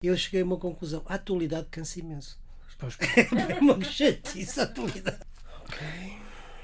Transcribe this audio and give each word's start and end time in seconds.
Eu 0.00 0.16
cheguei 0.16 0.42
a 0.42 0.44
uma 0.44 0.56
conclusão. 0.56 1.02
A 1.06 1.14
atualidade 1.14 1.66
cansa 1.72 1.98
imenso. 1.98 2.38
É 3.50 3.58
uma 3.60 3.82
chatice 3.82 4.60
a 4.60 4.62
atualidade. 4.62 5.18
Ok. 5.64 5.78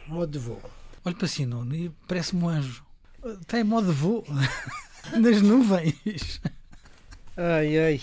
Modo 0.07 0.31
de 0.31 0.39
voo. 0.39 0.63
Olha 1.05 1.17
para 1.17 1.27
si, 1.27 1.45
Nuno, 1.45 1.75
e 1.75 1.91
parece-me 2.07 2.45
um 2.45 2.49
anjo. 2.49 2.87
Está 3.41 3.59
em 3.59 3.65
modo 3.65 3.89
de 3.89 3.93
voo. 3.93 4.25
Nas 5.21 5.43
nuvens. 5.43 6.41
Ai, 7.37 7.77
ai. 7.77 8.01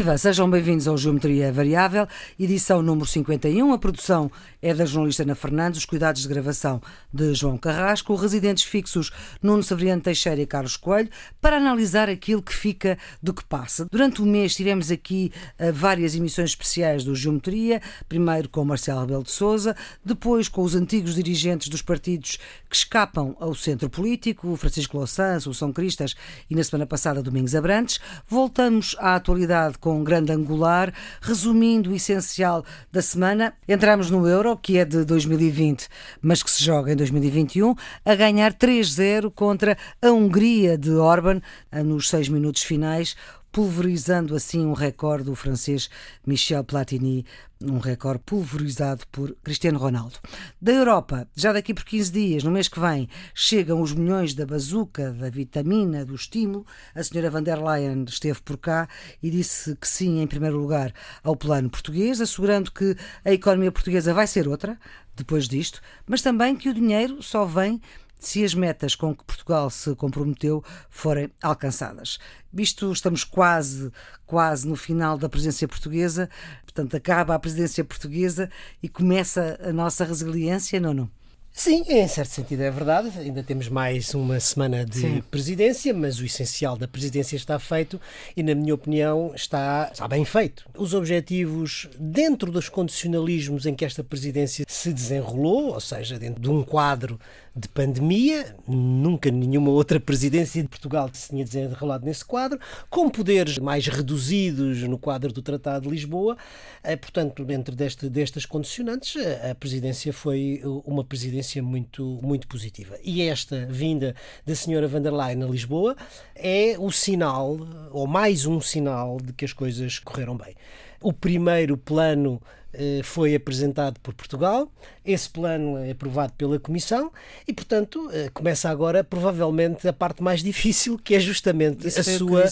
Viva, 0.00 0.16
sejam 0.16 0.48
bem-vindos 0.48 0.88
ao 0.88 0.96
Geometria 0.96 1.52
Variável, 1.52 2.08
edição 2.38 2.80
número 2.80 3.04
51. 3.04 3.70
A 3.70 3.76
produção 3.76 4.32
é 4.62 4.74
da 4.74 4.84
jornalista 4.84 5.22
Ana 5.22 5.34
Fernandes, 5.34 5.80
os 5.80 5.84
cuidados 5.84 6.22
de 6.22 6.28
gravação 6.28 6.80
de 7.12 7.34
João 7.34 7.56
Carrasco, 7.56 8.14
residentes 8.14 8.64
fixos 8.64 9.10
Nuno 9.42 9.62
Severiano 9.62 10.02
Teixeira 10.02 10.40
e 10.40 10.46
Carlos 10.46 10.76
Coelho, 10.76 11.08
para 11.40 11.56
analisar 11.56 12.08
aquilo 12.08 12.42
que 12.42 12.54
fica 12.54 12.98
do 13.22 13.32
que 13.32 13.44
passa. 13.44 13.86
Durante 13.90 14.22
o 14.22 14.26
mês 14.26 14.54
tivemos 14.54 14.90
aqui 14.90 15.32
uh, 15.58 15.72
várias 15.72 16.14
emissões 16.14 16.50
especiais 16.50 17.04
do 17.04 17.14
Geometria, 17.14 17.80
primeiro 18.08 18.48
com 18.48 18.64
Marcelo 18.64 19.00
Rebelo 19.00 19.22
de 19.22 19.30
Sousa, 19.30 19.76
depois 20.04 20.48
com 20.48 20.62
os 20.62 20.74
antigos 20.74 21.14
dirigentes 21.14 21.68
dos 21.68 21.82
partidos 21.82 22.38
que 22.68 22.76
escapam 22.76 23.36
ao 23.40 23.54
centro 23.54 23.88
político, 23.88 24.56
Francisco 24.56 24.96
Louçã, 24.96 25.38
São 25.40 25.72
Cristas 25.72 26.14
e 26.48 26.54
na 26.54 26.64
semana 26.64 26.86
passada 26.86 27.22
Domingos 27.22 27.54
Abrantes. 27.54 28.00
Voltamos 28.26 28.96
à 28.98 29.14
atualidade 29.14 29.78
com 29.78 30.00
um 30.00 30.04
grande 30.04 30.32
angular, 30.32 30.92
resumindo 31.20 31.90
o 31.90 31.94
essencial 31.94 32.64
da 32.90 33.02
semana. 33.02 33.54
Entramos 33.68 34.10
no 34.10 34.26
Euro, 34.26 34.49
que 34.56 34.78
é 34.78 34.84
de 34.84 35.04
2020, 35.04 35.88
mas 36.20 36.42
que 36.42 36.50
se 36.50 36.62
joga 36.64 36.92
em 36.92 36.96
2021, 36.96 37.74
a 38.04 38.14
ganhar 38.14 38.52
3-0 38.52 39.30
contra 39.34 39.76
a 40.02 40.10
Hungria 40.10 40.76
de 40.76 40.90
Orban 40.92 41.40
nos 41.84 42.08
seis 42.08 42.28
minutos 42.28 42.62
finais 42.62 43.16
pulverizando 43.52 44.34
assim 44.34 44.64
um 44.64 44.72
recorde 44.72 45.24
do 45.24 45.34
francês 45.34 45.90
Michel 46.26 46.62
Platini, 46.64 47.26
um 47.62 47.78
recorde 47.78 48.22
pulverizado 48.24 49.04
por 49.10 49.34
Cristiano 49.42 49.78
Ronaldo. 49.78 50.18
Da 50.60 50.72
Europa, 50.72 51.28
já 51.36 51.52
daqui 51.52 51.74
por 51.74 51.84
15 51.84 52.12
dias, 52.12 52.44
no 52.44 52.50
mês 52.50 52.68
que 52.68 52.80
vem, 52.80 53.08
chegam 53.34 53.80
os 53.80 53.92
milhões 53.92 54.34
da 54.34 54.46
bazuca, 54.46 55.12
da 55.12 55.28
vitamina, 55.28 56.04
do 56.04 56.14
estímulo. 56.14 56.64
A 56.94 57.02
senhora 57.02 57.30
van 57.30 57.42
der 57.42 57.62
Leyen 57.62 58.04
esteve 58.08 58.40
por 58.42 58.56
cá 58.56 58.88
e 59.22 59.30
disse 59.30 59.76
que 59.76 59.88
sim, 59.88 60.20
em 60.20 60.26
primeiro 60.26 60.56
lugar, 60.56 60.92
ao 61.22 61.36
plano 61.36 61.68
português, 61.68 62.20
assegurando 62.20 62.70
que 62.70 62.96
a 63.24 63.32
economia 63.32 63.72
portuguesa 63.72 64.14
vai 64.14 64.26
ser 64.26 64.48
outra 64.48 64.78
depois 65.14 65.48
disto, 65.48 65.80
mas 66.06 66.22
também 66.22 66.56
que 66.56 66.68
o 66.68 66.74
dinheiro 66.74 67.22
só 67.22 67.44
vem 67.44 67.80
se 68.26 68.44
as 68.44 68.54
metas 68.54 68.94
com 68.94 69.14
que 69.14 69.24
Portugal 69.24 69.70
se 69.70 69.94
comprometeu 69.94 70.62
forem 70.88 71.30
alcançadas. 71.42 72.18
Visto 72.52 72.92
estamos 72.92 73.24
quase, 73.24 73.90
quase 74.26 74.66
no 74.66 74.76
final 74.76 75.16
da 75.16 75.28
presidência 75.28 75.66
portuguesa, 75.66 76.28
portanto 76.62 76.96
acaba 76.96 77.34
a 77.34 77.38
presidência 77.38 77.84
portuguesa 77.84 78.50
e 78.82 78.88
começa 78.88 79.58
a 79.62 79.72
nossa 79.72 80.04
resiliência, 80.04 80.80
não, 80.80 80.94
não? 80.94 81.10
Sim, 81.52 81.84
em 81.88 82.06
certo 82.06 82.30
sentido 82.30 82.62
é 82.62 82.70
verdade. 82.70 83.10
Ainda 83.18 83.42
temos 83.42 83.68
mais 83.68 84.14
uma 84.14 84.38
semana 84.40 84.84
de 84.84 85.00
Sim. 85.00 85.22
presidência, 85.30 85.92
mas 85.92 86.18
o 86.20 86.24
essencial 86.24 86.76
da 86.76 86.86
presidência 86.86 87.36
está 87.36 87.58
feito 87.58 88.00
e, 88.36 88.42
na 88.42 88.54
minha 88.54 88.74
opinião, 88.74 89.32
está, 89.34 89.90
está 89.92 90.06
bem 90.06 90.24
feito. 90.24 90.64
Os 90.76 90.94
objetivos, 90.94 91.88
dentro 91.98 92.50
dos 92.52 92.68
condicionalismos 92.68 93.66
em 93.66 93.74
que 93.74 93.84
esta 93.84 94.02
presidência 94.02 94.64
se 94.68 94.92
desenrolou, 94.92 95.74
ou 95.74 95.80
seja, 95.80 96.18
dentro 96.18 96.40
de 96.40 96.48
um 96.48 96.62
quadro 96.62 97.18
de 97.60 97.68
pandemia, 97.68 98.56
nunca 98.66 99.30
nenhuma 99.30 99.70
outra 99.70 100.00
presidência 100.00 100.62
de 100.62 100.68
Portugal 100.68 101.10
se 101.12 101.28
tinha 101.28 101.44
desenrolado 101.44 102.06
nesse 102.06 102.24
quadro, 102.24 102.58
com 102.88 103.10
poderes 103.10 103.58
mais 103.58 103.86
reduzidos 103.86 104.82
no 104.82 104.98
quadro 104.98 105.32
do 105.32 105.42
Tratado 105.42 105.84
de 105.84 105.90
Lisboa. 105.90 106.36
Eh, 106.82 106.96
portanto, 106.96 107.44
dentro 107.44 107.76
deste, 107.76 108.08
destas 108.08 108.46
condicionantes, 108.46 109.16
a 109.48 109.54
presidência 109.54 110.12
foi 110.12 110.62
uma 110.86 111.04
presidência 111.04 111.62
muito, 111.62 112.18
muito 112.22 112.48
positiva. 112.48 112.96
E 113.04 113.22
esta 113.22 113.66
vinda 113.66 114.14
da 114.46 114.54
senhora 114.54 114.88
van 114.88 115.02
der 115.02 115.12
Leyen 115.12 115.42
a 115.42 115.46
Lisboa 115.46 115.96
é 116.34 116.76
o 116.78 116.90
sinal, 116.90 117.58
ou 117.92 118.06
mais 118.06 118.46
um 118.46 118.60
sinal, 118.60 119.18
de 119.22 119.32
que 119.32 119.44
as 119.44 119.52
coisas 119.52 119.98
correram 119.98 120.36
bem. 120.36 120.54
O 121.02 121.12
primeiro 121.12 121.76
plano 121.76 122.40
eh, 122.42 122.59
foi 123.02 123.34
apresentado 123.34 123.98
por 124.00 124.14
Portugal, 124.14 124.70
esse 125.04 125.28
plano 125.28 125.78
é 125.78 125.90
aprovado 125.90 126.32
pela 126.34 126.58
Comissão 126.58 127.10
e, 127.46 127.52
portanto, 127.52 128.08
eh, 128.12 128.30
começa 128.32 128.68
agora 128.68 129.02
provavelmente 129.02 129.88
a 129.88 129.92
parte 129.92 130.22
mais 130.22 130.42
difícil, 130.42 130.98
que 130.98 131.14
é 131.14 131.20
justamente 131.20 131.86
a 131.86 132.02
sua, 132.02 132.44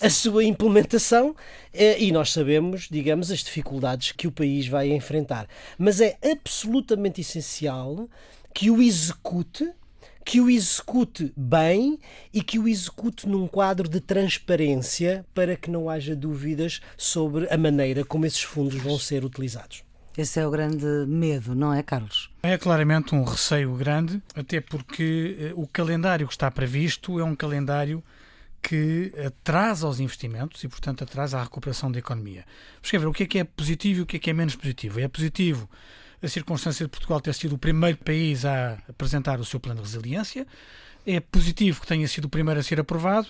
a 0.00 0.10
sua 0.10 0.44
implementação 0.44 1.36
eh, 1.72 2.02
e 2.02 2.10
nós 2.10 2.32
sabemos, 2.32 2.88
digamos, 2.90 3.30
as 3.30 3.40
dificuldades 3.40 4.12
que 4.12 4.26
o 4.26 4.32
país 4.32 4.66
vai 4.66 4.90
enfrentar. 4.90 5.46
Mas 5.78 6.00
é 6.00 6.16
absolutamente 6.22 7.20
essencial 7.20 8.08
que 8.52 8.70
o 8.70 8.80
execute 8.82 9.70
que 10.24 10.40
o 10.40 10.48
execute 10.48 11.32
bem 11.36 11.98
e 12.32 12.42
que 12.42 12.58
o 12.58 12.66
execute 12.66 13.28
num 13.28 13.46
quadro 13.46 13.88
de 13.88 14.00
transparência 14.00 15.24
para 15.34 15.54
que 15.54 15.70
não 15.70 15.90
haja 15.90 16.16
dúvidas 16.16 16.80
sobre 16.96 17.46
a 17.52 17.58
maneira 17.58 18.04
como 18.04 18.24
esses 18.24 18.42
fundos 18.42 18.76
vão 18.76 18.98
ser 18.98 19.24
utilizados. 19.24 19.84
Esse 20.16 20.38
é 20.38 20.46
o 20.46 20.50
grande 20.50 20.86
medo, 21.08 21.56
não 21.56 21.74
é, 21.74 21.82
Carlos? 21.82 22.30
É 22.42 22.56
claramente 22.56 23.14
um 23.14 23.24
receio 23.24 23.74
grande, 23.74 24.22
até 24.34 24.60
porque 24.60 25.36
eh, 25.38 25.52
o 25.56 25.66
calendário 25.66 26.26
que 26.28 26.32
está 26.32 26.48
previsto 26.50 27.18
é 27.18 27.24
um 27.24 27.34
calendário 27.34 28.02
que 28.62 29.12
atrasa 29.26 29.88
os 29.88 29.98
investimentos 29.98 30.62
e, 30.62 30.68
portanto, 30.68 31.02
atrasa 31.02 31.38
a 31.38 31.42
recuperação 31.42 31.90
da 31.90 31.98
economia. 31.98 32.44
Vamos 32.80 32.90
ver 32.90 33.08
o 33.08 33.12
que 33.12 33.24
é 33.24 33.26
que 33.26 33.38
é 33.40 33.44
positivo 33.44 33.98
e 33.98 34.02
o 34.02 34.06
que 34.06 34.16
é 34.16 34.20
que 34.20 34.30
é 34.30 34.32
menos 34.32 34.54
positivo. 34.54 35.00
É 35.00 35.08
positivo 35.08 35.68
a 36.24 36.28
circunstância 36.28 36.84
de 36.84 36.90
Portugal 36.90 37.20
ter 37.20 37.34
sido 37.34 37.54
o 37.54 37.58
primeiro 37.58 37.98
país 37.98 38.44
a 38.44 38.78
apresentar 38.88 39.38
o 39.38 39.44
seu 39.44 39.60
plano 39.60 39.82
de 39.82 39.86
resiliência. 39.86 40.46
É 41.06 41.20
positivo 41.20 41.82
que 41.82 41.86
tenha 41.86 42.08
sido 42.08 42.24
o 42.24 42.28
primeiro 42.28 42.58
a 42.58 42.62
ser 42.62 42.80
aprovado 42.80 43.28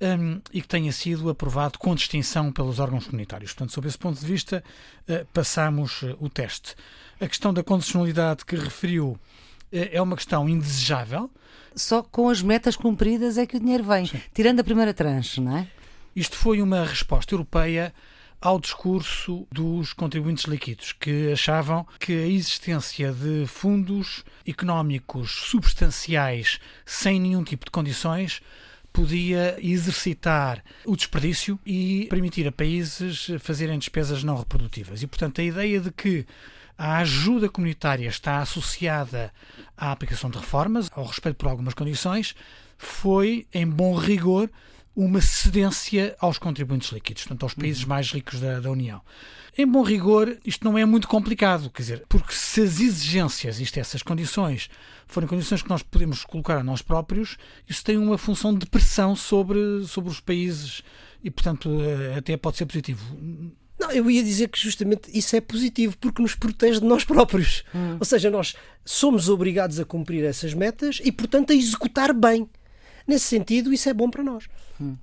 um, 0.00 0.40
e 0.52 0.62
que 0.62 0.68
tenha 0.68 0.90
sido 0.90 1.28
aprovado 1.28 1.78
com 1.78 1.94
distinção 1.94 2.50
pelos 2.50 2.78
órgãos 2.78 3.06
comunitários. 3.06 3.52
Portanto, 3.52 3.72
sob 3.72 3.86
esse 3.86 3.98
ponto 3.98 4.18
de 4.18 4.26
vista, 4.26 4.64
uh, 5.08 5.26
passamos 5.32 6.02
uh, 6.02 6.16
o 6.18 6.28
teste. 6.28 6.74
A 7.20 7.28
questão 7.28 7.52
da 7.52 7.62
condicionalidade 7.62 8.44
que 8.46 8.56
referiu 8.56 9.10
uh, 9.10 9.18
é 9.70 10.00
uma 10.00 10.16
questão 10.16 10.48
indesejável. 10.48 11.30
Só 11.76 12.02
com 12.02 12.30
as 12.30 12.40
metas 12.40 12.74
cumpridas 12.74 13.36
é 13.36 13.46
que 13.46 13.56
o 13.56 13.60
dinheiro 13.60 13.84
vem, 13.84 14.06
Sim. 14.06 14.20
tirando 14.32 14.60
a 14.60 14.64
primeira 14.64 14.94
tranche, 14.94 15.40
não 15.40 15.58
é? 15.58 15.68
Isto 16.16 16.36
foi 16.36 16.60
uma 16.60 16.84
resposta 16.84 17.34
europeia 17.34 17.94
ao 18.40 18.58
discurso 18.58 19.46
dos 19.52 19.92
contribuintes 19.92 20.44
líquidos, 20.44 20.92
que 20.92 21.32
achavam 21.32 21.86
que 21.98 22.12
a 22.12 22.26
existência 22.26 23.12
de 23.12 23.46
fundos 23.46 24.24
económicos 24.46 25.30
substanciais 25.30 26.58
sem 26.86 27.20
nenhum 27.20 27.44
tipo 27.44 27.66
de 27.66 27.70
condições 27.70 28.40
podia 28.92 29.56
exercitar 29.60 30.64
o 30.84 30.96
desperdício 30.96 31.58
e 31.64 32.06
permitir 32.10 32.48
a 32.48 32.52
países 32.52 33.28
fazerem 33.40 33.78
despesas 33.78 34.24
não 34.24 34.36
reprodutivas. 34.36 35.02
E, 35.02 35.06
portanto, 35.06 35.40
a 35.40 35.44
ideia 35.44 35.80
de 35.80 35.90
que 35.92 36.26
a 36.76 36.96
ajuda 36.98 37.48
comunitária 37.48 38.08
está 38.08 38.38
associada 38.38 39.32
à 39.76 39.92
aplicação 39.92 40.30
de 40.30 40.38
reformas, 40.38 40.90
ao 40.94 41.04
respeito 41.04 41.36
por 41.36 41.48
algumas 41.48 41.74
condições, 41.74 42.34
foi, 42.78 43.46
em 43.52 43.66
bom 43.66 43.94
rigor, 43.94 44.50
uma 44.94 45.20
cedência 45.20 46.16
aos 46.18 46.38
contribuintes 46.38 46.90
líquidos, 46.90 47.22
portanto, 47.22 47.42
aos 47.44 47.54
países 47.54 47.84
mais 47.84 48.10
ricos 48.10 48.40
da, 48.40 48.60
da, 48.60 48.70
União. 48.70 49.00
Em 49.56 49.66
bom 49.66 49.82
rigor, 49.82 50.36
isto 50.44 50.64
não 50.64 50.76
é 50.76 50.84
muito 50.84 51.08
complicado, 51.08 51.70
quer 51.70 51.82
dizer, 51.82 52.04
porque 52.08 52.32
se 52.32 52.60
as 52.60 52.80
exigências, 52.80 53.60
isto 53.60 53.76
é, 53.76 53.80
essas 53.80 54.02
condições, 54.02 54.68
forem 55.06 55.28
condições 55.28 55.62
que 55.62 55.68
nós 55.68 55.82
podemos 55.82 56.24
colocar 56.24 56.58
a 56.58 56.64
nós 56.64 56.82
próprios, 56.82 57.36
isso 57.68 57.84
tem 57.84 57.96
uma 57.96 58.18
função 58.18 58.54
de 58.54 58.66
pressão 58.66 59.14
sobre, 59.14 59.84
sobre 59.86 60.10
os 60.10 60.20
países 60.20 60.82
e, 61.22 61.30
portanto, 61.30 61.70
eh, 61.82 62.18
até 62.18 62.36
pode 62.36 62.56
ser 62.56 62.66
positivo. 62.66 63.02
Não, 63.78 63.90
eu 63.90 64.10
ia 64.10 64.22
dizer 64.22 64.48
que 64.48 64.60
justamente 64.60 65.10
isso 65.16 65.34
é 65.34 65.40
positivo 65.40 65.96
porque 65.98 66.20
nos 66.20 66.34
protege 66.34 66.80
de 66.80 66.86
nós 66.86 67.04
próprios. 67.04 67.64
Hum. 67.74 67.96
Ou 67.98 68.04
seja, 68.04 68.30
nós 68.30 68.54
somos 68.84 69.28
obrigados 69.28 69.80
a 69.80 69.84
cumprir 69.84 70.22
essas 70.24 70.52
metas 70.52 71.00
e, 71.02 71.10
portanto, 71.10 71.52
a 71.52 71.54
executar 71.54 72.12
bem. 72.12 72.48
Nesse 73.10 73.24
sentido, 73.24 73.72
isso 73.72 73.88
é 73.88 73.92
bom 73.92 74.08
para 74.08 74.22
nós. 74.22 74.46
Hum. 74.80 74.96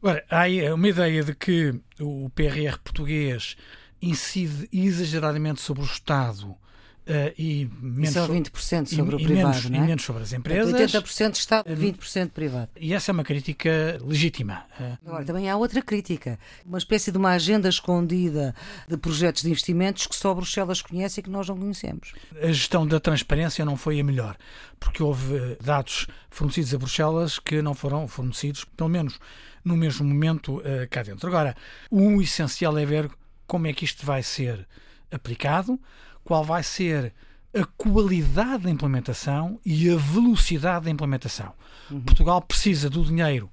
Agora, 0.00 0.24
há 0.30 0.74
uma 0.74 0.88
ideia 0.88 1.22
de 1.22 1.34
que 1.34 1.78
o 2.00 2.30
PRR 2.30 2.78
português 2.82 3.58
incide 4.00 4.66
exageradamente 4.72 5.60
sobre 5.60 5.82
o 5.82 5.84
Estado 5.84 6.56
Uh, 7.06 7.34
e 7.36 7.70
menos 7.80 8.10
Isso 8.10 8.18
é 8.18 8.26
20% 8.26 8.86
sobre 8.94 9.16
e, 9.16 9.24
o 9.24 9.26
privado, 9.26 9.48
menos, 9.48 9.70
não 9.70 9.78
é? 9.78 9.82
E 9.82 9.86
menos 9.86 10.02
sobre 10.04 10.22
as 10.22 10.32
empresas. 10.32 10.92
80% 10.92 11.34
Estado, 11.34 11.68
20% 11.68 12.30
privado. 12.30 12.68
E 12.78 12.94
essa 12.94 13.10
é 13.10 13.12
uma 13.12 13.24
crítica 13.24 13.98
legítima. 14.04 14.64
Agora, 15.04 15.24
também 15.24 15.48
há 15.48 15.56
outra 15.56 15.82
crítica. 15.82 16.38
Uma 16.64 16.78
espécie 16.78 17.10
de 17.10 17.18
uma 17.18 17.30
agenda 17.30 17.68
escondida 17.68 18.54
de 18.86 18.96
projetos 18.96 19.42
de 19.42 19.48
investimentos 19.48 20.06
que 20.06 20.14
só 20.14 20.32
Bruxelas 20.34 20.82
conhece 20.82 21.20
e 21.20 21.22
que 21.22 21.30
nós 21.30 21.48
não 21.48 21.58
conhecemos. 21.58 22.12
A 22.40 22.46
gestão 22.46 22.86
da 22.86 23.00
transparência 23.00 23.64
não 23.64 23.76
foi 23.76 23.98
a 23.98 24.04
melhor, 24.04 24.36
porque 24.78 25.02
houve 25.02 25.56
dados 25.62 26.06
fornecidos 26.28 26.74
a 26.74 26.78
Bruxelas 26.78 27.38
que 27.38 27.60
não 27.60 27.74
foram 27.74 28.06
fornecidos, 28.06 28.64
pelo 28.76 28.90
menos 28.90 29.18
no 29.64 29.76
mesmo 29.76 30.06
momento, 30.06 30.58
uh, 30.58 30.88
cá 30.90 31.02
dentro. 31.02 31.26
Agora, 31.28 31.56
o 31.90 32.20
essencial 32.22 32.76
é 32.78 32.84
ver 32.84 33.10
como 33.46 33.66
é 33.66 33.72
que 33.72 33.84
isto 33.84 34.06
vai 34.06 34.22
ser 34.22 34.66
aplicado, 35.10 35.78
qual 36.30 36.44
vai 36.44 36.62
ser 36.62 37.12
a 37.52 37.64
qualidade 37.64 38.62
da 38.62 38.70
implementação 38.70 39.58
e 39.66 39.90
a 39.90 39.96
velocidade 39.96 40.84
da 40.84 40.90
implementação. 40.92 41.52
Uhum. 41.90 42.02
Portugal 42.02 42.40
precisa 42.40 42.88
do 42.88 43.04
dinheiro 43.04 43.50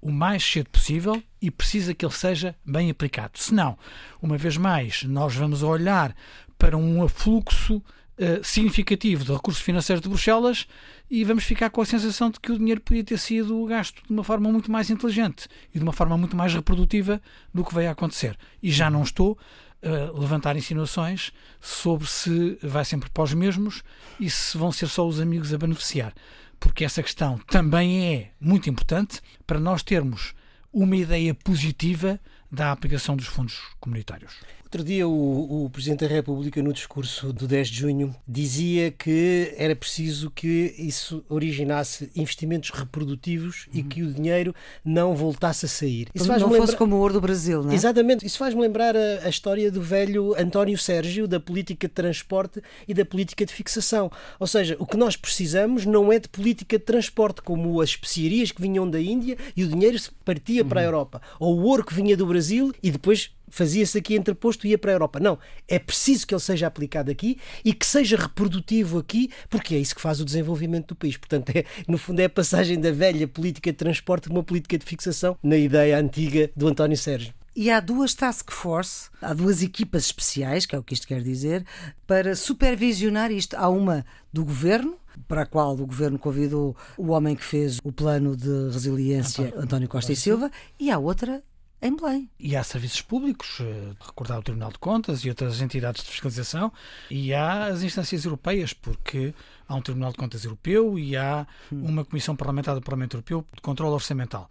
o 0.00 0.10
mais 0.10 0.42
cedo 0.42 0.70
possível 0.70 1.22
e 1.38 1.50
precisa 1.50 1.92
que 1.92 2.02
ele 2.02 2.14
seja 2.14 2.56
bem 2.64 2.88
aplicado. 2.88 3.32
Senão, 3.38 3.76
uma 4.22 4.38
vez 4.38 4.56
mais, 4.56 5.02
nós 5.02 5.36
vamos 5.36 5.62
olhar 5.62 6.16
para 6.56 6.78
um 6.78 7.02
afluxo 7.02 7.76
uh, 7.76 8.42
significativo 8.42 9.22
de 9.22 9.30
recursos 9.30 9.62
financeiros 9.62 10.00
de 10.00 10.08
Bruxelas 10.08 10.66
e 11.10 11.24
vamos 11.24 11.44
ficar 11.44 11.68
com 11.68 11.82
a 11.82 11.86
sensação 11.86 12.30
de 12.30 12.40
que 12.40 12.52
o 12.52 12.58
dinheiro 12.58 12.80
podia 12.80 13.04
ter 13.04 13.18
sido 13.18 13.66
gasto 13.66 14.02
de 14.02 14.10
uma 14.10 14.24
forma 14.24 14.50
muito 14.50 14.72
mais 14.72 14.88
inteligente 14.88 15.46
e 15.74 15.78
de 15.78 15.84
uma 15.84 15.92
forma 15.92 16.16
muito 16.16 16.34
mais 16.34 16.54
reprodutiva 16.54 17.20
do 17.52 17.62
que 17.62 17.74
veio 17.74 17.90
a 17.90 17.92
acontecer. 17.92 18.34
E 18.62 18.70
já 18.70 18.88
não 18.88 19.02
estou 19.02 19.38
a 19.84 20.18
levantar 20.18 20.56
insinuações 20.56 21.30
sobre 21.60 22.06
se 22.06 22.58
vai 22.62 22.84
sempre 22.84 23.10
para 23.10 23.22
os 23.22 23.34
mesmos 23.34 23.82
e 24.18 24.30
se 24.30 24.56
vão 24.56 24.72
ser 24.72 24.88
só 24.88 25.06
os 25.06 25.20
amigos 25.20 25.52
a 25.52 25.58
beneficiar. 25.58 26.14
Porque 26.58 26.84
essa 26.84 27.02
questão 27.02 27.38
também 27.50 28.14
é 28.14 28.30
muito 28.40 28.70
importante 28.70 29.20
para 29.46 29.60
nós 29.60 29.82
termos 29.82 30.34
uma 30.72 30.96
ideia 30.96 31.34
positiva 31.34 32.18
da 32.50 32.72
aplicação 32.72 33.16
dos 33.16 33.26
fundos 33.26 33.60
comunitários. 33.78 34.32
Outro 34.74 34.88
dia, 34.88 35.06
o, 35.06 35.66
o, 35.66 35.70
Presidente 35.70 36.00
da 36.00 36.12
República, 36.12 36.60
no 36.60 36.72
discurso 36.72 37.32
do 37.32 37.46
10 37.46 37.68
de 37.68 37.78
junho, 37.78 38.16
dizia 38.26 38.90
que 38.90 39.54
era 39.56 39.76
preciso 39.76 40.32
que 40.32 40.74
isso 40.76 41.24
originasse 41.28 42.10
investimentos 42.16 42.70
reprodutivos 42.70 43.68
uhum. 43.68 43.78
e 43.78 43.82
que 43.84 44.02
o 44.02 44.12
dinheiro 44.12 44.52
não 44.84 45.14
voltasse 45.14 45.66
a 45.66 45.68
sair. 45.68 46.08
Isso 46.12 46.26
não 46.26 46.40
fosse 46.40 46.60
lembra... 46.60 46.76
como 46.76 46.96
o 46.96 46.98
ouro 46.98 47.14
do 47.14 47.20
Brasil, 47.20 47.62
não 47.62 47.70
é? 47.70 47.74
Exatamente. 47.76 48.26
Isso 48.26 48.36
faz-me 48.36 48.60
lembrar 48.60 48.96
a, 48.96 49.20
a, 49.22 49.28
história 49.28 49.70
do 49.70 49.80
velho 49.80 50.34
António 50.36 50.76
Sérgio, 50.76 51.28
da 51.28 51.38
política 51.38 51.86
de 51.86 51.94
transporte 51.94 52.60
e 52.88 52.92
da 52.92 53.04
política 53.04 53.46
de 53.46 53.52
fixação. 53.52 54.10
Ou 54.40 54.46
seja, 54.48 54.74
o 54.80 54.86
que 54.86 54.96
nós 54.96 55.14
precisamos 55.14 55.86
não 55.86 56.12
é 56.12 56.18
de 56.18 56.28
política 56.28 56.80
de 56.80 56.84
transporte, 56.84 57.42
como 57.42 57.80
as 57.80 57.90
especiarias 57.90 58.50
que 58.50 58.60
vinham 58.60 58.90
da 58.90 59.00
Índia 59.00 59.38
e 59.56 59.62
o 59.62 59.68
dinheiro 59.68 59.96
se 59.96 60.10
partia 60.24 60.64
uhum. 60.64 60.68
para 60.68 60.80
a 60.80 60.84
Europa, 60.84 61.22
ou 61.38 61.60
o 61.60 61.62
ouro 61.62 61.84
que 61.84 61.94
vinha 61.94 62.16
do 62.16 62.26
Brasil 62.26 62.74
e 62.82 62.90
depois 62.90 63.30
fazia-se 63.54 63.98
aqui 63.98 64.16
entreposto 64.16 64.66
e 64.66 64.70
ia 64.70 64.78
para 64.78 64.90
a 64.90 64.94
Europa. 64.94 65.20
Não, 65.20 65.38
é 65.68 65.78
preciso 65.78 66.26
que 66.26 66.34
ele 66.34 66.40
seja 66.40 66.66
aplicado 66.66 67.10
aqui 67.10 67.38
e 67.64 67.72
que 67.72 67.86
seja 67.86 68.16
reprodutivo 68.16 68.98
aqui, 68.98 69.30
porque 69.48 69.74
é 69.74 69.78
isso 69.78 69.94
que 69.94 70.00
faz 70.00 70.20
o 70.20 70.24
desenvolvimento 70.24 70.88
do 70.88 70.96
país. 70.96 71.16
Portanto, 71.16 71.50
é, 71.50 71.64
no 71.86 71.96
fundo, 71.96 72.20
é 72.20 72.24
a 72.24 72.30
passagem 72.30 72.80
da 72.80 72.90
velha 72.90 73.28
política 73.28 73.70
de 73.70 73.78
transporte 73.78 74.24
para 74.24 74.32
uma 74.32 74.42
política 74.42 74.76
de 74.76 74.84
fixação 74.84 75.38
na 75.42 75.56
ideia 75.56 75.98
antiga 75.98 76.50
do 76.56 76.66
António 76.66 76.96
Sérgio. 76.96 77.32
E 77.56 77.70
há 77.70 77.78
duas 77.78 78.14
task 78.14 78.50
force, 78.50 79.08
há 79.22 79.32
duas 79.32 79.62
equipas 79.62 80.06
especiais, 80.06 80.66
que 80.66 80.74
é 80.74 80.78
o 80.78 80.82
que 80.82 80.92
isto 80.92 81.06
quer 81.06 81.22
dizer, 81.22 81.64
para 82.04 82.34
supervisionar 82.34 83.30
isto. 83.30 83.54
Há 83.54 83.68
uma 83.68 84.04
do 84.32 84.44
governo, 84.44 84.96
para 85.28 85.42
a 85.42 85.46
qual 85.46 85.74
o 85.74 85.86
governo 85.86 86.18
convidou 86.18 86.76
o 86.98 87.12
homem 87.12 87.36
que 87.36 87.44
fez 87.44 87.78
o 87.84 87.92
plano 87.92 88.36
de 88.36 88.70
resiliência, 88.72 89.44
António, 89.44 89.62
António 89.62 89.88
Costa 89.88 90.12
e 90.12 90.16
Silva, 90.16 90.50
e 90.80 90.90
há 90.90 90.98
outra 90.98 91.44
em 91.80 91.94
Belém. 91.94 92.30
E 92.38 92.56
há 92.56 92.62
serviços 92.62 93.02
públicos, 93.02 93.58
eh, 93.60 93.92
recordar 94.00 94.38
o 94.38 94.42
Tribunal 94.42 94.72
de 94.72 94.78
Contas 94.78 95.20
e 95.20 95.28
outras 95.28 95.60
entidades 95.60 96.02
de 96.02 96.10
fiscalização, 96.10 96.72
e 97.10 97.34
há 97.34 97.66
as 97.66 97.82
instâncias 97.82 98.24
europeias, 98.24 98.72
porque 98.72 99.34
há 99.68 99.74
um 99.74 99.82
Tribunal 99.82 100.10
de 100.10 100.16
Contas 100.16 100.44
Europeu 100.44 100.98
e 100.98 101.16
há 101.16 101.46
hum. 101.70 101.84
uma 101.84 102.04
Comissão 102.04 102.34
Parlamentar 102.34 102.74
do 102.74 102.80
Parlamento 102.80 103.16
Europeu 103.16 103.44
de 103.54 103.60
Controlo 103.60 103.94
Orçamental. 103.94 104.48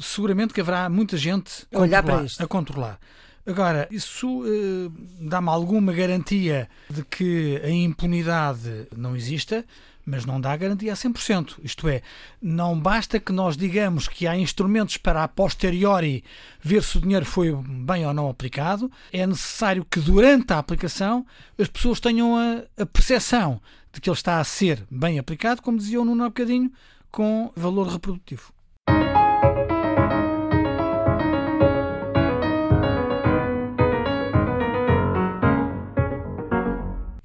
Seguramente 0.00 0.54
que 0.54 0.60
haverá 0.60 0.88
muita 0.88 1.16
gente 1.16 1.66
a, 1.74 1.80
Olhar 1.80 2.02
para 2.02 2.24
isto. 2.24 2.42
a 2.42 2.46
controlar. 2.46 2.98
Agora, 3.46 3.86
isso 3.90 4.42
eh, 4.46 4.90
dá-me 5.20 5.50
alguma 5.50 5.92
garantia 5.92 6.68
de 6.88 7.04
que 7.04 7.60
a 7.62 7.68
impunidade 7.68 8.88
não 8.96 9.14
exista, 9.14 9.66
mas 10.04 10.24
não 10.24 10.40
dá 10.40 10.56
garantia 10.56 10.92
a 10.92 10.96
100%. 10.96 11.56
Isto 11.62 11.88
é, 11.88 12.02
não 12.40 12.78
basta 12.78 13.18
que 13.18 13.32
nós 13.32 13.56
digamos 13.56 14.08
que 14.08 14.26
há 14.26 14.36
instrumentos 14.36 14.96
para 14.96 15.24
a 15.24 15.28
posteriori 15.28 16.24
ver 16.62 16.82
se 16.82 16.98
o 16.98 17.00
dinheiro 17.00 17.24
foi 17.24 17.52
bem 17.52 18.06
ou 18.06 18.14
não 18.14 18.28
aplicado, 18.28 18.90
é 19.12 19.26
necessário 19.26 19.84
que 19.84 20.00
durante 20.00 20.52
a 20.52 20.58
aplicação 20.58 21.26
as 21.58 21.68
pessoas 21.68 22.00
tenham 22.00 22.36
a, 22.36 22.62
a 22.82 22.86
percepção 22.86 23.60
de 23.92 24.00
que 24.00 24.08
ele 24.08 24.16
está 24.16 24.40
a 24.40 24.44
ser 24.44 24.84
bem 24.90 25.18
aplicado, 25.18 25.62
como 25.62 25.78
dizia 25.78 26.00
o 26.00 26.04
Nuno 26.04 26.24
há 26.24 26.28
bocadinho, 26.28 26.70
com 27.10 27.52
valor 27.54 27.86
reprodutivo. 27.86 28.53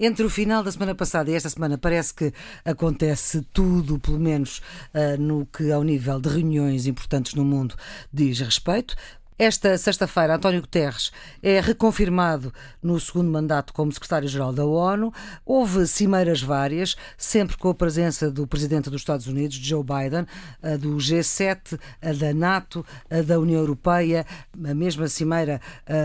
Entre 0.01 0.25
o 0.25 0.29
final 0.29 0.63
da 0.63 0.71
semana 0.71 0.95
passada 0.95 1.29
e 1.29 1.33
esta 1.33 1.49
semana 1.49 1.77
parece 1.77 2.13
que 2.13 2.33
acontece 2.63 3.41
tudo, 3.51 3.99
pelo 3.99 4.17
menos 4.17 4.61
uh, 4.93 5.21
no 5.21 5.45
que 5.45 5.73
ao 5.73 5.83
nível 5.83 6.21
de 6.21 6.29
reuniões 6.29 6.87
importantes 6.87 7.33
no 7.33 7.43
mundo 7.43 7.75
diz 8.13 8.39
respeito. 8.39 8.95
Esta 9.41 9.77
sexta-feira, 9.77 10.35
António 10.35 10.59
Guterres 10.59 11.13
é 11.41 11.61
reconfirmado 11.61 12.53
no 12.83 12.99
segundo 12.99 13.31
mandato 13.31 13.71
como 13.71 13.89
secretário-geral 13.89 14.51
da 14.51 14.65
ONU. 14.65 15.13
Houve 15.45 15.87
cimeiras 15.87 16.41
várias, 16.41 16.97
sempre 17.17 17.55
com 17.55 17.69
a 17.69 17.73
presença 17.73 18.29
do 18.29 18.45
presidente 18.45 18.89
dos 18.89 18.99
Estados 18.99 19.27
Unidos, 19.27 19.55
Joe 19.55 19.81
Biden, 19.81 20.25
a 20.61 20.75
do 20.75 20.97
G7, 20.97 21.79
a 22.01 22.11
da 22.11 22.33
NATO, 22.33 22.85
a 23.09 23.21
da 23.21 23.39
União 23.39 23.61
Europeia, 23.61 24.25
a 24.61 24.73
mesma 24.73 25.07
cimeira 25.07 25.61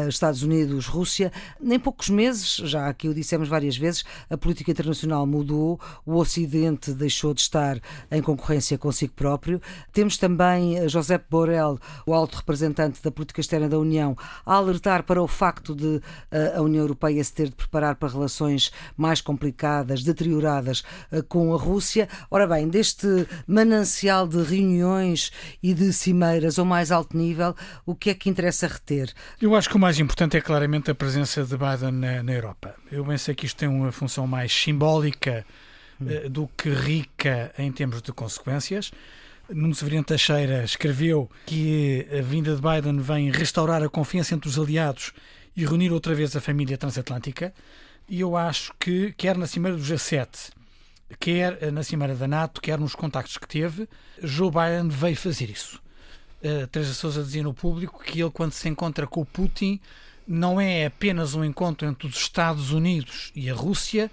Estados 0.09 0.45
Unidos-Rússia. 0.45 1.33
Em 1.61 1.81
poucos 1.81 2.11
meses, 2.11 2.59
já 2.59 2.87
aqui 2.87 3.09
o 3.09 3.15
dissemos 3.15 3.49
várias 3.49 3.77
vezes, 3.77 4.05
a 4.31 4.37
política 4.39 4.71
internacional 4.71 5.27
mudou, 5.27 5.81
o 6.07 6.15
Ocidente 6.19 6.93
deixou 6.93 7.35
de 7.35 7.41
estar 7.41 7.81
em 8.13 8.23
concorrência 8.23 8.79
consigo 8.79 9.13
próprio. 9.13 9.61
Temos 9.93 10.17
também 10.17 10.89
José 10.89 11.21
Borrell, 11.29 11.81
o 12.07 12.15
alto 12.15 12.37
representante 12.37 13.03
da 13.03 13.11
política 13.11 13.24
política 13.25 13.41
externa 13.41 13.69
da 13.69 13.79
União 13.79 14.17
a 14.45 14.55
alertar 14.55 15.03
para 15.03 15.23
o 15.23 15.27
facto 15.27 15.75
de 15.75 16.01
eh, 16.31 16.55
a 16.57 16.63
União 16.63 16.83
Europeia 16.83 17.23
se 17.25 17.33
ter 17.33 17.49
de 17.49 17.55
preparar 17.55 17.97
para 17.97 18.09
relações 18.09 18.71
mais 18.97 19.21
complicadas, 19.21 20.03
deterioradas 20.03 20.85
eh, 21.11 21.23
com 21.23 21.55
a 21.55 21.59
Rússia. 21.59 22.09
Ora 22.31 22.47
bem, 22.47 22.69
deste 22.69 23.27
manancial 23.47 24.29
de 24.29 24.43
reuniões 24.43 25.33
e 25.63 25.73
de 25.73 25.93
cimeiras 25.93 26.59
ao 26.59 26.65
mais 26.65 26.93
alto 26.93 27.17
nível, 27.17 27.55
o 27.87 27.95
que 27.95 28.11
é 28.11 28.15
que 28.15 28.29
interessa 28.29 28.67
reter? 28.67 29.13
Eu 29.41 29.55
acho 29.55 29.69
que 29.69 29.77
o 29.77 29.81
mais 29.81 29.99
importante 29.99 30.37
é 30.37 30.41
claramente 30.41 30.91
a 30.91 30.95
presença 30.95 31.45
de 31.45 31.57
Biden 31.57 31.93
na, 31.93 32.23
na 32.23 32.33
Europa. 32.33 32.75
Eu 32.91 33.05
penso 33.05 33.35
que 33.35 33.47
isto 33.47 33.57
tem 33.57 33.69
uma 33.69 33.91
função 33.91 34.27
mais 34.27 34.53
simbólica 34.53 35.45
hum. 36.01 36.07
do 36.31 36.49
que 36.57 36.71
rica 36.71 37.53
em 37.59 37.73
termos 37.73 38.03
de 38.03 38.13
consequências. 38.13 38.93
Nuno 39.49 39.75
Severino 39.75 40.05
Teixeira 40.05 40.65
escreveu 40.65 41.31
que 41.45 42.07
a 42.11 42.23
vinda 42.23 42.57
de 42.57 42.63
Biden 42.63 42.99
vem 42.99 43.31
restaurar 43.31 43.83
a 43.83 43.89
confiança 43.89 44.35
entre 44.35 44.49
os 44.49 44.59
aliados 44.59 45.13
e 45.57 45.65
reunir 45.65 45.93
outra 45.93 46.15
vez 46.15 46.35
a 46.35 46.41
família 46.41 46.79
transatlântica. 46.79 47.53
E 48.09 48.21
eu 48.21 48.37
acho 48.37 48.73
que, 48.79 49.13
quer 49.13 49.37
na 49.37 49.47
Cimeira 49.47 49.77
do 49.77 49.83
G7, 49.83 50.51
quer 51.21 51.73
na 51.73 51.83
Cimeira 51.83 52.15
da 52.15 52.27
NATO, 52.27 52.61
quer 52.61 52.79
nos 52.79 52.95
contactos 52.95 53.37
que 53.37 53.47
teve, 53.47 53.89
Joe 54.23 54.51
Biden 54.51 54.89
veio 54.89 55.17
fazer 55.17 55.51
isso. 55.51 55.81
Uh, 56.43 56.67
Teresa 56.67 56.93
Souza 56.93 57.23
dizia 57.23 57.43
no 57.43 57.55
público 57.55 58.03
que 58.03 58.21
ele, 58.21 58.31
quando 58.31 58.53
se 58.53 58.69
encontra 58.69 59.07
com 59.07 59.21
o 59.21 59.27
Putin, 59.27 59.81
não 60.27 60.61
é 60.61 60.87
apenas 60.87 61.35
um 61.35 61.45
encontro 61.45 61.87
entre 61.87 62.07
os 62.07 62.17
Estados 62.17 62.71
Unidos 62.71 63.31
e 63.35 63.51
a 63.51 63.55
Rússia, 63.55 64.11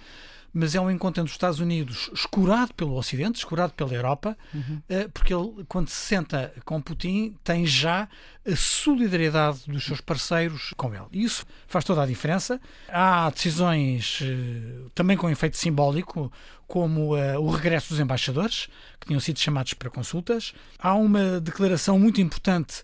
mas 0.54 0.76
é 0.76 0.82
um 0.82 0.92
encontro 0.92 1.22
entre 1.22 1.30
os 1.30 1.36
Estados 1.36 1.60
Unidos 1.60 2.10
escurado 2.14 2.74
pelo 2.74 2.96
Ocidente, 2.96 3.40
escurado 3.40 3.74
pela 3.74 3.94
Europa, 3.94 4.38
uhum. 4.54 4.82
porque 5.14 5.34
ele, 5.34 5.66
quando 5.68 5.90
se 5.90 5.96
senta 5.96 6.54
com 6.66 6.82
Putin, 6.82 7.36
tem 7.44 7.66
já 7.66 8.08
a 8.46 8.56
solidariedade 8.56 9.62
dos 9.68 9.86
seus 9.86 10.02
parceiros 10.02 10.74
com 10.76 10.94
ele. 10.94 11.06
E 11.12 11.24
isso 11.24 11.46
faz 11.68 11.86
toda 11.86 12.04
a 12.04 12.06
diferença. 12.06 12.60
Há 12.90 13.30
decisões 13.30 14.20
eh, 14.24 14.90
também 14.96 15.16
com 15.16 15.30
efeito 15.30 15.58
simbólico, 15.58 16.32
como 16.68 17.16
uh, 17.16 17.40
o 17.40 17.50
regresso 17.50 17.90
dos 17.90 18.00
embaixadores, 18.00 18.68
que 19.00 19.08
tinham 19.08 19.20
sido 19.20 19.40
chamados 19.40 19.74
para 19.74 19.90
consultas. 19.90 20.54
Há 20.80 20.96
uma 20.96 21.40
declaração 21.42 22.00
muito 22.00 22.22
importante 22.22 22.84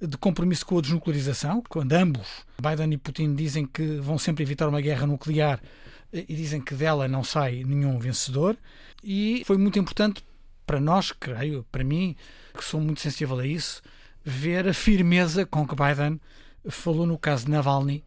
de 0.00 0.16
compromisso 0.16 0.66
com 0.66 0.78
a 0.78 0.80
desnuclearização, 0.80 1.62
quando 1.68 1.92
ambos, 1.92 2.28
Biden 2.60 2.92
e 2.92 2.98
Putin, 2.98 3.34
dizem 3.34 3.64
que 3.66 3.98
vão 3.98 4.18
sempre 4.18 4.42
evitar 4.44 4.68
uma 4.68 4.80
guerra 4.80 5.06
nuclear 5.06 5.60
e 6.12 6.34
dizem 6.34 6.60
que 6.60 6.74
dela 6.74 7.06
não 7.06 7.22
sai 7.22 7.64
nenhum 7.64 7.98
vencedor. 7.98 8.56
E 9.02 9.42
foi 9.46 9.56
muito 9.56 9.78
importante 9.78 10.24
para 10.66 10.80
nós, 10.80 11.12
creio, 11.12 11.64
para 11.70 11.84
mim, 11.84 12.16
que 12.56 12.64
sou 12.64 12.80
muito 12.80 13.00
sensível 13.00 13.38
a 13.38 13.46
isso, 13.46 13.82
ver 14.24 14.68
a 14.68 14.74
firmeza 14.74 15.46
com 15.46 15.66
que 15.66 15.74
Biden 15.74 16.20
falou 16.68 17.06
no 17.06 17.16
caso 17.16 17.46
de 17.46 17.50
Navalny 17.50 18.04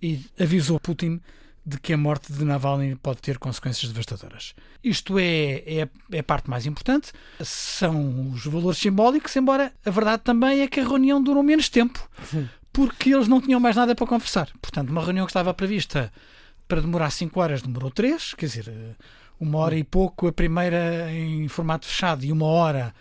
e 0.00 0.24
avisou 0.38 0.78
Putin 0.78 1.20
de 1.66 1.80
que 1.80 1.94
a 1.94 1.96
morte 1.96 2.32
de 2.32 2.44
Navalny 2.44 2.94
pode 2.94 3.22
ter 3.22 3.38
consequências 3.38 3.90
devastadoras. 3.90 4.54
Isto 4.82 5.18
é, 5.18 5.62
é, 5.66 5.88
é, 6.12 6.18
a 6.18 6.22
parte 6.22 6.50
mais 6.50 6.66
importante, 6.66 7.10
são 7.42 8.30
os 8.30 8.44
valores 8.44 8.78
simbólicos, 8.78 9.34
embora 9.34 9.72
a 9.84 9.90
verdade 9.90 10.22
também 10.22 10.60
é 10.60 10.68
que 10.68 10.78
a 10.78 10.84
reunião 10.84 11.22
durou 11.22 11.42
menos 11.42 11.70
tempo, 11.70 12.06
porque 12.70 13.14
eles 13.14 13.28
não 13.28 13.40
tinham 13.40 13.58
mais 13.58 13.76
nada 13.76 13.94
para 13.94 14.06
conversar. 14.06 14.50
Portanto, 14.60 14.90
uma 14.90 15.02
reunião 15.02 15.24
que 15.24 15.30
estava 15.30 15.54
prevista 15.54 16.12
para 16.66 16.80
demorar 16.80 17.10
5 17.10 17.40
horas 17.40 17.62
demorou 17.62 17.90
3, 17.90 18.34
quer 18.34 18.46
dizer, 18.46 18.96
uma 19.38 19.58
hora 19.58 19.76
e 19.76 19.84
pouco 19.84 20.26
a 20.26 20.32
primeira 20.32 21.10
em 21.12 21.46
formato 21.48 21.86
fechado 21.86 22.24
e 22.24 22.32
uma 22.32 22.46
hora 22.46 22.94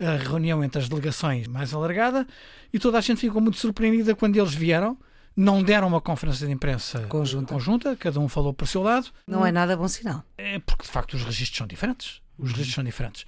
a 0.00 0.16
reunião 0.16 0.64
entre 0.64 0.80
as 0.80 0.88
delegações 0.88 1.46
mais 1.46 1.74
alargada, 1.74 2.26
e 2.72 2.78
toda 2.78 2.98
a 2.98 3.00
gente 3.00 3.20
ficou 3.20 3.40
muito 3.40 3.58
surpreendida 3.58 4.14
quando 4.14 4.36
eles 4.36 4.54
vieram 4.54 4.96
não 5.36 5.62
deram 5.62 5.88
uma 5.88 6.00
conferência 6.00 6.46
de 6.46 6.52
imprensa 6.52 7.06
conjunta. 7.08 7.54
conjunta, 7.54 7.96
cada 7.96 8.18
um 8.18 8.28
falou 8.28 8.52
para 8.52 8.64
o 8.64 8.66
seu 8.66 8.82
lado. 8.82 9.08
Não 9.26 9.46
é 9.46 9.52
nada 9.52 9.76
bom 9.76 9.86
sinal. 9.86 10.24
É 10.36 10.58
porque, 10.58 10.84
de 10.84 10.90
facto, 10.90 11.14
os 11.14 11.22
registros 11.22 11.56
são 11.56 11.66
diferentes. 11.66 12.20
Os 12.36 12.50
registros 12.50 12.74
são 12.74 12.84
diferentes. 12.84 13.24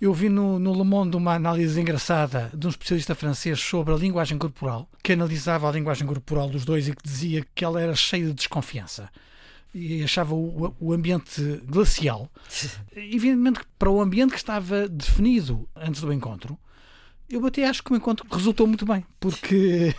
Eu 0.00 0.14
vi 0.14 0.28
no, 0.30 0.58
no 0.58 0.72
Le 0.72 0.84
Monde 0.84 1.16
uma 1.16 1.34
análise 1.34 1.78
engraçada 1.78 2.50
de 2.54 2.66
um 2.66 2.70
especialista 2.70 3.14
francês 3.14 3.60
sobre 3.60 3.92
a 3.92 3.96
linguagem 3.96 4.38
corporal, 4.38 4.88
que 5.02 5.12
analisava 5.12 5.68
a 5.68 5.72
linguagem 5.72 6.06
corporal 6.06 6.48
dos 6.48 6.64
dois 6.64 6.88
e 6.88 6.94
que 6.94 7.02
dizia 7.02 7.44
que 7.54 7.64
ela 7.64 7.80
era 7.80 7.94
cheia 7.94 8.26
de 8.26 8.32
desconfiança 8.32 9.10
e 9.74 10.02
achava 10.02 10.34
o, 10.34 10.74
o 10.80 10.92
ambiente 10.92 11.62
glacial. 11.66 12.30
Evidentemente, 12.94 13.60
para 13.78 13.90
o 13.90 14.00
ambiente 14.00 14.30
que 14.30 14.38
estava 14.38 14.88
definido 14.88 15.68
antes 15.76 16.00
do 16.00 16.12
encontro, 16.12 16.58
eu 17.28 17.46
até 17.46 17.66
acho 17.66 17.82
que 17.82 17.92
o 17.92 17.96
encontro 17.96 18.26
resultou 18.30 18.66
muito 18.66 18.84
bem, 18.84 19.04
porque 19.20 19.94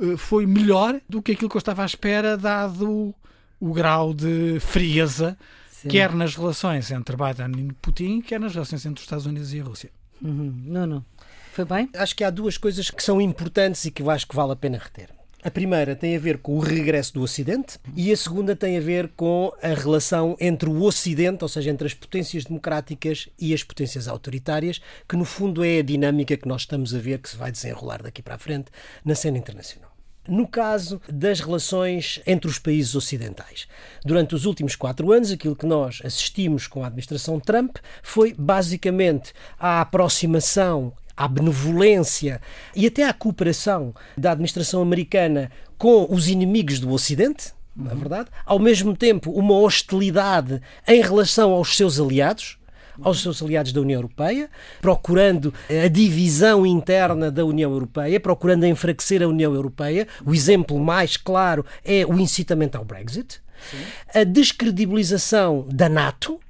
eh, 0.00 0.16
foi 0.16 0.46
melhor 0.46 0.98
do 1.08 1.20
que 1.20 1.32
aquilo 1.32 1.50
que 1.50 1.56
eu 1.56 1.60
estava 1.60 1.82
à 1.82 1.86
espera, 1.86 2.36
dado 2.36 3.14
o 3.60 3.72
grau 3.74 4.14
de 4.14 4.58
frieza, 4.60 5.36
Sim. 5.70 5.88
quer 5.88 6.14
nas 6.14 6.34
relações 6.34 6.90
entre 6.90 7.14
Biden 7.16 7.68
e 7.68 7.72
Putin, 7.74 8.22
quer 8.22 8.40
nas 8.40 8.54
relações 8.54 8.86
entre 8.86 9.00
os 9.00 9.04
Estados 9.04 9.26
Unidos 9.26 9.52
e 9.52 9.60
a 9.60 9.64
Rússia. 9.64 9.90
Uhum. 10.22 10.54
Não, 10.64 10.86
não. 10.86 11.04
Foi 11.52 11.64
bem? 11.66 11.90
Acho 11.94 12.16
que 12.16 12.24
há 12.24 12.30
duas 12.30 12.56
coisas 12.56 12.90
que 12.90 13.02
são 13.02 13.20
importantes 13.20 13.84
e 13.84 13.90
que 13.90 14.02
eu 14.02 14.08
acho 14.08 14.26
que 14.26 14.34
vale 14.34 14.52
a 14.52 14.56
pena 14.56 14.78
reter. 14.78 15.10
A 15.42 15.50
primeira 15.50 15.96
tem 15.96 16.14
a 16.14 16.18
ver 16.18 16.36
com 16.36 16.54
o 16.58 16.60
regresso 16.60 17.14
do 17.14 17.22
Ocidente 17.22 17.78
e 17.96 18.12
a 18.12 18.16
segunda 18.16 18.54
tem 18.54 18.76
a 18.76 18.80
ver 18.80 19.08
com 19.16 19.50
a 19.62 19.68
relação 19.68 20.36
entre 20.38 20.68
o 20.68 20.82
Ocidente, 20.82 21.42
ou 21.42 21.48
seja, 21.48 21.70
entre 21.70 21.86
as 21.86 21.94
potências 21.94 22.44
democráticas 22.44 23.26
e 23.38 23.54
as 23.54 23.62
potências 23.62 24.06
autoritárias, 24.06 24.82
que 25.08 25.16
no 25.16 25.24
fundo 25.24 25.64
é 25.64 25.78
a 25.78 25.82
dinâmica 25.82 26.36
que 26.36 26.46
nós 26.46 26.62
estamos 26.62 26.94
a 26.94 26.98
ver 26.98 27.20
que 27.20 27.30
se 27.30 27.38
vai 27.38 27.50
desenrolar 27.50 28.02
daqui 28.02 28.20
para 28.20 28.34
a 28.34 28.38
frente 28.38 28.66
na 29.02 29.14
cena 29.14 29.38
internacional. 29.38 29.90
No 30.28 30.46
caso 30.46 31.00
das 31.08 31.40
relações 31.40 32.20
entre 32.26 32.46
os 32.46 32.58
países 32.58 32.94
ocidentais, 32.94 33.66
durante 34.04 34.34
os 34.34 34.44
últimos 34.44 34.76
quatro 34.76 35.10
anos, 35.10 35.32
aquilo 35.32 35.56
que 35.56 35.64
nós 35.64 36.02
assistimos 36.04 36.66
com 36.66 36.84
a 36.84 36.88
administração 36.88 37.40
Trump 37.40 37.78
foi 38.02 38.34
basicamente 38.34 39.32
a 39.58 39.80
aproximação 39.80 40.92
à 41.20 41.28
benevolência 41.28 42.40
e 42.74 42.86
até 42.86 43.06
à 43.06 43.12
cooperação 43.12 43.94
da 44.16 44.32
administração 44.32 44.80
americana 44.80 45.50
com 45.76 46.06
os 46.08 46.28
inimigos 46.28 46.80
do 46.80 46.90
Ocidente, 46.90 47.52
na 47.76 47.92
é 47.92 47.94
verdade, 47.94 48.30
ao 48.46 48.58
mesmo 48.58 48.96
tempo 48.96 49.30
uma 49.30 49.52
hostilidade 49.52 50.62
em 50.88 51.02
relação 51.02 51.52
aos 51.52 51.76
seus 51.76 52.00
aliados, 52.00 52.58
aos 53.02 53.20
seus 53.20 53.42
aliados 53.42 53.70
da 53.70 53.82
União 53.82 53.98
Europeia, 53.98 54.48
procurando 54.80 55.52
a 55.68 55.88
divisão 55.88 56.64
interna 56.64 57.30
da 57.30 57.44
União 57.44 57.70
Europeia, 57.70 58.18
procurando 58.18 58.64
enfraquecer 58.64 59.22
a 59.22 59.28
União 59.28 59.54
Europeia. 59.54 60.08
O 60.24 60.34
exemplo 60.34 60.80
mais 60.80 61.18
claro 61.18 61.66
é 61.84 62.06
o 62.06 62.18
incitamento 62.18 62.78
ao 62.78 62.84
Brexit. 62.84 63.42
Sim. 63.70 64.20
A 64.20 64.24
descredibilização 64.24 65.66
da 65.70 65.86
NATO, 65.86 66.40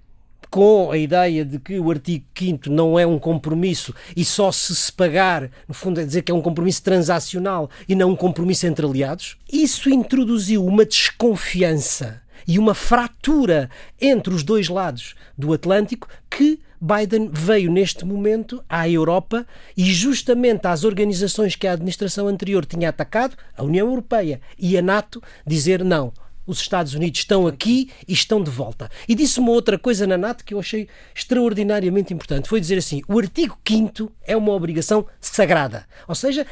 com 0.50 0.90
a 0.90 0.98
ideia 0.98 1.44
de 1.44 1.58
que 1.58 1.78
o 1.78 1.90
artigo 1.90 2.24
5 2.36 2.68
não 2.68 2.98
é 2.98 3.06
um 3.06 3.18
compromisso 3.18 3.94
e 4.16 4.24
só 4.24 4.50
se 4.50 4.74
se 4.74 4.92
pagar, 4.92 5.48
no 5.68 5.72
fundo 5.72 6.00
é 6.00 6.04
dizer 6.04 6.22
que 6.22 6.32
é 6.32 6.34
um 6.34 6.42
compromisso 6.42 6.82
transacional 6.82 7.70
e 7.88 7.94
não 7.94 8.10
um 8.10 8.16
compromisso 8.16 8.66
entre 8.66 8.84
aliados, 8.84 9.36
isso 9.50 9.88
introduziu 9.88 10.66
uma 10.66 10.84
desconfiança 10.84 12.20
e 12.46 12.58
uma 12.58 12.74
fratura 12.74 13.70
entre 14.00 14.34
os 14.34 14.42
dois 14.42 14.68
lados 14.68 15.14
do 15.38 15.52
Atlântico 15.52 16.08
que 16.28 16.58
Biden 16.80 17.28
veio 17.30 17.70
neste 17.70 18.06
momento 18.06 18.64
à 18.66 18.88
Europa 18.88 19.46
e 19.76 19.84
justamente 19.84 20.66
às 20.66 20.82
organizações 20.82 21.54
que 21.54 21.66
a 21.66 21.72
administração 21.72 22.26
anterior 22.26 22.64
tinha 22.64 22.88
atacado, 22.88 23.36
a 23.54 23.62
União 23.62 23.86
Europeia 23.86 24.40
e 24.58 24.78
a 24.78 24.82
NATO, 24.82 25.22
dizer 25.46 25.84
não, 25.84 26.10
os 26.50 26.60
Estados 26.60 26.94
Unidos 26.94 27.20
estão 27.20 27.46
aqui 27.46 27.90
e 28.06 28.12
estão 28.12 28.42
de 28.42 28.50
volta. 28.50 28.90
E 29.08 29.14
disse 29.14 29.40
uma 29.40 29.52
outra 29.52 29.78
coisa 29.78 30.06
na 30.06 30.18
NATO 30.18 30.44
que 30.44 30.54
eu 30.54 30.58
achei 30.58 30.88
extraordinariamente 31.14 32.12
importante. 32.12 32.48
Foi 32.48 32.60
dizer 32.60 32.78
assim: 32.78 33.02
o 33.08 33.18
artigo 33.18 33.56
5 33.66 34.10
é 34.24 34.36
uma 34.36 34.52
obrigação 34.52 35.06
sagrada. 35.20 35.86
Ou 36.08 36.14
seja, 36.14 36.46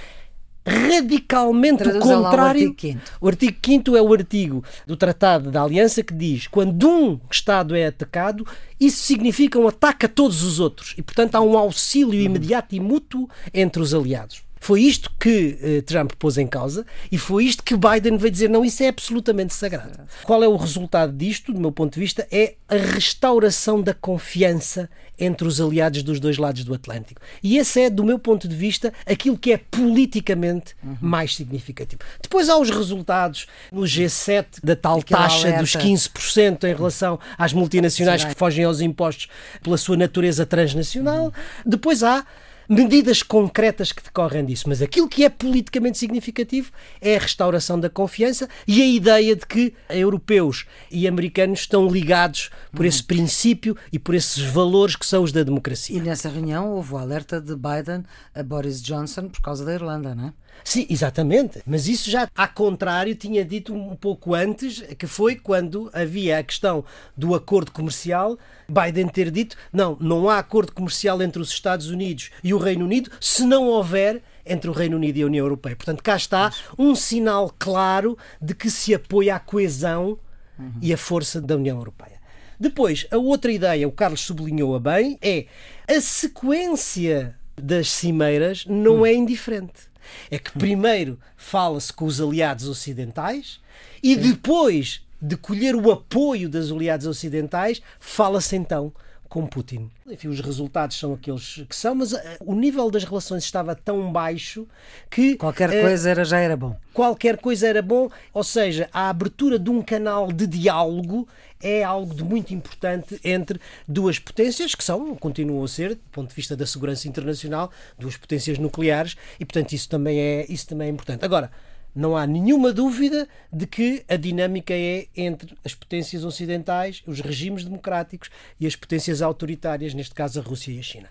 radicalmente 0.68 1.82
o 1.82 1.98
contrário. 1.98 2.76
O 3.20 3.28
artigo 3.28 3.56
5 3.64 3.96
é 3.96 4.02
o 4.02 4.12
artigo 4.12 4.64
do 4.86 4.96
Tratado 4.96 5.50
da 5.50 5.62
Aliança 5.62 6.02
que 6.02 6.14
diz 6.14 6.46
quando 6.46 6.88
um 6.88 7.20
Estado 7.30 7.74
é 7.74 7.86
atacado, 7.86 8.46
isso 8.78 9.02
significa 9.02 9.58
um 9.58 9.68
ataque 9.68 10.06
a 10.06 10.08
todos 10.08 10.42
os 10.42 10.60
outros. 10.60 10.94
E, 10.96 11.02
portanto, 11.02 11.34
há 11.34 11.40
um 11.40 11.56
auxílio 11.56 12.20
imediato 12.20 12.74
e 12.74 12.80
mútuo 12.80 13.28
entre 13.52 13.82
os 13.82 13.94
aliados. 13.94 14.42
Foi 14.60 14.82
isto 14.82 15.10
que 15.18 15.58
uh, 15.62 15.82
Trump 15.82 16.12
pôs 16.18 16.38
em 16.38 16.46
causa 16.46 16.84
e 17.10 17.18
foi 17.18 17.44
isto 17.44 17.62
que 17.62 17.76
Biden 17.76 18.16
veio 18.16 18.30
dizer: 18.30 18.48
não, 18.48 18.64
isso 18.64 18.82
é 18.82 18.88
absolutamente 18.88 19.54
sagrado. 19.54 20.00
Qual 20.24 20.42
é 20.42 20.48
o 20.48 20.56
resultado 20.56 21.12
disto, 21.12 21.52
do 21.52 21.60
meu 21.60 21.72
ponto 21.72 21.94
de 21.94 22.00
vista? 22.00 22.26
É 22.30 22.54
a 22.68 22.76
restauração 22.76 23.80
da 23.80 23.94
confiança 23.94 24.88
entre 25.18 25.48
os 25.48 25.60
aliados 25.60 26.02
dos 26.02 26.20
dois 26.20 26.38
lados 26.38 26.62
do 26.64 26.72
Atlântico. 26.72 27.20
E 27.42 27.58
esse 27.58 27.80
é, 27.80 27.90
do 27.90 28.04
meu 28.04 28.18
ponto 28.18 28.46
de 28.46 28.54
vista, 28.54 28.92
aquilo 29.04 29.36
que 29.36 29.52
é 29.52 29.58
politicamente 29.58 30.76
uhum. 30.82 30.96
mais 31.00 31.34
significativo. 31.34 32.00
Depois 32.22 32.48
há 32.48 32.56
os 32.56 32.70
resultados 32.70 33.46
no 33.72 33.82
G7 33.82 34.46
da 34.62 34.76
tal 34.76 35.00
Aquela 35.00 35.22
taxa 35.22 35.48
alerta. 35.48 35.60
dos 35.60 35.72
15% 35.72 36.64
em 36.64 36.74
relação 36.74 37.18
às 37.36 37.52
multinacionais 37.52 38.24
que 38.24 38.34
fogem 38.34 38.64
aos 38.64 38.80
impostos 38.80 39.28
pela 39.62 39.76
sua 39.76 39.96
natureza 39.96 40.46
transnacional. 40.46 41.24
Uhum. 41.26 41.32
Depois 41.66 42.02
há 42.02 42.24
medidas 42.68 43.22
concretas 43.22 43.92
que 43.92 44.02
decorrem 44.02 44.44
disso. 44.44 44.68
Mas 44.68 44.82
aquilo 44.82 45.08
que 45.08 45.24
é 45.24 45.28
politicamente 45.28 45.98
significativo 45.98 46.70
é 47.00 47.16
a 47.16 47.18
restauração 47.18 47.80
da 47.80 47.88
confiança 47.88 48.48
e 48.66 48.82
a 48.82 48.86
ideia 48.86 49.34
de 49.34 49.46
que 49.46 49.74
europeus 49.88 50.66
e 50.90 51.08
americanos 51.08 51.60
estão 51.60 51.88
ligados 51.88 52.50
por 52.72 52.84
esse 52.84 53.02
princípio 53.02 53.76
e 53.92 53.98
por 53.98 54.14
esses 54.14 54.42
valores 54.42 54.96
que 54.96 55.06
são 55.06 55.22
os 55.22 55.32
da 55.32 55.42
democracia. 55.42 55.96
E 55.96 56.00
nessa 56.00 56.28
reunião 56.28 56.70
houve 56.70 56.94
o 56.94 56.98
alerta 56.98 57.40
de 57.40 57.54
Biden 57.56 58.04
a 58.34 58.42
Boris 58.42 58.82
Johnson 58.82 59.28
por 59.28 59.40
causa 59.40 59.64
da 59.64 59.72
Irlanda, 59.72 60.14
não 60.14 60.28
é? 60.28 60.32
Sim, 60.64 60.86
exatamente. 60.88 61.62
Mas 61.66 61.88
isso 61.88 62.10
já, 62.10 62.28
a 62.36 62.48
contrário, 62.48 63.14
tinha 63.14 63.44
dito 63.44 63.74
um 63.74 63.96
pouco 63.96 64.34
antes, 64.34 64.80
que 64.98 65.06
foi 65.06 65.36
quando 65.36 65.90
havia 65.92 66.38
a 66.38 66.42
questão 66.42 66.84
do 67.16 67.34
acordo 67.34 67.72
comercial, 67.72 68.38
Biden 68.68 69.08
ter 69.08 69.30
dito: 69.30 69.56
não, 69.72 69.96
não 70.00 70.28
há 70.28 70.38
acordo 70.38 70.72
comercial 70.72 71.22
entre 71.22 71.40
os 71.40 71.50
Estados 71.50 71.88
Unidos 71.88 72.30
e 72.42 72.52
o 72.52 72.58
Reino 72.58 72.84
Unido 72.84 73.10
se 73.20 73.44
não 73.44 73.66
houver 73.66 74.22
entre 74.44 74.70
o 74.70 74.72
Reino 74.72 74.96
Unido 74.96 75.18
e 75.18 75.22
a 75.22 75.26
União 75.26 75.44
Europeia. 75.44 75.76
Portanto, 75.76 76.02
cá 76.02 76.16
está 76.16 76.52
um 76.78 76.94
sinal 76.94 77.54
claro 77.58 78.16
de 78.40 78.54
que 78.54 78.70
se 78.70 78.94
apoia 78.94 79.36
a 79.36 79.40
coesão 79.40 80.18
uhum. 80.58 80.72
e 80.80 80.92
a 80.92 80.96
força 80.96 81.40
da 81.40 81.56
União 81.56 81.76
Europeia. 81.76 82.18
Depois, 82.58 83.06
a 83.10 83.16
outra 83.16 83.52
ideia, 83.52 83.86
o 83.86 83.92
Carlos 83.92 84.22
sublinhou-a 84.22 84.80
bem, 84.80 85.18
é 85.22 85.46
a 85.86 86.00
sequência 86.00 87.36
das 87.60 87.90
cimeiras 87.90 88.64
não 88.66 89.00
hum. 89.00 89.06
é 89.06 89.14
indiferente. 89.14 89.87
É 90.30 90.38
que 90.38 90.52
primeiro 90.52 91.18
fala-se 91.36 91.92
com 91.92 92.04
os 92.04 92.20
aliados 92.20 92.68
ocidentais 92.68 93.60
e 94.02 94.16
depois 94.16 95.02
de 95.20 95.36
colher 95.36 95.74
o 95.74 95.90
apoio 95.90 96.48
das 96.48 96.70
aliados 96.70 97.06
ocidentais, 97.06 97.82
fala-se 97.98 98.56
então 98.56 98.92
com 99.28 99.46
Putin. 99.46 99.90
Enfim, 100.06 100.28
os 100.28 100.40
resultados 100.40 100.98
são 100.98 101.12
aqueles 101.12 101.62
que 101.68 101.76
são, 101.76 101.94
mas 101.94 102.12
uh, 102.12 102.18
o 102.40 102.54
nível 102.54 102.90
das 102.90 103.04
relações 103.04 103.44
estava 103.44 103.74
tão 103.74 104.10
baixo 104.10 104.66
que. 105.10 105.36
Qualquer 105.36 105.68
uh, 105.68 105.82
coisa 105.82 106.10
era, 106.10 106.24
já 106.24 106.38
era 106.38 106.56
bom. 106.56 106.74
Qualquer 106.94 107.36
coisa 107.36 107.68
era 107.68 107.82
bom, 107.82 108.08
ou 108.32 108.42
seja, 108.42 108.88
a 108.92 109.10
abertura 109.10 109.58
de 109.58 109.68
um 109.68 109.82
canal 109.82 110.32
de 110.32 110.46
diálogo 110.46 111.28
é 111.62 111.82
algo 111.82 112.14
de 112.14 112.24
muito 112.24 112.54
importante 112.54 113.20
entre 113.24 113.60
duas 113.86 114.18
potências 114.18 114.74
que 114.74 114.84
são, 114.84 115.14
continuam 115.16 115.64
a 115.64 115.68
ser, 115.68 115.94
do 115.94 116.10
ponto 116.12 116.28
de 116.28 116.34
vista 116.34 116.56
da 116.56 116.66
segurança 116.66 117.08
internacional, 117.08 117.70
duas 117.98 118.16
potências 118.16 118.58
nucleares 118.58 119.16
e, 119.38 119.44
portanto, 119.44 119.72
isso 119.72 119.88
também 119.88 120.18
é, 120.18 120.46
isso 120.48 120.66
também 120.66 120.88
é 120.88 120.90
importante. 120.90 121.24
Agora, 121.24 121.50
não 121.94 122.16
há 122.16 122.26
nenhuma 122.26 122.72
dúvida 122.72 123.28
de 123.52 123.66
que 123.66 124.04
a 124.08 124.16
dinâmica 124.16 124.72
é 124.72 125.06
entre 125.16 125.56
as 125.64 125.74
potências 125.74 126.24
ocidentais, 126.24 127.02
os 127.06 127.20
regimes 127.20 127.64
democráticos 127.64 128.30
e 128.60 128.66
as 128.66 128.76
potências 128.76 129.20
autoritárias, 129.20 129.94
neste 129.94 130.14
caso 130.14 130.38
a 130.38 130.42
Rússia 130.42 130.70
e 130.70 130.78
a 130.78 130.82
China. 130.82 131.08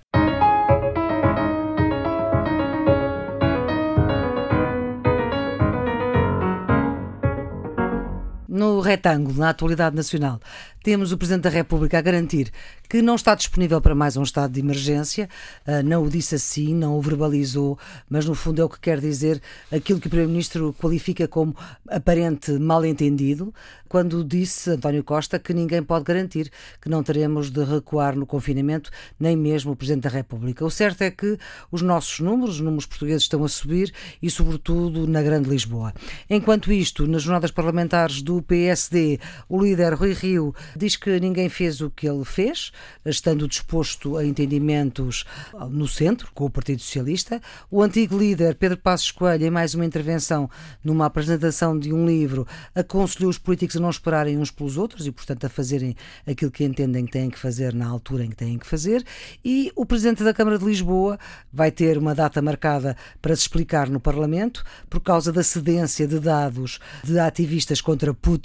No 8.57 8.79
retângulo, 8.79 9.37
na 9.37 9.49
atualidade 9.51 9.95
nacional, 9.95 10.41
temos 10.81 11.11
o 11.11 11.17
Presidente 11.17 11.43
da 11.43 11.49
República 11.49 11.99
a 11.99 12.01
garantir 12.01 12.51
que 12.89 13.03
não 13.03 13.13
está 13.13 13.35
disponível 13.35 13.79
para 13.79 13.93
mais 13.93 14.17
um 14.17 14.23
estado 14.23 14.53
de 14.53 14.61
emergência. 14.61 15.29
Ah, 15.65 15.83
não 15.83 16.03
o 16.03 16.09
disse 16.09 16.33
assim, 16.33 16.73
não 16.73 16.97
o 16.97 17.01
verbalizou, 17.01 17.77
mas 18.09 18.25
no 18.25 18.33
fundo 18.33 18.61
é 18.61 18.65
o 18.65 18.69
que 18.69 18.79
quer 18.79 18.99
dizer 18.99 19.39
aquilo 19.71 19.99
que 19.99 20.07
o 20.07 20.09
Primeiro-Ministro 20.09 20.73
qualifica 20.79 21.27
como 21.27 21.55
aparente 21.87 22.53
mal-entendido, 22.53 23.53
quando 23.87 24.23
disse 24.23 24.71
António 24.71 25.03
Costa 25.03 25.37
que 25.37 25.53
ninguém 25.53 25.83
pode 25.83 26.05
garantir 26.05 26.51
que 26.81 26.89
não 26.89 27.03
teremos 27.03 27.49
de 27.49 27.63
recuar 27.63 28.15
no 28.15 28.25
confinamento, 28.25 28.89
nem 29.19 29.35
mesmo 29.35 29.73
o 29.73 29.75
Presidente 29.75 30.03
da 30.03 30.09
República. 30.09 30.65
O 30.65 30.71
certo 30.71 31.01
é 31.01 31.11
que 31.11 31.37
os 31.69 31.81
nossos 31.81 32.19
números, 32.21 32.55
os 32.55 32.61
números 32.61 32.85
portugueses, 32.85 33.23
estão 33.23 33.43
a 33.43 33.49
subir 33.49 33.93
e, 34.21 34.29
sobretudo, 34.29 35.05
na 35.05 35.21
Grande 35.21 35.49
Lisboa. 35.49 35.93
Enquanto 36.29 36.71
isto, 36.71 37.05
nas 37.05 37.23
jornadas 37.23 37.51
parlamentares 37.51 38.21
do 38.21 38.41
PSD, 38.47 39.19
o 39.49 39.61
líder 39.61 39.93
Rui 39.93 40.13
Rio 40.13 40.55
diz 40.75 40.95
que 40.95 41.19
ninguém 41.19 41.49
fez 41.49 41.81
o 41.81 41.89
que 41.89 42.07
ele 42.07 42.23
fez, 42.23 42.71
estando 43.05 43.47
disposto 43.47 44.17
a 44.17 44.25
entendimentos 44.25 45.25
no 45.69 45.87
centro, 45.87 46.31
com 46.33 46.45
o 46.45 46.49
Partido 46.49 46.81
Socialista. 46.81 47.41
O 47.69 47.83
antigo 47.83 48.17
líder, 48.17 48.55
Pedro 48.55 48.77
Passos 48.77 49.11
Coelho, 49.11 49.45
em 49.45 49.51
mais 49.51 49.75
uma 49.75 49.85
intervenção 49.85 50.49
numa 50.83 51.05
apresentação 51.05 51.77
de 51.77 51.93
um 51.93 52.05
livro, 52.05 52.47
aconselhou 52.73 53.29
os 53.29 53.37
políticos 53.37 53.75
a 53.75 53.79
não 53.79 53.89
esperarem 53.89 54.37
uns 54.37 54.51
pelos 54.51 54.77
outros 54.77 55.05
e, 55.05 55.11
portanto, 55.11 55.45
a 55.45 55.49
fazerem 55.49 55.95
aquilo 56.25 56.51
que 56.51 56.63
entendem 56.63 57.05
que 57.05 57.11
têm 57.11 57.29
que 57.29 57.39
fazer 57.39 57.73
na 57.73 57.87
altura 57.87 58.23
em 58.23 58.29
que 58.29 58.35
têm 58.35 58.57
que 58.57 58.65
fazer. 58.65 59.03
E 59.43 59.71
o 59.75 59.85
Presidente 59.85 60.23
da 60.23 60.33
Câmara 60.33 60.57
de 60.57 60.65
Lisboa 60.65 61.19
vai 61.51 61.71
ter 61.71 61.97
uma 61.97 62.15
data 62.15 62.41
marcada 62.41 62.95
para 63.21 63.35
se 63.35 63.41
explicar 63.41 63.89
no 63.89 63.99
Parlamento 63.99 64.63
por 64.89 65.01
causa 65.01 65.31
da 65.31 65.43
cedência 65.43 66.07
de 66.07 66.19
dados 66.19 66.79
de 67.03 67.19
ativistas 67.19 67.81
contra 67.81 68.13
Putin 68.13 68.36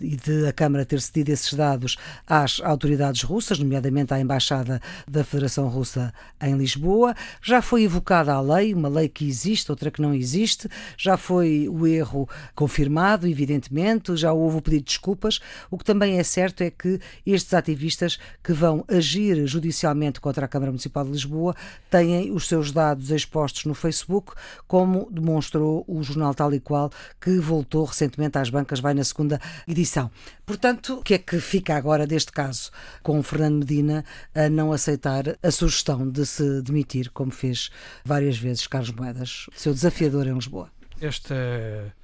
e 0.00 0.16
de 0.16 0.46
a 0.46 0.52
Câmara 0.52 0.84
ter 0.84 1.00
cedido 1.00 1.30
esses 1.30 1.52
dados 1.54 1.96
às 2.26 2.60
autoridades 2.60 3.22
russas, 3.22 3.58
nomeadamente 3.58 4.12
à 4.12 4.20
Embaixada 4.20 4.80
da 5.06 5.22
Federação 5.22 5.68
Russa 5.68 6.12
em 6.40 6.56
Lisboa. 6.56 7.14
Já 7.42 7.62
foi 7.62 7.84
evocada 7.84 8.32
a 8.32 8.40
lei, 8.40 8.74
uma 8.74 8.88
lei 8.88 9.08
que 9.08 9.26
existe, 9.26 9.70
outra 9.70 9.90
que 9.90 10.02
não 10.02 10.12
existe. 10.14 10.68
Já 10.96 11.16
foi 11.16 11.68
o 11.68 11.86
erro 11.86 12.28
confirmado, 12.54 13.26
evidentemente, 13.26 14.16
já 14.16 14.32
houve 14.32 14.58
o 14.58 14.62
pedido 14.62 14.80
de 14.80 14.86
desculpas. 14.86 15.40
O 15.70 15.78
que 15.78 15.84
também 15.84 16.18
é 16.18 16.22
certo 16.22 16.62
é 16.62 16.70
que 16.70 17.00
estes 17.26 17.54
ativistas 17.54 18.18
que 18.42 18.52
vão 18.52 18.84
agir 18.88 19.46
judicialmente 19.46 20.20
contra 20.20 20.44
a 20.44 20.48
Câmara 20.48 20.72
Municipal 20.72 21.04
de 21.04 21.12
Lisboa 21.12 21.54
têm 21.90 22.30
os 22.32 22.46
seus 22.46 22.72
dados 22.72 23.10
expostos 23.10 23.64
no 23.64 23.74
Facebook, 23.74 24.32
como 24.66 25.08
demonstrou 25.10 25.84
o 25.86 26.02
jornal 26.02 26.34
Tal 26.34 26.52
e 26.54 26.60
Qual, 26.60 26.90
que 27.20 27.38
voltou 27.38 27.84
recentemente 27.84 28.38
às 28.38 28.50
bancas, 28.50 28.80
vai 28.80 28.94
na 28.94 29.04
segunda 29.04 29.27
edição. 29.66 30.10
Portanto, 30.46 30.94
o 30.94 31.02
que 31.02 31.14
é 31.14 31.18
que 31.18 31.40
fica 31.40 31.76
agora 31.76 32.06
deste 32.06 32.32
caso 32.32 32.70
com 33.02 33.18
o 33.18 33.22
Fernando 33.22 33.58
Medina 33.58 34.04
a 34.34 34.48
não 34.48 34.72
aceitar 34.72 35.24
a 35.42 35.50
sugestão 35.50 36.08
de 36.08 36.24
se 36.24 36.62
demitir, 36.62 37.10
como 37.10 37.30
fez 37.30 37.70
várias 38.04 38.38
vezes 38.38 38.66
Carlos 38.66 38.92
Moedas, 38.92 39.46
seu 39.54 39.74
desafiador 39.74 40.26
em 40.26 40.34
Lisboa? 40.34 40.70
Esta 41.00 41.34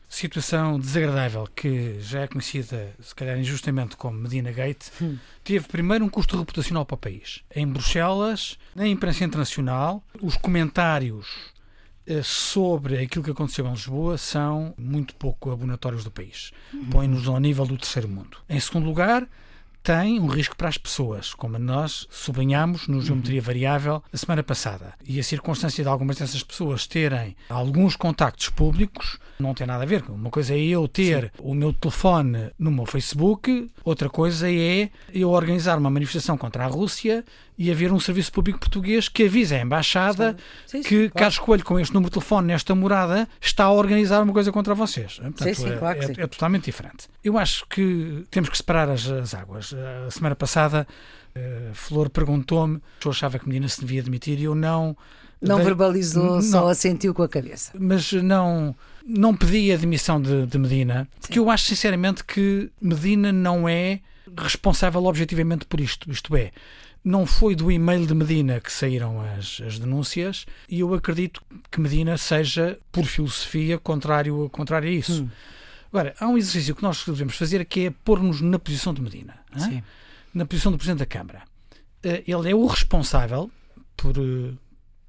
situação 0.09 0.79
desagradável 0.79 1.49
que 1.55 1.99
já 2.01 2.21
é 2.21 2.27
conhecida, 2.29 2.93
se 3.01 3.15
calhar 3.15 3.37
injustamente, 3.39 3.97
como 3.97 4.19
Medina 4.19 4.53
Gate, 4.53 4.87
hum. 5.01 5.19
teve 5.43 5.67
primeiro 5.67 6.05
um 6.05 6.09
custo 6.09 6.39
reputacional 6.39 6.85
para 6.87 6.95
o 6.95 6.99
país. 6.99 7.43
Em 7.55 7.67
Bruxelas, 7.67 8.57
na 8.75 8.87
imprensa 8.87 9.25
internacional, 9.25 10.05
os 10.23 10.37
comentários 10.37 11.54
sobre 12.23 12.99
aquilo 12.99 13.25
que 13.25 13.31
aconteceu 13.31 13.67
em 13.67 13.71
Lisboa 13.71 14.19
são 14.19 14.75
muito 14.77 15.15
pouco 15.15 15.51
abonatórios 15.51 16.05
do 16.05 16.11
país. 16.11 16.53
Uhum. 16.73 16.91
Põe-nos 16.91 17.29
ao 17.29 17.41
nível 17.41 17.67
do 17.67 17.77
terceiro 17.77 18.09
mundo. 18.09 18.39
Em 18.49 18.61
segundo 18.61 18.87
lugar, 18.87 19.27
tem 19.85 20.19
um 20.19 20.27
risco 20.27 20.57
para 20.57 20.71
as 20.71 20.79
pessoas, 20.79 21.35
como 21.35 21.59
nós 21.59 22.07
sublinhamos 22.11 22.89
no 22.89 23.03
Geometria 23.03 23.41
uhum. 23.41 23.45
Variável 23.45 24.03
a 24.11 24.17
semana 24.17 24.43
passada. 24.43 24.95
E 25.07 25.21
a 25.21 25.23
circunstância 25.23 25.85
de 25.85 25.91
algumas 25.91 26.17
dessas 26.17 26.43
pessoas 26.43 26.87
terem 26.87 27.37
alguns 27.51 27.95
contactos 27.95 28.49
públicos 28.49 29.19
não 29.39 29.53
tem 29.53 29.67
nada 29.67 29.83
a 29.83 29.87
ver. 29.87 30.03
Uma 30.09 30.31
coisa 30.31 30.55
é 30.55 30.59
eu 30.59 30.89
ter 30.89 31.25
Sim. 31.25 31.31
o 31.39 31.55
meu 31.55 31.71
telefone 31.71 32.51
no 32.59 32.71
meu 32.71 32.87
Facebook, 32.87 33.71
outra 33.85 34.09
coisa 34.09 34.51
é 34.51 34.89
eu 35.13 35.29
organizar 35.29 35.79
uma 35.79 35.91
manifestação 35.91 36.39
contra 36.39 36.65
a 36.65 36.67
Rússia 36.69 37.23
e 37.57 37.71
haver 37.71 37.93
um 37.93 38.01
serviço 38.01 38.33
público 38.33 38.59
português 38.59 39.09
que 39.09 39.25
avise 39.25 39.55
a 39.55 39.61
embaixada 39.61 40.37
sim, 40.67 40.83
sim, 40.83 40.89
que 40.89 40.97
claro. 41.09 41.13
Carlos 41.15 41.39
Coelho, 41.39 41.65
com 41.65 41.79
este 41.79 41.95
número 41.95 42.11
de 42.11 42.15
telefone 42.15 42.49
nesta 42.49 42.75
morada, 42.75 43.29
está 43.41 43.65
a 43.65 43.73
organizar 43.73 44.23
uma 44.23 44.33
coisa 44.33 44.51
contra 44.51 44.75
vocês. 44.75 45.19
Portanto, 45.19 45.55
sim, 45.55 45.69
é, 45.69 45.77
claro 45.77 45.99
é, 46.01 46.23
é, 46.23 46.27
totalmente 46.27 46.65
diferente. 46.65 47.09
Eu 47.23 47.39
acho 47.39 47.65
que 47.69 48.27
temos 48.31 48.49
que 48.49 48.57
separar 48.57 48.91
as, 48.91 49.07
as 49.07 49.35
águas. 49.35 49.73
A 50.07 50.11
semana 50.11 50.35
passada, 50.35 50.87
uh, 51.37 51.75
Flor 51.75 52.11
perguntou-me 52.11 52.81
se 53.01 53.07
eu 53.07 53.13
achava 53.13 53.39
que 53.39 53.47
Medina 53.47 53.69
se 53.69 53.81
devia 53.81 54.03
demitir 54.03 54.39
e 54.41 54.45
eu 54.45 54.55
não. 54.55 54.97
Não 55.41 55.57
dei, 55.57 55.67
verbalizou, 55.67 56.37
não, 56.37 56.43
só 56.43 56.69
assentiu 56.69 57.13
com 57.13 57.23
a 57.23 57.29
cabeça. 57.29 57.73
Mas 57.79 58.13
não, 58.15 58.75
não 59.07 59.37
pedi 59.37 59.71
a 59.73 59.77
demissão 59.77 60.21
de, 60.21 60.47
de 60.47 60.59
Medina, 60.59 61.07
porque 61.21 61.39
eu 61.39 61.51
acho 61.51 61.67
sinceramente 61.67 62.25
que 62.25 62.71
Medina 62.81 63.31
não 63.31 63.69
é 63.69 64.01
responsável 64.37 65.05
objetivamente 65.05 65.67
por 65.67 65.81
isto. 65.81 66.11
Isto 66.11 66.35
é, 66.35 66.51
não 67.05 67.27
foi 67.27 67.55
do 67.55 67.71
e-mail 67.71 68.07
de 68.07 68.15
Medina 68.15 68.61
que 68.61 68.73
saíram 68.73 69.21
as, 69.21 69.61
as 69.61 69.79
denúncias 69.79 70.47
e 70.69 70.81
eu 70.81 70.95
acredito 70.95 71.43
que 71.71 71.79
Medina 71.79 72.17
seja, 72.17 72.79
por 72.91 73.05
filosofia, 73.05 73.79
contrário, 73.79 74.49
contrário 74.51 74.89
a 74.89 74.93
isso. 74.93 75.25
Hum. 75.25 75.29
Agora, 75.93 76.15
há 76.19 76.27
um 76.27 76.39
exercício 76.39 76.75
que 76.75 76.83
nós 76.83 77.05
devemos 77.07 77.37
fazer 77.37 77.65
que 77.67 77.87
é 77.87 77.91
pôr-nos 77.91 78.41
na 78.41 78.59
posição 78.59 78.93
de 78.93 79.03
Medina, 79.03 79.37
na 80.33 80.47
posição 80.47 80.73
do 80.73 80.79
Presidente 80.79 81.01
da 81.01 81.07
Câmara. 81.07 81.43
Eh, 82.03 82.25
ele 82.27 82.51
é 82.51 82.55
o 82.55 82.67
responsável 82.67 83.49
por, 83.97 84.17
eh, 84.19 84.55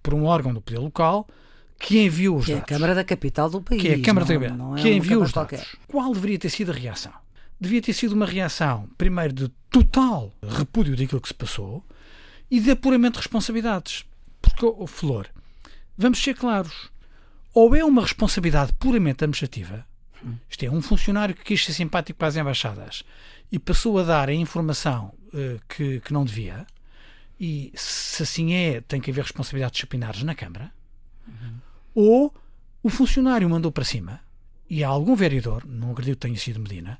por 0.04 0.14
um 0.14 0.26
órgão 0.26 0.54
do 0.54 0.62
poder 0.62 0.78
local 0.78 1.28
que 1.80 2.04
enviou 2.04 2.38
os 2.38 2.46
que 2.46 2.52
dados. 2.54 2.62
É 2.70 2.74
a 2.74 2.78
Câmara 2.78 2.96
da 2.96 3.04
capital 3.04 3.50
do 3.50 3.62
país. 3.62 3.82
Que 3.82 3.88
é 3.88 3.96
a 3.96 4.02
Câmara 4.02 4.26
não, 4.28 4.40
da 4.40 4.48
capital. 4.48 4.78
É 4.78 4.82
que 4.82 4.94
enviou 4.94 5.24
os 5.24 5.32
dados. 5.32 5.50
Qualquer. 5.50 5.68
Qual 5.88 6.14
deveria 6.14 6.38
ter 6.38 6.50
sido 6.50 6.72
a 6.72 6.76
reação? 6.76 7.12
Devia 7.60 7.82
ter 7.82 7.94
sido 7.94 8.14
uma 8.14 8.26
reação, 8.26 8.90
primeiro, 8.98 9.34
de 9.34 9.50
total 9.70 10.34
repúdio 10.42 10.96
daquilo 10.96 11.22
que 11.22 11.28
se 11.28 11.34
passou 11.34 11.84
e 12.50 12.60
de 12.60 12.72
apuramento 12.72 13.14
de 13.14 13.20
responsabilidades. 13.20 14.06
Porque, 14.42 14.66
oh, 14.66 14.88
Flor, 14.88 15.28
vamos 15.98 16.22
ser 16.22 16.36
claros, 16.36 16.90
ou 17.54 17.76
é 17.76 17.84
uma 17.84 18.02
responsabilidade 18.02 18.74
puramente 18.74 19.24
administrativa, 19.24 19.86
isto 20.50 20.66
é, 20.66 20.70
um 20.70 20.82
funcionário 20.82 21.36
que 21.36 21.44
quis 21.44 21.64
ser 21.64 21.74
simpático 21.74 22.18
para 22.18 22.28
as 22.28 22.36
embaixadas 22.36 23.04
e 23.52 23.60
passou 23.60 24.00
a 24.00 24.04
dar 24.04 24.30
a 24.30 24.34
informação 24.34 25.14
uh, 25.28 25.62
que, 25.70 26.00
que 26.00 26.14
não 26.14 26.26
devia, 26.26 26.66
e 27.40 27.72
se 27.76 28.24
assim 28.24 28.54
é, 28.54 28.82
tem 28.82 29.00
que 29.00 29.12
haver 29.12 29.24
responsabilidades 29.24 29.76
disciplinares 29.76 30.24
na 30.24 30.34
Câmara, 30.34 30.72
uhum. 31.28 31.54
ou 31.94 32.34
o 32.82 32.90
funcionário 32.90 33.50
mandou 33.50 33.72
para 33.72 33.84
cima 33.84 34.20
e 34.70 34.84
há 34.84 34.88
algum 34.88 35.16
vereador, 35.16 35.66
não 35.66 35.92
acredito 35.92 36.16
que 36.16 36.28
tenha 36.28 36.38
sido 36.38 36.60
Medina, 36.60 37.00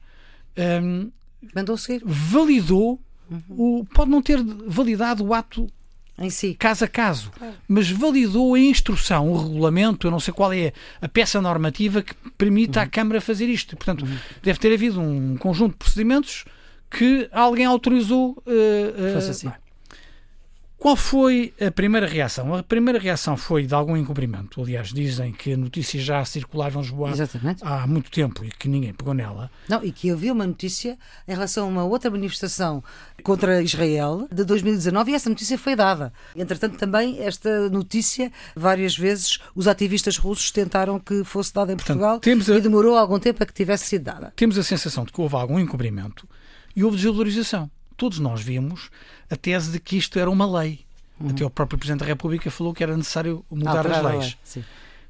um, 0.58 1.12
Mandou 1.54 1.78
seguir. 1.78 2.02
Validou, 2.06 3.00
uhum. 3.30 3.42
o, 3.50 3.86
pode 3.94 4.10
não 4.10 4.22
ter 4.22 4.42
validado 4.44 5.24
o 5.24 5.34
ato 5.34 5.70
em 6.18 6.30
si. 6.30 6.56
Caso 6.56 6.86
a 6.86 6.88
caso. 6.88 7.32
Claro. 7.32 7.54
Mas 7.68 7.90
validou 7.90 8.56
a 8.56 8.60
instrução, 8.60 9.30
o 9.30 9.38
regulamento, 9.38 10.08
eu 10.08 10.12
não 10.12 10.20
sei 10.20 10.34
qual 10.34 10.54
é 10.54 10.72
a 11.02 11.10
peça 11.10 11.42
normativa 11.42 12.02
que 12.02 12.14
permite 12.38 12.78
uhum. 12.78 12.84
à 12.84 12.88
Câmara 12.88 13.20
fazer 13.20 13.48
isto. 13.48 13.76
Portanto, 13.76 14.06
uhum. 14.06 14.18
deve 14.42 14.60
ter 14.60 14.74
havido 14.74 15.00
um 15.02 15.36
conjunto 15.38 15.74
de 15.74 15.78
procedimentos 15.78 16.46
que 16.90 17.28
alguém 17.32 17.66
autorizou. 17.66 18.32
Uh, 18.46 19.10
uh, 19.10 19.14
Fosse 19.14 19.32
assim. 19.32 19.52
Qual 20.86 20.96
foi 20.96 21.52
a 21.60 21.72
primeira 21.72 22.06
reação? 22.06 22.54
A 22.54 22.62
primeira 22.62 23.00
reação 23.00 23.36
foi 23.36 23.66
de 23.66 23.74
algum 23.74 23.98
encobrimento. 23.98 24.62
Aliás, 24.62 24.90
dizem 24.94 25.32
que 25.32 25.54
a 25.54 25.58
notícia 25.58 26.00
já 26.00 26.24
circulava 26.24 26.78
em 26.78 26.82
Lisboa 26.84 27.10
Exatamente. 27.10 27.64
há 27.66 27.88
muito 27.88 28.12
tempo 28.12 28.46
e 28.46 28.52
que 28.52 28.70
ninguém 28.70 28.94
pegou 28.94 29.16
nela. 29.16 29.50
Não, 29.68 29.84
e 29.84 29.92
que 29.92 30.12
havia 30.12 30.32
uma 30.32 30.46
notícia 30.46 30.96
em 31.28 31.32
relação 31.32 31.66
a 31.66 31.68
uma 31.70 31.84
outra 31.84 32.12
manifestação 32.12 32.84
contra 33.24 33.64
Israel 33.64 34.28
de 34.32 34.44
2019 34.44 35.10
e 35.10 35.16
essa 35.16 35.28
notícia 35.28 35.58
foi 35.58 35.76
dada. 35.76 36.14
Entretanto, 36.36 36.78
também 36.78 37.20
esta 37.20 37.68
notícia, 37.72 38.32
várias 38.56 38.96
vezes, 38.96 39.40
os 39.56 39.68
ativistas 39.68 40.20
russos 40.20 40.52
tentaram 40.52 41.00
que 41.00 41.24
fosse 41.24 41.52
dada 41.52 41.74
em 41.74 41.78
Portugal 41.78 42.20
Portanto, 42.20 42.54
a... 42.54 42.58
e 42.58 42.62
demorou 42.62 42.96
algum 42.96 43.18
tempo 43.18 43.42
a 43.42 43.46
que 43.48 43.54
tivesse 43.54 43.88
sido 43.88 44.04
dada. 44.04 44.32
Temos 44.36 44.56
a 44.56 44.62
sensação 44.62 45.04
de 45.04 45.12
que 45.12 45.20
houve 45.20 45.34
algum 45.34 45.58
encobrimento 45.58 46.30
e 46.76 46.84
houve 46.84 46.98
desvalorização 46.98 47.72
todos 47.96 48.20
nós 48.20 48.42
vimos 48.42 48.90
a 49.30 49.36
tese 49.36 49.72
de 49.72 49.80
que 49.80 49.98
isto 49.98 50.20
era 50.20 50.30
uma 50.30 50.60
lei. 50.60 50.86
Uhum. 51.20 51.30
Até 51.30 51.46
o 51.46 51.50
próprio 51.50 51.80
Presidente 51.80 52.02
da 52.02 52.06
República 52.06 52.52
falou 52.52 52.74
que 52.74 52.84
era 52.84 52.96
necessário 52.96 53.46
mudar 53.50 53.88
as 53.88 54.04
leis. 54.04 54.38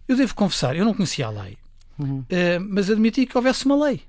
Eu 0.07 0.15
devo 0.15 0.35
confessar, 0.35 0.75
eu 0.75 0.85
não 0.85 0.93
conhecia 0.93 1.27
a 1.27 1.29
lei. 1.31 1.57
uhum. 1.97 2.19
uh, 2.19 2.25
mas 2.69 2.89
admiti 2.89 3.25
que 3.25 3.37
houvesse 3.37 3.65
uma 3.65 3.85
lei. 3.87 4.01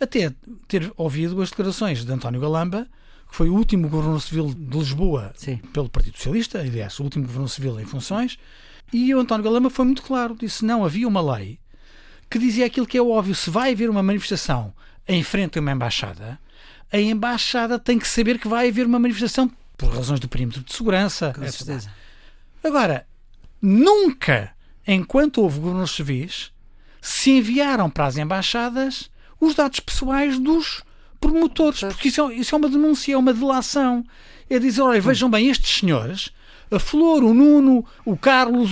Até 0.00 0.32
ter 0.66 0.92
ouvido 0.96 1.40
as 1.40 1.50
declarações 1.50 2.04
de 2.04 2.12
António 2.12 2.40
Galamba, 2.40 2.88
que 3.30 3.36
foi 3.36 3.48
o 3.48 3.54
último 3.54 3.88
governador 3.88 4.20
civil 4.20 4.52
de 4.52 4.78
Lisboa 4.78 5.32
Sim. 5.36 5.58
pelo 5.72 5.88
Partido 5.88 6.16
Socialista, 6.16 6.58
aliás, 6.58 6.98
o 6.98 7.04
último 7.04 7.24
governador 7.24 7.50
civil 7.50 7.80
em 7.80 7.84
funções, 7.84 8.38
e 8.92 9.14
o 9.14 9.20
António 9.20 9.44
Galamba 9.44 9.70
foi 9.70 9.84
muito 9.84 10.02
claro, 10.02 10.36
disse 10.38 10.64
não, 10.64 10.84
havia 10.84 11.06
uma 11.06 11.34
lei 11.34 11.58
que 12.28 12.38
dizia 12.38 12.66
aquilo 12.66 12.86
que 12.86 12.98
é 12.98 13.02
óbvio, 13.02 13.34
se 13.34 13.48
vai 13.50 13.72
haver 13.72 13.88
uma 13.90 14.02
manifestação 14.02 14.72
em 15.06 15.22
frente 15.22 15.58
a 15.58 15.60
uma 15.60 15.72
embaixada, 15.72 16.38
a 16.92 17.00
embaixada 17.00 17.78
tem 17.78 17.98
que 17.98 18.06
saber 18.06 18.38
que 18.38 18.48
vai 18.48 18.68
haver 18.68 18.86
uma 18.86 18.98
manifestação 18.98 19.50
por 19.82 19.92
razões 19.92 20.20
do 20.20 20.28
perímetro 20.28 20.62
de 20.62 20.72
segurança. 20.72 21.32
Com 21.36 21.50
certeza. 21.50 21.90
Agora, 22.62 23.04
nunca, 23.60 24.52
enquanto 24.86 25.42
houve 25.42 25.58
governadores 25.58 25.90
civis, 25.90 26.52
se 27.00 27.32
enviaram 27.32 27.90
para 27.90 28.06
as 28.06 28.16
embaixadas 28.16 29.10
os 29.40 29.56
dados 29.56 29.80
pessoais 29.80 30.38
dos 30.38 30.84
promotores, 31.20 31.80
porque 31.80 32.08
isso 32.08 32.30
é, 32.30 32.34
isso 32.34 32.54
é 32.54 32.58
uma 32.58 32.68
denúncia, 32.68 33.14
é 33.14 33.16
uma 33.16 33.34
delação. 33.34 34.04
É 34.48 34.58
dizer, 34.58 34.82
olha, 34.82 35.00
vejam 35.00 35.28
bem, 35.28 35.48
estes 35.48 35.80
senhores, 35.80 36.30
a 36.70 36.78
Flor, 36.78 37.24
o 37.24 37.34
Nuno, 37.34 37.84
o 38.04 38.16
Carlos, 38.16 38.70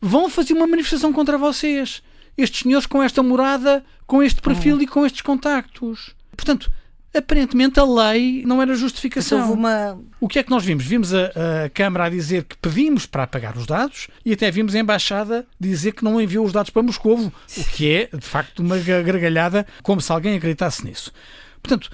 vão 0.00 0.30
fazer 0.30 0.54
uma 0.54 0.66
manifestação 0.66 1.12
contra 1.12 1.36
vocês. 1.36 2.02
Estes 2.38 2.62
senhores 2.62 2.86
com 2.86 3.02
esta 3.02 3.22
morada, 3.22 3.84
com 4.06 4.22
este 4.22 4.40
perfil 4.40 4.76
hum. 4.76 4.82
e 4.82 4.86
com 4.86 5.04
estes 5.04 5.20
contactos. 5.20 6.14
Portanto, 6.34 6.70
aparentemente 7.16 7.78
a 7.80 7.84
lei 7.84 8.42
não 8.46 8.60
era 8.60 8.74
justificação. 8.74 9.52
Uma... 9.52 9.98
O 10.20 10.28
que 10.28 10.38
é 10.38 10.42
que 10.42 10.50
nós 10.50 10.64
vimos? 10.64 10.84
Vimos 10.84 11.14
a, 11.14 11.26
a, 11.64 11.70
Câmara 11.70 12.04
a 12.04 12.08
dizer 12.08 12.44
que 12.44 12.56
pedimos 12.56 13.06
para 13.06 13.24
apagar 13.24 13.56
os 13.56 13.66
dados 13.66 14.08
e 14.24 14.32
até 14.32 14.50
vimos 14.50 14.74
a 14.74 14.78
Embaixada 14.78 15.46
dizer 15.58 15.92
que 15.92 16.04
não 16.04 16.20
enviou 16.20 16.44
os 16.44 16.52
dados 16.52 16.70
para 16.70 16.82
Moscovo, 16.82 17.32
o 17.56 17.64
que 17.64 17.92
é, 17.92 18.16
de 18.16 18.26
facto, 18.26 18.60
uma 18.60 18.78
gargalhada, 18.78 19.66
como 19.82 20.00
se 20.00 20.12
alguém 20.12 20.36
acreditasse 20.36 20.84
nisso. 20.84 21.12
Portanto, 21.62 21.90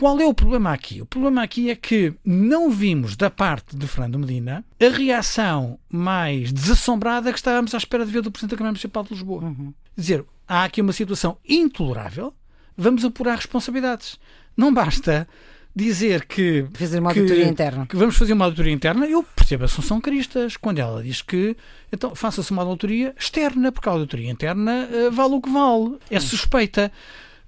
qual 0.00 0.18
é 0.18 0.24
o 0.24 0.32
problema 0.32 0.72
aqui? 0.72 1.02
O 1.02 1.06
problema 1.06 1.42
aqui 1.42 1.68
é 1.68 1.76
que 1.76 2.14
não 2.24 2.70
vimos 2.70 3.16
da 3.16 3.28
parte 3.28 3.76
de 3.76 3.86
Fernando 3.86 4.18
Medina 4.18 4.64
a 4.80 4.88
reação 4.88 5.78
mais 5.90 6.50
desassombrada 6.50 7.30
que 7.30 7.38
estávamos 7.38 7.74
à 7.74 7.76
espera 7.76 8.06
de 8.06 8.10
ver 8.10 8.22
do 8.22 8.30
Presidente 8.30 8.52
da 8.52 8.56
Câmara 8.56 8.72
Municipal 8.72 9.04
de 9.04 9.10
Lisboa. 9.10 9.44
Uhum. 9.44 9.74
Dizer, 9.94 10.24
há 10.48 10.64
aqui 10.64 10.80
uma 10.80 10.94
situação 10.94 11.36
intolerável, 11.46 12.32
vamos 12.74 13.04
apurar 13.04 13.36
responsabilidades. 13.36 14.18
Não 14.56 14.72
basta 14.72 15.26
dizer 15.74 16.26
que. 16.26 16.66
Fazer 16.74 16.98
uma 16.98 17.10
auditoria 17.10 17.44
que, 17.44 17.50
interna. 17.50 17.86
Que 17.86 17.96
vamos 17.96 18.16
fazer 18.16 18.32
uma 18.32 18.44
auditoria 18.44 18.72
interna. 18.72 19.06
Eu 19.06 19.22
percebo 19.22 19.64
a 19.64 19.66
Assunção 19.66 20.00
Cristas 20.00 20.56
quando 20.56 20.78
ela 20.78 21.02
diz 21.02 21.22
que 21.22 21.56
então 21.92 22.14
faça-se 22.14 22.50
uma 22.50 22.62
auditoria 22.62 23.14
externa, 23.18 23.72
porque 23.72 23.88
a 23.88 23.92
auditoria 23.92 24.30
interna 24.30 24.88
uh, 24.90 25.10
vale 25.10 25.34
o 25.34 25.40
que 25.40 25.50
vale. 25.50 25.98
É 26.10 26.18
hum. 26.18 26.20
suspeita. 26.20 26.92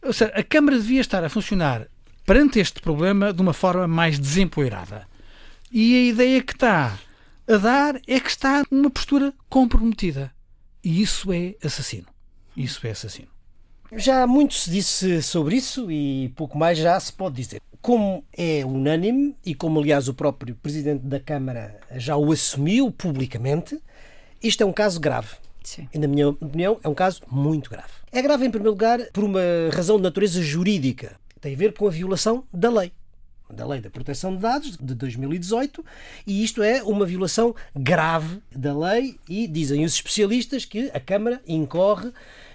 Ou 0.03 0.13
seja, 0.13 0.33
a 0.35 0.43
Câmara 0.43 0.77
devia 0.79 1.01
estar 1.01 1.23
a 1.23 1.29
funcionar 1.29 1.87
perante 2.27 2.59
este 2.59 2.81
problema 2.81 3.33
de 3.33 3.41
uma 3.41 3.53
forma 3.53 3.87
mais 3.87 4.19
desempoeirada. 4.19 5.07
E 5.71 5.97
a 5.97 6.03
ideia 6.11 6.43
que 6.43 6.53
está 6.53 6.99
a 7.49 7.57
dar 7.57 7.97
é 8.07 8.21
que 8.21 8.29
está 8.29 8.63
numa 8.71 8.91
postura 8.91 9.33
comprometida. 9.49 10.33
E 10.85 11.01
isso 11.01 11.33
é 11.33 11.55
assassino. 11.65 12.07
Isso 12.57 12.87
é 12.87 12.91
assassino. 12.91 13.32
Já 13.95 14.27
muito 14.27 14.55
se 14.55 14.71
disse 14.71 15.21
sobre 15.21 15.57
isso 15.57 15.91
e 15.91 16.33
pouco 16.35 16.57
mais 16.57 16.79
já 16.79 16.99
se 16.99 17.13
pode 17.13 17.37
dizer. 17.37 17.61
Como 17.81 18.25
é 18.33 18.65
unânime 18.65 19.37
e 19.45 19.55
como, 19.55 19.79
aliás, 19.81 20.09
o 20.09 20.15
próprio 20.15 20.55
Presidente 20.55 21.05
da 21.05 21.21
Câmara 21.21 21.79
já 21.97 22.17
o 22.17 22.33
assumiu 22.33 22.91
publicamente, 22.91 23.79
isto 24.43 24.63
é 24.63 24.67
um 24.67 24.73
caso 24.73 24.99
grave. 24.99 25.37
Sim. 25.63 25.89
E, 25.93 25.99
na 25.99 26.09
minha 26.09 26.29
opinião, 26.29 26.81
é 26.83 26.89
um 26.89 26.95
caso 26.95 27.21
muito 27.31 27.69
grave. 27.69 27.93
É 28.11 28.23
grave, 28.23 28.47
em 28.47 28.51
primeiro 28.51 28.71
lugar, 28.71 28.99
por 29.13 29.25
uma 29.25 29.41
razão 29.73 29.97
de 29.97 30.03
natureza 30.03 30.41
jurídica. 30.41 31.17
Tem 31.41 31.55
a 31.55 31.57
ver 31.57 31.75
com 31.75 31.87
a 31.87 31.91
violação 31.91 32.45
da 32.53 32.71
lei 32.71 32.93
da 33.53 33.67
Lei 33.67 33.81
da 33.81 33.91
Proteção 33.91 34.35
de 34.35 34.41
Dados 34.41 34.79
de 34.81 34.95
2018 34.95 35.85
e 36.27 36.43
isto 36.43 36.63
é 36.63 36.83
uma 36.83 37.05
violação 37.05 37.55
grave 37.77 38.41
da 38.51 38.77
lei 38.77 39.17
e 39.29 39.47
dizem 39.47 39.85
os 39.85 39.93
especialistas 39.93 40.65
que 40.65 40.91
a 40.95 40.99
Câmara 40.99 41.41
incorre 41.47 42.11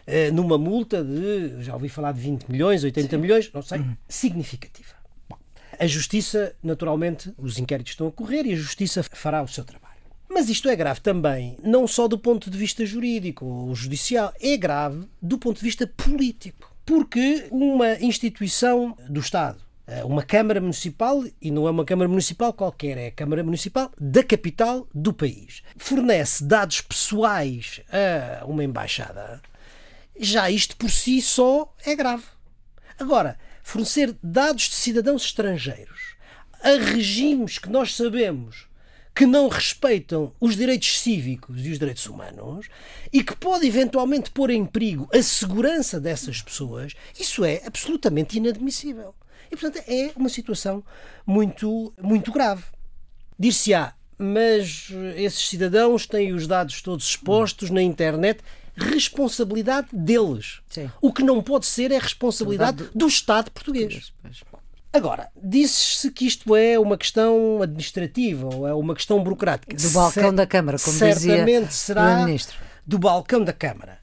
eh, 0.07 0.31
numa 0.31 0.57
multa 0.57 1.03
de, 1.03 1.61
já 1.61 1.73
ouvi 1.73 1.89
falar 1.89 2.13
de 2.13 2.21
20 2.21 2.45
milhões, 2.49 2.81
80 2.81 3.09
Sim. 3.09 3.17
milhões, 3.17 3.51
não 3.53 3.61
sei, 3.61 3.79
uhum. 3.79 3.97
significativa. 4.07 4.95
Bom, 5.29 5.37
a 5.77 5.85
Justiça, 5.85 6.55
naturalmente, 6.63 7.33
os 7.37 7.59
inquéritos 7.59 7.91
estão 7.91 8.07
a 8.07 8.11
correr 8.11 8.45
e 8.45 8.53
a 8.53 8.55
Justiça 8.55 9.03
fará 9.03 9.43
o 9.43 9.47
seu 9.49 9.65
trabalho. 9.65 9.97
Mas 10.29 10.47
isto 10.49 10.69
é 10.69 10.75
grave 10.77 11.01
também, 11.01 11.57
não 11.61 11.85
só 11.85 12.07
do 12.07 12.17
ponto 12.17 12.49
de 12.49 12.57
vista 12.57 12.85
jurídico 12.85 13.45
ou 13.45 13.75
judicial, 13.75 14.33
é 14.41 14.55
grave 14.55 15.05
do 15.21 15.37
ponto 15.37 15.57
de 15.57 15.65
vista 15.65 15.85
político. 15.85 16.73
Porque 16.85 17.47
uma 17.51 17.95
instituição 17.95 18.95
do 19.09 19.19
Estado, 19.19 19.57
eh, 19.87 20.05
uma 20.05 20.23
Câmara 20.23 20.61
Municipal, 20.61 21.21
e 21.41 21.51
não 21.51 21.67
é 21.67 21.71
uma 21.71 21.83
Câmara 21.83 22.07
Municipal 22.07 22.53
qualquer, 22.53 22.97
é 22.97 23.07
a 23.07 23.11
Câmara 23.11 23.43
Municipal 23.43 23.91
da 23.99 24.23
capital 24.23 24.87
do 24.95 25.11
país, 25.11 25.63
fornece 25.75 26.45
dados 26.45 26.79
pessoais 26.79 27.81
a 27.91 28.45
uma 28.45 28.63
embaixada 28.63 29.41
já 30.19 30.49
isto 30.49 30.75
por 30.77 30.89
si 30.89 31.21
só 31.21 31.73
é 31.85 31.95
grave. 31.95 32.23
Agora, 32.99 33.37
fornecer 33.63 34.15
dados 34.23 34.69
de 34.69 34.75
cidadãos 34.75 35.25
estrangeiros 35.25 36.15
a 36.61 36.71
regimes 36.71 37.59
que 37.59 37.69
nós 37.69 37.95
sabemos 37.95 38.67
que 39.13 39.25
não 39.25 39.47
respeitam 39.47 40.31
os 40.39 40.55
direitos 40.55 40.99
cívicos 40.99 41.65
e 41.65 41.71
os 41.71 41.79
direitos 41.79 42.05
humanos 42.05 42.67
e 43.11 43.23
que 43.23 43.35
pode 43.35 43.65
eventualmente 43.65 44.29
pôr 44.29 44.51
em 44.51 44.63
perigo 44.63 45.09
a 45.11 45.21
segurança 45.23 45.99
dessas 45.99 46.41
pessoas, 46.41 46.93
isso 47.19 47.43
é 47.43 47.63
absolutamente 47.65 48.37
inadmissível. 48.37 49.15
E, 49.51 49.57
portanto, 49.57 49.83
é 49.87 50.11
uma 50.15 50.29
situação 50.29 50.83
muito, 51.25 51.91
muito 51.99 52.31
grave. 52.31 52.63
Dir-se-á, 53.39 53.95
mas 54.19 54.89
esses 55.15 55.47
cidadãos 55.49 56.05
têm 56.05 56.33
os 56.33 56.45
dados 56.45 56.81
todos 56.81 57.07
expostos 57.07 57.71
na 57.71 57.81
internet 57.81 58.41
responsabilidade 58.77 59.87
deles. 59.91 60.61
Sim. 60.69 60.89
O 61.01 61.11
que 61.11 61.23
não 61.23 61.41
pode 61.41 61.65
ser 61.65 61.91
é 61.91 61.97
responsabilidade 61.97 62.83
do... 62.83 62.89
do 62.93 63.07
Estado 63.07 63.51
português. 63.51 64.13
Agora, 64.93 65.29
disse-se 65.35 66.09
que 66.11 66.25
isto 66.25 66.55
é 66.55 66.79
uma 66.79 66.97
questão 66.97 67.61
administrativa 67.61 68.47
ou 68.53 68.67
é 68.67 68.73
uma 68.73 68.95
questão 68.95 69.21
burocrática. 69.23 69.75
Do 69.75 69.89
balcão 69.89 70.33
da 70.33 70.47
Câmara, 70.47 70.77
como 70.79 70.97
Certamente 70.97 71.45
dizia 71.45 71.71
será 71.71 72.19
o 72.19 72.25
Ministro. 72.25 72.57
do 72.85 72.97
balcão 72.97 73.43
da 73.43 73.53
Câmara. 73.53 73.99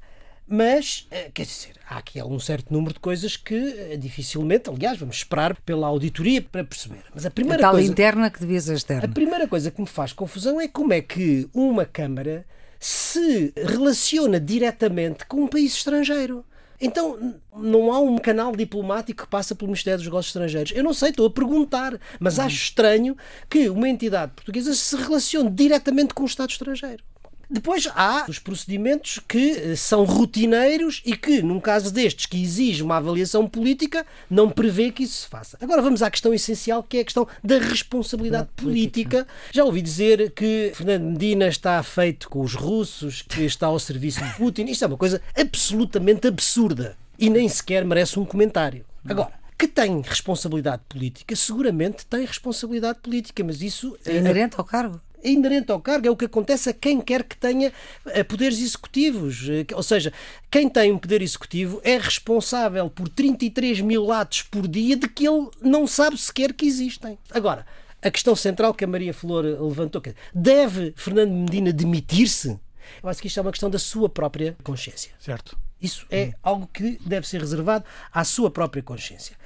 Mas, 0.46 1.06
eh, 1.10 1.30
quer 1.32 1.46
dizer, 1.46 1.72
há 1.88 1.96
aqui 1.96 2.22
um 2.22 2.38
certo 2.38 2.70
número 2.70 2.92
de 2.92 3.00
coisas 3.00 3.34
que 3.34 3.54
eh, 3.54 3.96
dificilmente, 3.96 4.68
aliás, 4.68 4.98
vamos 4.98 5.16
esperar 5.16 5.56
pela 5.62 5.86
auditoria 5.86 6.42
para 6.42 6.62
perceber. 6.62 7.02
Mas 7.14 7.24
a 7.24 7.30
primeira 7.30 7.62
a 7.62 7.66
tal 7.66 7.72
coisa, 7.72 7.90
interna 7.90 8.30
que 8.30 8.40
devia 8.40 8.60
ser 8.60 8.74
externa. 8.74 9.04
A 9.04 9.08
primeira 9.08 9.48
coisa 9.48 9.70
que 9.70 9.80
me 9.80 9.86
faz 9.86 10.12
confusão 10.12 10.60
é 10.60 10.68
como 10.68 10.92
é 10.92 11.00
que 11.00 11.48
uma 11.54 11.86
Câmara 11.86 12.44
se 12.84 13.50
relaciona 13.56 14.38
diretamente 14.38 15.24
com 15.24 15.44
um 15.44 15.46
país 15.46 15.72
estrangeiro. 15.72 16.44
Então, 16.78 17.34
não 17.56 17.90
há 17.90 17.98
um 17.98 18.18
canal 18.18 18.54
diplomático 18.54 19.24
que 19.24 19.30
passa 19.30 19.54
pelo 19.54 19.68
Ministério 19.68 20.00
dos 20.00 20.06
Negócios 20.06 20.28
Estrangeiros. 20.36 20.72
Eu 20.76 20.84
não 20.84 20.92
sei, 20.92 21.08
estou 21.08 21.26
a 21.26 21.30
perguntar, 21.30 21.98
mas 22.20 22.38
acho 22.38 22.56
estranho 22.56 23.16
que 23.48 23.70
uma 23.70 23.88
entidade 23.88 24.32
portuguesa 24.32 24.74
se 24.74 24.96
relacione 24.96 25.48
diretamente 25.48 26.12
com 26.12 26.24
o 26.24 26.26
Estado 26.26 26.50
estrangeiro. 26.50 27.02
Depois 27.50 27.88
há 27.94 28.24
os 28.28 28.38
procedimentos 28.38 29.20
que 29.26 29.50
eh, 29.50 29.76
são 29.76 30.04
rotineiros 30.04 31.02
e 31.04 31.16
que, 31.16 31.42
num 31.42 31.60
caso 31.60 31.92
destes, 31.92 32.26
que 32.26 32.42
exige 32.42 32.82
uma 32.82 32.96
avaliação 32.96 33.48
política, 33.48 34.06
não 34.30 34.48
prevê 34.48 34.90
que 34.90 35.02
isso 35.02 35.22
se 35.22 35.28
faça. 35.28 35.58
Agora 35.60 35.82
vamos 35.82 36.02
à 36.02 36.10
questão 36.10 36.32
essencial, 36.32 36.82
que 36.82 36.98
é 36.98 37.00
a 37.00 37.04
questão 37.04 37.26
da 37.42 37.58
responsabilidade 37.58 38.48
política. 38.56 39.26
Já 39.52 39.64
ouvi 39.64 39.82
dizer 39.82 40.32
que 40.32 40.72
Fernando 40.74 41.04
Medina 41.04 41.46
está 41.48 41.82
feito 41.82 42.28
com 42.28 42.40
os 42.40 42.54
russos, 42.54 43.22
que 43.22 43.42
está 43.42 43.66
ao 43.66 43.78
serviço 43.78 44.24
de 44.24 44.34
Putin. 44.34 44.64
Isto 44.64 44.84
é 44.84 44.88
uma 44.88 44.96
coisa 44.96 45.20
absolutamente 45.36 46.26
absurda 46.26 46.96
e 47.18 47.30
nem 47.30 47.48
sequer 47.48 47.84
merece 47.84 48.18
um 48.18 48.24
comentário. 48.24 48.84
Agora, 49.06 49.32
que 49.56 49.68
tem 49.68 50.00
responsabilidade 50.00 50.82
política, 50.88 51.36
seguramente 51.36 52.04
tem 52.06 52.24
responsabilidade 52.24 52.98
política, 53.00 53.44
mas 53.44 53.62
isso 53.62 53.96
é 54.04 54.16
inerente 54.16 54.56
ao 54.58 54.64
cargo 54.64 55.00
é 55.24 55.30
inerente 55.30 55.72
ao 55.72 55.80
cargo, 55.80 56.06
é 56.06 56.10
o 56.10 56.16
que 56.16 56.26
acontece 56.26 56.68
a 56.68 56.72
quem 56.72 57.00
quer 57.00 57.24
que 57.24 57.36
tenha 57.36 57.72
eh, 58.06 58.22
poderes 58.22 58.60
executivos. 58.60 59.48
Eh, 59.48 59.66
ou 59.74 59.82
seja, 59.82 60.12
quem 60.50 60.68
tem 60.68 60.92
um 60.92 60.98
poder 60.98 61.22
executivo 61.22 61.80
é 61.82 61.96
responsável 61.96 62.90
por 62.90 63.08
33 63.08 63.80
mil 63.80 64.12
atos 64.12 64.42
por 64.42 64.68
dia 64.68 64.96
de 64.96 65.08
que 65.08 65.26
ele 65.26 65.48
não 65.62 65.86
sabe 65.86 66.18
sequer 66.18 66.52
que 66.52 66.66
existem. 66.66 67.18
Agora, 67.30 67.66
a 68.02 68.10
questão 68.10 68.36
central 68.36 68.74
que 68.74 68.84
a 68.84 68.86
Maria 68.86 69.14
Flor 69.14 69.44
levantou, 69.44 70.02
deve 70.34 70.92
Fernando 70.94 71.32
Medina 71.32 71.72
demitir-se? 71.72 72.60
Eu 73.02 73.08
acho 73.08 73.20
que 73.22 73.28
isto 73.28 73.38
é 73.38 73.42
uma 73.42 73.50
questão 73.50 73.70
da 73.70 73.78
sua 73.78 74.10
própria 74.10 74.54
consciência. 74.62 75.12
Certo. 75.18 75.58
Isso 75.80 76.06
é 76.10 76.26
hum. 76.26 76.32
algo 76.42 76.66
que 76.66 76.98
deve 77.04 77.26
ser 77.26 77.40
reservado 77.40 77.84
à 78.12 78.22
sua 78.24 78.50
própria 78.50 78.82
consciência. 78.82 79.36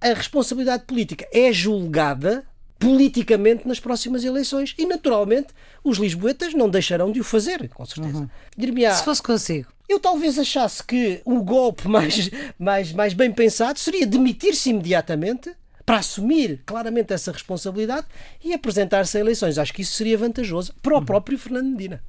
A 0.00 0.08
responsabilidade 0.08 0.84
política 0.84 1.28
é 1.32 1.52
julgada 1.52 2.46
politicamente 2.78 3.66
nas 3.66 3.80
próximas 3.80 4.24
eleições. 4.24 4.74
E, 4.78 4.86
naturalmente, 4.86 5.48
os 5.82 5.98
lisboetas 5.98 6.54
não 6.54 6.68
deixarão 6.68 7.10
de 7.10 7.20
o 7.20 7.24
fazer, 7.24 7.68
com 7.68 7.84
certeza. 7.84 8.18
Uhum. 8.18 8.28
Se 8.94 9.04
fosse 9.04 9.22
consigo. 9.22 9.68
Eu 9.88 9.98
talvez 9.98 10.38
achasse 10.38 10.84
que 10.84 11.20
o 11.24 11.42
golpe 11.42 11.88
mais, 11.88 12.30
mais, 12.58 12.92
mais 12.92 13.14
bem 13.14 13.32
pensado 13.32 13.78
seria 13.78 14.06
demitir-se 14.06 14.70
imediatamente 14.70 15.50
para 15.84 15.96
assumir 15.96 16.62
claramente 16.66 17.14
essa 17.14 17.32
responsabilidade 17.32 18.06
e 18.44 18.52
apresentar-se 18.52 19.16
a 19.16 19.20
eleições. 19.20 19.56
Acho 19.56 19.72
que 19.72 19.82
isso 19.82 19.94
seria 19.94 20.18
vantajoso 20.18 20.74
para 20.82 20.94
o 20.94 20.98
uhum. 20.98 21.04
próprio 21.04 21.38
Fernando 21.38 21.70
Medina. 21.70 22.02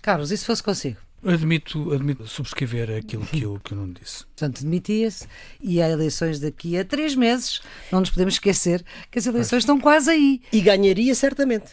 Carlos, 0.00 0.30
e 0.30 0.38
se 0.38 0.44
fosse 0.44 0.62
consigo? 0.62 0.98
Admito, 1.22 1.92
admito 1.92 2.26
subscrever 2.26 2.90
aquilo 2.96 3.26
que 3.26 3.42
eu, 3.42 3.60
que 3.62 3.72
eu 3.72 3.78
não 3.78 3.92
disse. 3.92 4.24
Portanto, 4.24 4.62
demitia-se 4.62 5.26
e 5.60 5.82
há 5.82 5.88
eleições 5.88 6.40
daqui 6.40 6.78
a 6.78 6.84
três 6.84 7.14
meses. 7.14 7.60
Não 7.92 8.00
nos 8.00 8.08
podemos 8.08 8.34
esquecer 8.34 8.82
que 9.10 9.18
as 9.18 9.26
eleições 9.26 9.58
estão 9.58 9.78
quase 9.78 10.10
aí. 10.10 10.40
E 10.50 10.62
ganharia 10.62 11.14
certamente. 11.14 11.72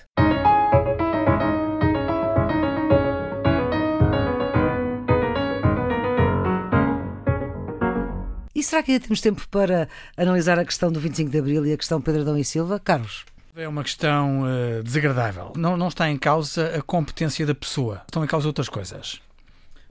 E 8.54 8.64
será 8.64 8.84
que 8.84 8.92
ainda 8.92 9.04
temos 9.04 9.22
tempo 9.22 9.48
para 9.50 9.88
analisar 10.18 10.60
a 10.60 10.66
questão 10.66 10.92
do 10.92 11.00
25 11.00 11.30
de 11.30 11.38
Abril 11.38 11.66
e 11.66 11.72
a 11.72 11.78
questão 11.78 12.02
Pedro 12.02 12.24
Adão 12.24 12.38
e 12.38 12.44
Silva? 12.44 12.80
Carlos? 12.80 13.24
É 13.56 13.68
uma 13.68 13.84
questão 13.84 14.42
uh, 14.42 14.84
desagradável. 14.84 15.54
Não, 15.56 15.78
não 15.78 15.88
está 15.88 16.10
em 16.10 16.18
causa 16.18 16.76
a 16.76 16.82
competência 16.82 17.46
da 17.46 17.56
pessoa, 17.56 18.02
estão 18.08 18.24
em 18.24 18.28
causa 18.28 18.48
outras 18.48 18.68
coisas. 18.68 19.22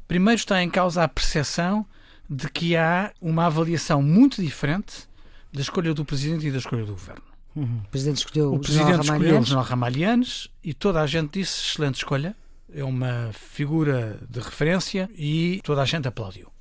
Primeiro 0.07 0.38
está 0.38 0.62
em 0.62 0.71
causa 0.71 1.03
a 1.03 1.09
percepção 1.09 1.87
de 2.29 2.49
que 2.49 2.77
há 2.77 3.12
uma 3.21 3.47
avaliação 3.47 4.03
muito 4.03 4.42
diferente 4.42 5.09
da 5.53 5.61
escolha 5.61 5.95
do 5.95 6.05
Presidente 6.05 6.47
e 6.47 6.51
da 6.51 6.59
escolha 6.59 6.85
do 6.85 6.92
Governo. 6.92 7.23
Uhum. 7.55 7.81
O 7.85 7.88
Presidente 7.88 8.19
escolheu 8.19 8.53
o, 8.53 8.59
Presidente 8.59 9.01
escolheu 9.01 9.40
o 9.40 9.45
General 9.45 9.64
Ramalhianes 9.64 10.49
e 10.62 10.75
toda 10.75 11.01
a 11.01 11.07
gente 11.07 11.38
disse 11.38 11.71
excelente 11.71 11.97
escolha. 11.97 12.37
É 12.73 12.85
uma 12.85 13.31
figura 13.33 14.21
de 14.29 14.40
referência 14.40 15.09
e 15.16 15.61
toda 15.64 15.83
a 15.83 15.85
gente 15.85 16.07
aplaudiu. 16.07 16.53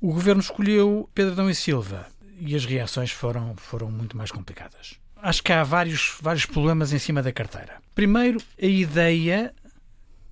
O 0.00 0.12
governo 0.12 0.40
escolheu 0.40 1.08
Pedro 1.14 1.32
Adão 1.32 1.50
e 1.50 1.54
Silva 1.54 2.06
e 2.38 2.54
as 2.54 2.64
reações 2.64 3.10
foram, 3.10 3.56
foram 3.56 3.90
muito 3.90 4.16
mais 4.16 4.30
complicadas. 4.30 4.98
Acho 5.16 5.42
que 5.42 5.52
há 5.52 5.64
vários, 5.64 6.18
vários 6.20 6.44
problemas 6.44 6.92
em 6.92 6.98
cima 6.98 7.22
da 7.22 7.32
carteira. 7.32 7.80
Primeiro, 7.94 8.40
a 8.60 8.66
ideia 8.66 9.54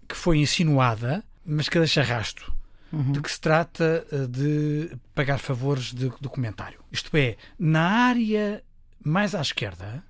que 0.06 0.14
foi 0.14 0.38
insinuada, 0.38 1.24
mas 1.44 1.68
que 1.68 1.78
deixa 1.78 2.02
rasto, 2.02 2.52
uhum. 2.92 3.12
de 3.12 3.20
que 3.20 3.30
se 3.30 3.40
trata 3.40 4.06
eh, 4.10 4.26
de 4.26 4.96
pagar 5.14 5.38
favores 5.38 5.92
de 5.92 6.12
documentário. 6.20 6.80
Isto 6.90 7.16
é, 7.16 7.36
na 7.58 7.88
área 7.88 8.62
mais 9.04 9.34
à 9.34 9.40
esquerda, 9.40 10.04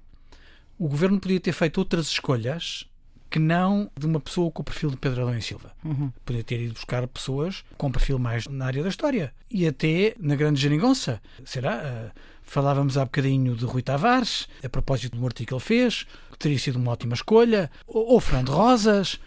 o 0.78 0.88
governo 0.88 1.20
podia 1.20 1.40
ter 1.40 1.52
feito 1.52 1.78
outras 1.78 2.06
escolhas 2.08 2.86
que 3.32 3.38
não 3.38 3.90
de 3.98 4.04
uma 4.04 4.20
pessoa 4.20 4.50
com 4.50 4.60
o 4.60 4.64
perfil 4.64 4.90
de 4.90 4.98
Pedro 4.98 5.22
Adão 5.22 5.38
e 5.38 5.40
Silva. 5.40 5.72
Uhum. 5.82 6.12
Podia 6.22 6.44
ter 6.44 6.60
ido 6.60 6.74
buscar 6.74 7.06
pessoas 7.06 7.64
com 7.78 7.90
perfil 7.90 8.18
mais 8.18 8.46
na 8.46 8.66
área 8.66 8.82
da 8.82 8.90
história. 8.90 9.32
E 9.50 9.66
até 9.66 10.14
na 10.20 10.36
grande 10.36 10.60
geringonça. 10.60 11.18
Será? 11.42 11.78
Uh, 11.78 12.20
falávamos 12.42 12.98
há 12.98 13.04
bocadinho 13.06 13.56
de 13.56 13.64
Rui 13.64 13.80
Tavares, 13.80 14.46
a 14.62 14.68
propósito 14.68 15.16
do 15.16 15.24
artigo 15.24 15.48
que 15.48 15.54
ele 15.54 15.60
fez, 15.62 16.06
teria 16.42 16.58
sido 16.58 16.76
uma 16.76 16.92
ótima 16.92 17.14
escolha. 17.14 17.70
Ou, 17.86 18.12
ou 18.14 18.20
Fernando 18.20 18.50
Rosas. 18.50 19.18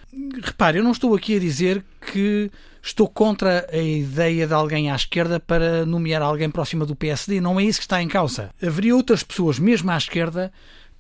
Repare, 0.44 0.78
eu 0.78 0.84
não 0.84 0.92
estou 0.92 1.16
aqui 1.16 1.38
a 1.38 1.40
dizer 1.40 1.84
que 2.12 2.52
estou 2.84 3.08
contra 3.10 3.68
a 3.72 3.78
ideia 3.78 4.46
de 4.46 4.54
alguém 4.54 4.92
à 4.92 4.96
esquerda 4.96 5.40
para 5.40 5.86
nomear 5.86 6.22
alguém 6.22 6.50
próxima 6.50 6.86
do 6.86 6.96
PSD. 6.96 7.42
Não 7.42 7.60
é 7.60 7.64
isso 7.64 7.80
que 7.80 7.86
está 7.86 8.02
em 8.02 8.08
causa. 8.08 8.52
Haveria 8.62 8.96
outras 8.96 9.24
pessoas, 9.24 9.58
mesmo 9.58 9.90
à 9.90 9.98
esquerda, 9.98 10.52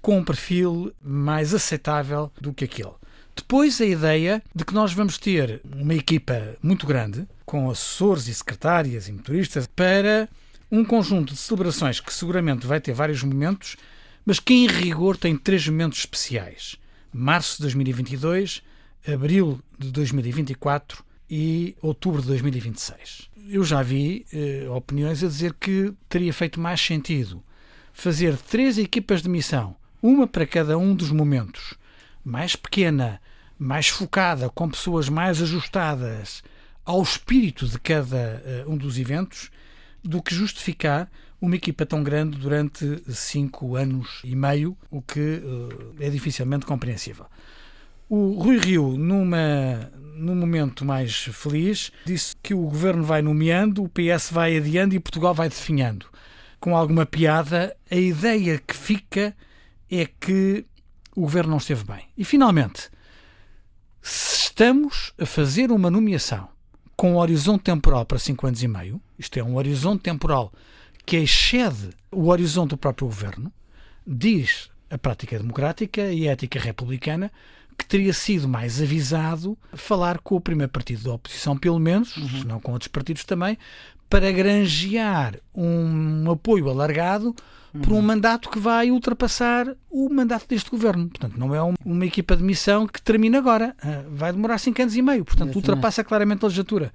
com 0.01 0.17
um 0.17 0.23
perfil 0.23 0.93
mais 1.01 1.53
aceitável 1.53 2.31
do 2.39 2.53
que 2.53 2.65
aquele. 2.65 2.93
Depois 3.35 3.81
a 3.81 3.85
ideia 3.85 4.41
de 4.53 4.63
que 4.63 4.73
nós 4.73 4.93
vamos 4.93 5.17
ter 5.17 5.61
uma 5.75 5.93
equipa 5.93 6.55
muito 6.63 6.87
grande, 6.87 7.27
com 7.45 7.69
assessores 7.69 8.27
e 8.27 8.33
secretárias 8.33 9.07
e 9.07 9.11
motoristas, 9.11 9.67
para 9.67 10.29
um 10.71 10.83
conjunto 10.83 11.33
de 11.33 11.39
celebrações 11.39 11.99
que 11.99 12.13
seguramente 12.13 12.65
vai 12.65 12.79
ter 12.79 12.93
vários 12.93 13.21
momentos, 13.23 13.75
mas 14.25 14.39
que 14.39 14.53
em 14.53 14.67
rigor 14.67 15.15
tem 15.15 15.37
três 15.37 15.67
momentos 15.67 15.99
especiais: 15.99 16.77
março 17.13 17.57
de 17.57 17.63
2022, 17.63 18.61
abril 19.07 19.59
de 19.77 19.91
2024 19.91 21.03
e 21.29 21.75
outubro 21.81 22.21
de 22.21 22.27
2026. 22.27 23.29
Eu 23.47 23.63
já 23.63 23.81
vi 23.81 24.25
eh, 24.33 24.67
opiniões 24.69 25.23
a 25.23 25.27
dizer 25.27 25.53
que 25.53 25.93
teria 26.09 26.33
feito 26.33 26.59
mais 26.59 26.81
sentido 26.81 27.43
fazer 27.93 28.35
três 28.37 28.77
equipas 28.77 29.21
de 29.21 29.29
missão 29.29 29.75
uma 30.01 30.27
para 30.27 30.45
cada 30.45 30.77
um 30.77 30.93
dos 30.93 31.11
momentos, 31.11 31.73
mais 32.23 32.55
pequena, 32.55 33.19
mais 33.57 33.87
focada, 33.87 34.49
com 34.49 34.69
pessoas 34.69 35.09
mais 35.09 35.41
ajustadas 35.41 36.43
ao 36.83 37.01
espírito 37.01 37.67
de 37.67 37.79
cada 37.79 38.43
uh, 38.65 38.71
um 38.71 38.77
dos 38.77 38.99
eventos, 38.99 39.49
do 40.03 40.21
que 40.21 40.35
justificar 40.35 41.09
uma 41.45 41.55
equipa 41.55 41.85
tão 41.85 42.03
grande 42.03 42.37
durante 42.37 43.01
cinco 43.13 43.75
anos 43.75 44.21
e 44.23 44.35
meio, 44.35 44.75
o 44.89 45.01
que 45.01 45.19
uh, 45.19 45.95
é 45.99 46.09
dificilmente 46.09 46.65
compreensível. 46.65 47.25
O 48.09 48.33
Rui 48.41 48.57
Rio, 48.57 48.97
numa, 48.97 49.91
num 50.15 50.35
momento 50.35 50.83
mais 50.83 51.15
feliz, 51.15 51.91
disse 52.05 52.35
que 52.41 52.53
o 52.53 52.61
governo 52.61 53.03
vai 53.03 53.21
nomeando, 53.21 53.83
o 53.83 53.89
PS 53.89 54.31
vai 54.31 54.57
adiando 54.57 54.95
e 54.95 54.99
Portugal 54.99 55.33
vai 55.33 55.49
definhando. 55.49 56.07
Com 56.59 56.75
alguma 56.75 57.05
piada, 57.05 57.75
a 57.89 57.95
ideia 57.95 58.59
que 58.59 58.75
fica 58.75 59.35
é 59.89 60.05
que 60.05 60.65
o 61.15 61.21
governo 61.21 61.51
não 61.51 61.57
esteve 61.57 61.83
bem. 61.83 62.07
E 62.17 62.25
finalmente, 62.25 62.89
se 64.01 64.35
estamos 64.47 65.13
a 65.19 65.25
fazer 65.25 65.71
uma 65.71 65.89
nomeação 65.89 66.47
com 66.95 67.13
um 67.13 67.17
horizonte 67.17 67.63
temporal 67.63 68.05
para 68.05 68.17
5 68.17 68.47
anos 68.47 68.63
e 68.63 68.67
meio, 68.67 69.01
isto 69.17 69.37
é, 69.37 69.43
um 69.43 69.57
horizonte 69.57 70.01
temporal 70.01 70.51
que 71.05 71.17
excede 71.17 71.89
o 72.11 72.29
horizonte 72.29 72.71
do 72.71 72.77
próprio 72.77 73.07
governo, 73.07 73.51
diz 74.05 74.69
a 74.89 74.97
prática 74.97 75.37
democrática 75.37 76.11
e 76.11 76.27
a 76.27 76.31
ética 76.31 76.59
republicana 76.59 77.31
que 77.77 77.85
teria 77.85 78.13
sido 78.13 78.47
mais 78.47 78.81
avisado 78.81 79.57
falar 79.73 80.19
com 80.19 80.35
o 80.35 80.41
primeiro 80.41 80.71
partido 80.71 81.03
da 81.03 81.13
oposição, 81.13 81.57
pelo 81.57 81.79
menos, 81.79 82.15
uhum. 82.15 82.29
se 82.29 82.47
não 82.47 82.59
com 82.59 82.71
outros 82.71 82.87
partidos 82.87 83.25
também, 83.25 83.57
para 84.09 84.31
granjear 84.31 85.35
um 85.53 86.31
apoio 86.31 86.69
alargado 86.69 87.35
por 87.83 87.91
um 87.91 88.01
mandato 88.01 88.49
que 88.49 88.57
vai 88.57 88.89
ultrapassar 88.89 89.75
o 89.89 90.09
mandato 90.09 90.47
deste 90.47 90.69
governo. 90.69 91.09
Portanto, 91.09 91.37
não 91.37 91.53
é 91.53 91.59
uma 91.83 92.05
equipa 92.05 92.35
de 92.37 92.43
missão 92.43 92.87
que 92.87 93.01
termina 93.01 93.37
agora. 93.37 93.75
Ah, 93.83 94.03
vai 94.09 94.31
demorar 94.31 94.57
cinco 94.59 94.81
anos 94.81 94.95
e 94.95 95.01
meio. 95.01 95.25
Portanto, 95.25 95.55
ultrapassa 95.55 96.01
claramente 96.01 96.43
a 96.43 96.47
legislatura. 96.47 96.93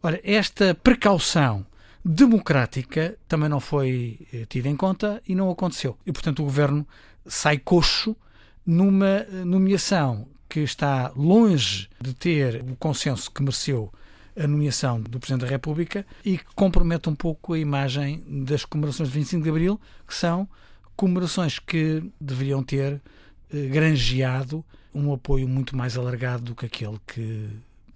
Ora, 0.00 0.20
esta 0.22 0.74
precaução 0.74 1.66
democrática 2.04 3.16
também 3.28 3.48
não 3.48 3.60
foi 3.60 4.26
eh, 4.32 4.44
tida 4.48 4.68
em 4.68 4.76
conta 4.76 5.22
e 5.26 5.34
não 5.34 5.50
aconteceu. 5.50 5.96
E, 6.04 6.12
portanto, 6.12 6.40
o 6.40 6.44
governo 6.44 6.86
sai 7.26 7.58
coxo 7.58 8.16
numa 8.66 9.06
eh, 9.06 9.44
nomeação 9.44 10.26
que 10.48 10.60
está 10.60 11.12
longe 11.16 11.88
de 12.00 12.12
ter 12.12 12.62
o 12.62 12.76
consenso 12.76 13.30
que 13.30 13.42
mereceu 13.42 13.92
a 14.36 14.46
nomeação 14.46 15.00
do 15.00 15.18
Presidente 15.18 15.42
da 15.42 15.50
República 15.50 16.06
e 16.24 16.38
que 16.38 16.54
compromete 16.54 17.08
um 17.08 17.14
pouco 17.14 17.52
a 17.52 17.58
imagem 17.58 18.22
das 18.44 18.64
comemorações 18.64 19.08
de 19.08 19.14
25 19.14 19.42
de 19.42 19.50
Abril, 19.50 19.80
que 20.06 20.14
são 20.14 20.48
comemorações 20.96 21.58
que 21.58 22.02
deveriam 22.20 22.62
ter 22.62 23.00
eh, 23.52 23.66
granjeado 23.68 24.64
um 24.94 25.12
apoio 25.12 25.48
muito 25.48 25.76
mais 25.76 25.96
alargado 25.96 26.42
do 26.42 26.54
que 26.54 26.66
aquele 26.66 26.98
que 27.06 27.48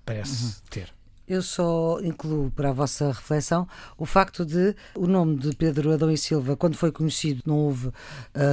parece 0.05 0.45
uhum. 0.45 0.53
ter. 0.71 0.96
Eu 1.29 1.43
só 1.43 1.99
incluo 2.03 2.53
para 2.53 2.69
a 2.69 2.73
vossa 2.73 3.09
reflexão 3.09 3.67
o 3.99 4.07
facto 4.07 4.47
de 4.47 4.77
o 4.95 5.09
nome 5.09 5.37
de 5.37 5.57
Pedro 5.57 5.93
Adão 5.93 6.09
e 6.09 6.17
Silva, 6.17 6.57
quando 6.57 6.77
foi 6.77 6.93
conhecido, 6.93 7.43
não 7.45 7.59
houve 7.59 7.89
uh, 7.89 7.93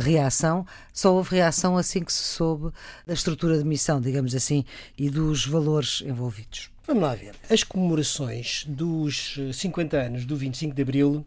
reação, 0.01 0.65
só 0.91 1.13
houve 1.13 1.35
reação 1.35 1.77
assim 1.77 2.03
que 2.03 2.11
se 2.11 2.23
soube 2.23 2.71
da 3.05 3.13
estrutura 3.13 3.59
de 3.59 3.63
missão, 3.63 4.01
digamos 4.01 4.33
assim, 4.33 4.65
e 4.97 5.07
dos 5.07 5.45
valores 5.45 6.01
envolvidos. 6.03 6.71
Vamos 6.87 7.03
lá 7.03 7.13
ver. 7.13 7.35
As 7.47 7.63
comemorações 7.63 8.65
dos 8.67 9.39
50 9.53 9.95
anos 9.95 10.25
do 10.25 10.35
25 10.35 10.75
de 10.75 10.81
Abril 10.81 11.25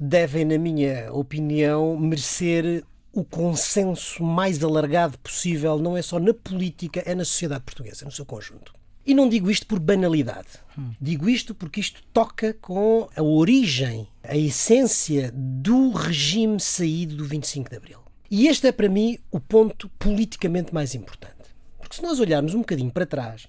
devem, 0.00 0.44
na 0.44 0.58
minha 0.58 1.12
opinião, 1.12 1.96
merecer 1.96 2.84
o 3.12 3.24
consenso 3.24 4.22
mais 4.22 4.62
alargado 4.62 5.16
possível, 5.18 5.78
não 5.78 5.96
é 5.96 6.02
só 6.02 6.18
na 6.18 6.34
política, 6.34 7.02
é 7.06 7.14
na 7.14 7.24
sociedade 7.24 7.62
portuguesa, 7.62 8.04
no 8.04 8.10
seu 8.10 8.26
conjunto. 8.26 8.77
E 9.08 9.14
não 9.14 9.26
digo 9.26 9.50
isto 9.50 9.66
por 9.66 9.80
banalidade. 9.80 10.48
Hum. 10.76 10.90
Digo 11.00 11.30
isto 11.30 11.54
porque 11.54 11.80
isto 11.80 12.02
toca 12.12 12.52
com 12.60 13.08
a 13.16 13.22
origem, 13.22 14.06
a 14.22 14.36
essência 14.36 15.32
do 15.34 15.92
regime 15.92 16.60
saído 16.60 17.16
do 17.16 17.24
25 17.24 17.70
de 17.70 17.76
Abril. 17.78 18.00
E 18.30 18.48
este 18.48 18.66
é 18.66 18.72
para 18.72 18.86
mim 18.86 19.18
o 19.30 19.40
ponto 19.40 19.88
politicamente 19.98 20.74
mais 20.74 20.94
importante. 20.94 21.38
Porque 21.78 21.96
se 21.96 22.02
nós 22.02 22.20
olharmos 22.20 22.52
um 22.52 22.58
bocadinho 22.58 22.90
para 22.90 23.06
trás, 23.06 23.48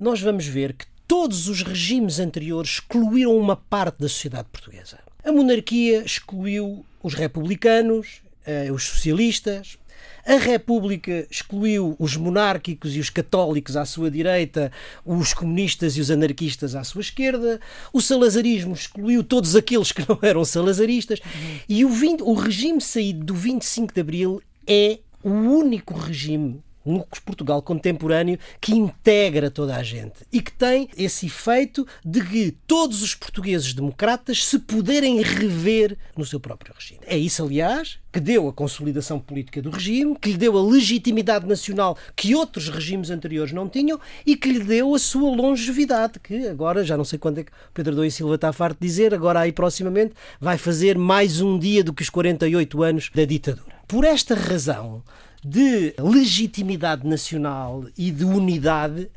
nós 0.00 0.20
vamos 0.20 0.44
ver 0.44 0.72
que 0.72 0.86
todos 1.06 1.48
os 1.48 1.62
regimes 1.62 2.18
anteriores 2.18 2.72
excluíram 2.72 3.38
uma 3.38 3.54
parte 3.54 4.00
da 4.00 4.08
sociedade 4.08 4.48
portuguesa. 4.50 4.98
A 5.22 5.30
monarquia 5.30 6.02
excluiu 6.04 6.84
os 7.00 7.14
republicanos, 7.14 8.22
eh, 8.44 8.72
os 8.72 8.82
socialistas, 8.82 9.78
A 10.26 10.36
República 10.36 11.26
excluiu 11.30 11.94
os 11.98 12.16
monárquicos 12.16 12.96
e 12.96 13.00
os 13.00 13.10
católicos 13.10 13.76
à 13.76 13.84
sua 13.84 14.10
direita, 14.10 14.72
os 15.04 15.32
comunistas 15.32 15.96
e 15.96 16.00
os 16.00 16.10
anarquistas 16.10 16.74
à 16.74 16.82
sua 16.82 17.00
esquerda. 17.00 17.60
O 17.92 18.00
salazarismo 18.00 18.74
excluiu 18.74 19.22
todos 19.22 19.54
aqueles 19.54 19.92
que 19.92 20.04
não 20.08 20.18
eram 20.22 20.44
salazaristas. 20.44 21.20
Uhum. 21.20 21.58
E 21.68 21.84
o, 21.84 21.88
20, 21.88 22.22
o 22.22 22.34
regime 22.34 22.80
saído 22.80 23.24
do 23.24 23.34
25 23.34 23.94
de 23.94 24.00
Abril 24.00 24.42
é 24.66 24.98
o 25.22 25.30
único 25.30 25.94
regime 25.94 26.62
no 26.86 27.06
Portugal 27.24 27.60
contemporâneo 27.60 28.38
que 28.60 28.72
integra 28.72 29.50
toda 29.50 29.76
a 29.76 29.82
gente 29.82 30.24
e 30.32 30.40
que 30.40 30.52
tem 30.52 30.88
esse 30.96 31.26
efeito 31.26 31.86
de 32.04 32.22
que 32.24 32.56
todos 32.66 33.02
os 33.02 33.14
portugueses 33.14 33.74
democratas 33.74 34.44
se 34.44 34.58
puderem 34.58 35.20
rever 35.20 35.98
no 36.16 36.24
seu 36.24 36.38
próprio 36.38 36.72
regime. 36.74 37.00
É 37.06 37.18
isso, 37.18 37.42
aliás, 37.42 37.98
que 38.12 38.20
deu 38.20 38.48
a 38.48 38.52
consolidação 38.52 39.18
política 39.18 39.60
do 39.60 39.68
regime, 39.68 40.16
que 40.18 40.30
lhe 40.30 40.38
deu 40.38 40.56
a 40.56 40.62
legitimidade 40.62 41.46
nacional 41.46 41.98
que 42.14 42.34
outros 42.34 42.68
regimes 42.68 43.10
anteriores 43.10 43.52
não 43.52 43.68
tinham 43.68 44.00
e 44.24 44.36
que 44.36 44.50
lhe 44.50 44.60
deu 44.60 44.94
a 44.94 44.98
sua 44.98 45.34
longevidade, 45.36 46.18
que 46.20 46.46
agora, 46.46 46.82
já 46.82 46.96
não 46.96 47.04
sei 47.04 47.18
quando 47.18 47.38
é 47.38 47.44
que 47.44 47.52
Pedro 47.74 47.94
Dom 47.94 48.08
Silva 48.08 48.36
está 48.36 48.52
farto 48.52 48.78
de 48.80 48.86
dizer, 48.86 49.12
agora 49.12 49.40
aí 49.40 49.52
proximamente 49.52 50.14
vai 50.40 50.56
fazer 50.56 50.96
mais 50.96 51.40
um 51.42 51.58
dia 51.58 51.84
do 51.84 51.92
que 51.92 52.02
os 52.02 52.08
48 52.08 52.82
anos 52.82 53.10
da 53.14 53.24
ditadura. 53.24 53.76
Por 53.86 54.04
esta 54.04 54.34
razão, 54.34 55.02
de 55.48 55.94
legitimidade 55.98 57.06
nacional 57.06 57.84
e 57.96 58.10
de 58.10 58.24
unidade, 58.24 59.08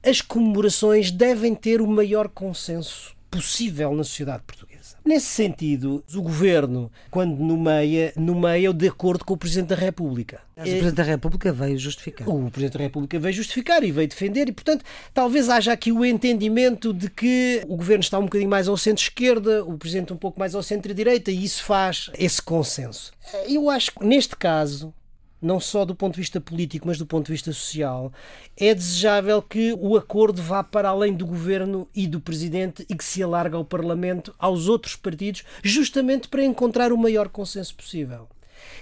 as 0.00 0.20
comemorações 0.20 1.10
devem 1.10 1.56
ter 1.56 1.80
o 1.80 1.86
maior 1.88 2.28
consenso 2.28 3.16
possível 3.28 3.92
na 3.94 4.04
sociedade 4.04 4.44
portuguesa. 4.46 4.96
Nesse 5.04 5.26
sentido, 5.26 6.04
o 6.14 6.22
governo, 6.22 6.92
quando 7.10 7.36
nomeia, 7.36 8.12
nomeia 8.14 8.72
de 8.72 8.86
acordo 8.86 9.24
com 9.24 9.34
o 9.34 9.36
Presidente 9.36 9.68
da 9.68 9.74
República. 9.74 10.40
Mas 10.56 10.68
o 10.68 10.70
Presidente 10.70 10.94
da 10.94 11.02
República 11.02 11.52
veio 11.52 11.78
justificar. 11.78 12.28
O 12.28 12.50
Presidente 12.50 12.78
da 12.78 12.84
República 12.84 13.18
veio 13.18 13.34
justificar 13.34 13.82
e 13.82 13.90
veio 13.90 14.06
defender, 14.06 14.48
e, 14.48 14.52
portanto, 14.52 14.84
talvez 15.12 15.48
haja 15.48 15.72
aqui 15.72 15.90
o 15.90 16.04
entendimento 16.04 16.92
de 16.92 17.10
que 17.10 17.64
o 17.66 17.76
governo 17.76 18.02
está 18.02 18.18
um 18.20 18.24
bocadinho 18.24 18.50
mais 18.50 18.68
ao 18.68 18.76
centro-esquerda, 18.76 19.64
o 19.64 19.76
Presidente 19.76 20.12
um 20.12 20.16
pouco 20.16 20.38
mais 20.38 20.54
ao 20.54 20.62
centro-direita, 20.62 21.32
e 21.32 21.42
isso 21.42 21.64
faz 21.64 22.10
esse 22.16 22.40
consenso. 22.40 23.12
Eu 23.48 23.68
acho 23.68 23.92
que, 23.92 24.04
neste 24.04 24.36
caso, 24.36 24.94
não 25.42 25.58
só 25.58 25.84
do 25.84 25.94
ponto 25.94 26.14
de 26.14 26.20
vista 26.20 26.40
político, 26.40 26.86
mas 26.86 26.96
do 26.96 27.04
ponto 27.04 27.26
de 27.26 27.32
vista 27.32 27.52
social, 27.52 28.12
é 28.56 28.72
desejável 28.72 29.42
que 29.42 29.76
o 29.78 29.96
acordo 29.96 30.40
vá 30.40 30.62
para 30.62 30.88
além 30.88 31.12
do 31.12 31.26
governo 31.26 31.88
e 31.94 32.06
do 32.06 32.20
presidente 32.20 32.86
e 32.88 32.94
que 32.94 33.04
se 33.04 33.22
alargue 33.22 33.56
ao 33.56 33.64
Parlamento, 33.64 34.32
aos 34.38 34.68
outros 34.68 34.94
partidos, 34.94 35.42
justamente 35.62 36.28
para 36.28 36.44
encontrar 36.44 36.92
o 36.92 36.98
maior 36.98 37.28
consenso 37.28 37.74
possível. 37.74 38.28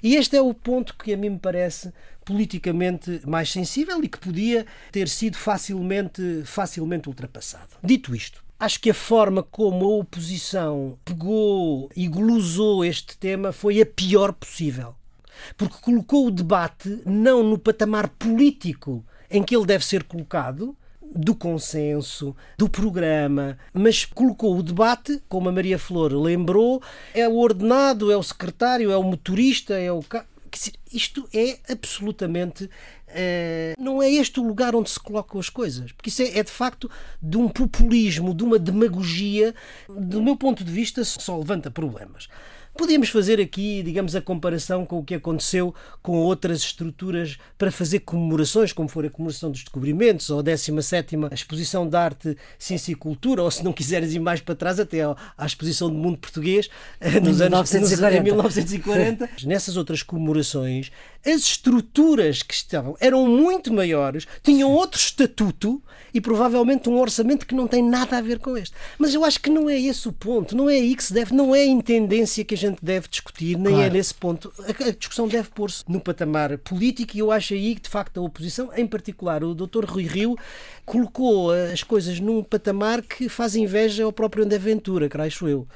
E 0.03 0.17
este 0.17 0.37
é 0.37 0.43
o 0.43 0.53
ponto 0.53 0.95
que 0.97 1.15
a 1.15 1.17
mim 1.17 1.31
me 1.31 1.39
parece 1.39 1.91
politicamente 2.25 3.23
mais 3.27 3.51
sensível 3.51 4.05
e 4.05 4.09
que 4.09 4.19
podia 4.19 4.67
ter 4.93 5.09
sido 5.09 5.39
facilmente, 5.39 6.43
facilmente 6.45 7.09
ultrapassado. 7.09 7.71
Dito 7.83 8.15
isto, 8.15 8.45
acho 8.59 8.79
que 8.79 8.91
a 8.91 8.95
forma 8.95 9.43
como 9.43 9.87
a 9.87 9.97
oposição 9.97 10.99
pegou 11.05 11.89
e 11.97 12.07
glosou 12.07 12.85
este 12.85 13.17
tema 13.17 13.53
foi 13.53 13.81
a 13.81 13.87
pior 13.87 14.35
possível 14.35 14.95
porque 15.57 15.77
colocou 15.81 16.27
o 16.27 16.31
debate 16.31 17.03
não 17.05 17.43
no 17.43 17.59
patamar 17.59 18.09
político 18.09 19.05
em 19.31 19.43
que 19.43 19.57
ele 19.57 19.67
deve 19.67 19.85
ser 19.85 20.05
colocado, 20.05 20.77
do 21.15 21.35
consenso, 21.35 22.37
do 22.57 22.69
programa, 22.69 23.59
mas 23.73 24.05
colocou 24.05 24.57
o 24.57 24.63
debate, 24.63 25.21
como 25.29 25.49
a 25.49 25.53
Maria 25.53 25.79
Flor 25.79 26.13
lembrou, 26.13 26.81
é 27.13 27.29
o 27.29 27.37
ordenado, 27.37 28.13
é 28.13 28.17
o 28.17 28.23
secretário, 28.23 28.91
é 28.91 28.97
o 28.97 29.03
motorista, 29.03 29.75
é 29.75 29.93
o. 29.93 30.03
Isto 30.93 31.29
é 31.33 31.59
absolutamente. 31.69 32.69
É, 33.13 33.75
não 33.77 34.01
é 34.01 34.09
este 34.09 34.39
o 34.39 34.43
lugar 34.45 34.75
onde 34.75 34.89
se 34.89 35.01
colocam 35.01 35.41
as 35.41 35.49
coisas, 35.49 35.91
porque 35.91 36.11
isso 36.11 36.23
é, 36.23 36.39
é, 36.39 36.45
de 36.45 36.51
facto 36.51 36.89
de 37.21 37.37
um 37.37 37.49
populismo, 37.49 38.33
de 38.33 38.45
uma 38.45 38.57
demagogia, 38.57 39.53
do 39.89 40.23
meu 40.23 40.37
ponto 40.37 40.63
de 40.63 40.71
vista, 40.71 41.05
só 41.05 41.37
levanta 41.37 41.73
problemas. 41.73 42.29
Podíamos 42.81 43.11
fazer 43.11 43.39
aqui, 43.39 43.83
digamos, 43.83 44.17
a 44.17 44.23
comparação 44.23 44.87
com 44.87 45.01
o 45.01 45.05
que 45.05 45.15
aconteceu 45.15 45.75
com 46.01 46.17
outras 46.17 46.61
estruturas 46.61 47.37
para 47.59 47.71
fazer 47.71 47.99
comemorações, 47.99 48.73
como 48.73 48.89
for 48.89 49.05
a 49.05 49.11
comemoração 49.11 49.51
dos 49.51 49.61
descobrimentos, 49.61 50.31
ou 50.31 50.39
a 50.39 50.43
17 50.43 51.15
Exposição 51.31 51.87
de 51.87 51.95
Arte, 51.95 52.39
Ciência 52.59 52.93
e 52.93 52.95
Cultura, 52.95 53.43
ou 53.43 53.51
se 53.51 53.63
não 53.63 53.75
quiseres 53.75 54.15
ir 54.15 54.19
mais 54.19 54.41
para 54.41 54.55
trás, 54.55 54.81
até 54.81 55.03
à 55.03 55.45
Exposição 55.45 55.91
do 55.91 55.95
Mundo 55.95 56.17
Português, 56.17 56.71
eh, 56.99 57.21
nos 57.21 57.43
anos 57.43 57.71
1940. 57.71 58.17
Em 58.17 58.23
1940. 58.23 59.31
Nessas 59.45 59.77
outras 59.77 60.03
comemorações, 60.03 60.91
as 61.25 61.43
estruturas 61.43 62.43
que 62.43 62.55
estavam 62.55 62.97
eram 63.01 63.27
muito 63.27 63.73
maiores, 63.73 64.27
tinham 64.43 64.71
outro 64.71 64.99
estatuto 64.99 65.83
e 66.13 66.21
provavelmente 66.21 66.89
um 66.89 66.99
orçamento 66.99 67.47
que 67.47 67.55
não 67.55 67.67
tem 67.67 67.83
nada 67.83 68.19
a 68.19 68.21
ver 68.21 68.39
com 68.39 68.57
este. 68.57 68.75
Mas 68.99 69.15
eu 69.15 69.25
acho 69.25 69.41
que 69.41 69.51
não 69.51 69.69
é 69.69 69.79
esse 69.79 70.09
o 70.09 70.13
ponto, 70.13 70.57
não 70.57 70.69
é 70.69 70.75
aí 70.75 70.95
que 70.95 71.05
se 71.05 71.13
deve, 71.13 71.35
não 71.35 71.55
é 71.55 71.61
a 71.61 71.67
intendência 71.67 72.45
que 72.45 72.55
a 72.55 72.59
gente 72.59 72.79
deve 72.83 73.09
discutir, 73.09 73.57
nem 73.57 73.75
é 73.75 73.77
claro. 73.77 73.87
é 73.87 73.91
nesse 73.91 74.15
ponto. 74.15 74.53
A, 74.59 74.91
discussão 74.91 75.29
deve 75.29 75.51
pôr-se 75.51 75.85
no 75.89 76.01
patamar 76.01 76.57
político 76.59 77.17
e 77.17 77.21
eu 77.21 77.31
acho 77.31 77.55
aí 77.55 77.75
que, 77.75 77.83
de 77.83 77.89
facto, 77.89 78.19
a 78.19 78.23
oposição, 78.23 78.71
em 78.77 78.87
particular 78.87 79.45
o 79.45 79.55
Dr. 79.55 79.85
Rui 79.85 80.05
Rio, 80.05 80.37
colocou 80.85 81.53
as 81.53 81.83
coisas 81.83 82.19
num 82.19 82.43
patamar 82.43 83.03
que 83.03 83.29
faz 83.29 83.55
inveja 83.55 84.05
ao 84.05 84.13
próprio 84.13 84.45
André 84.45 84.59
Ventura, 84.59 85.09
acho 85.21 85.47
eu. 85.47 85.67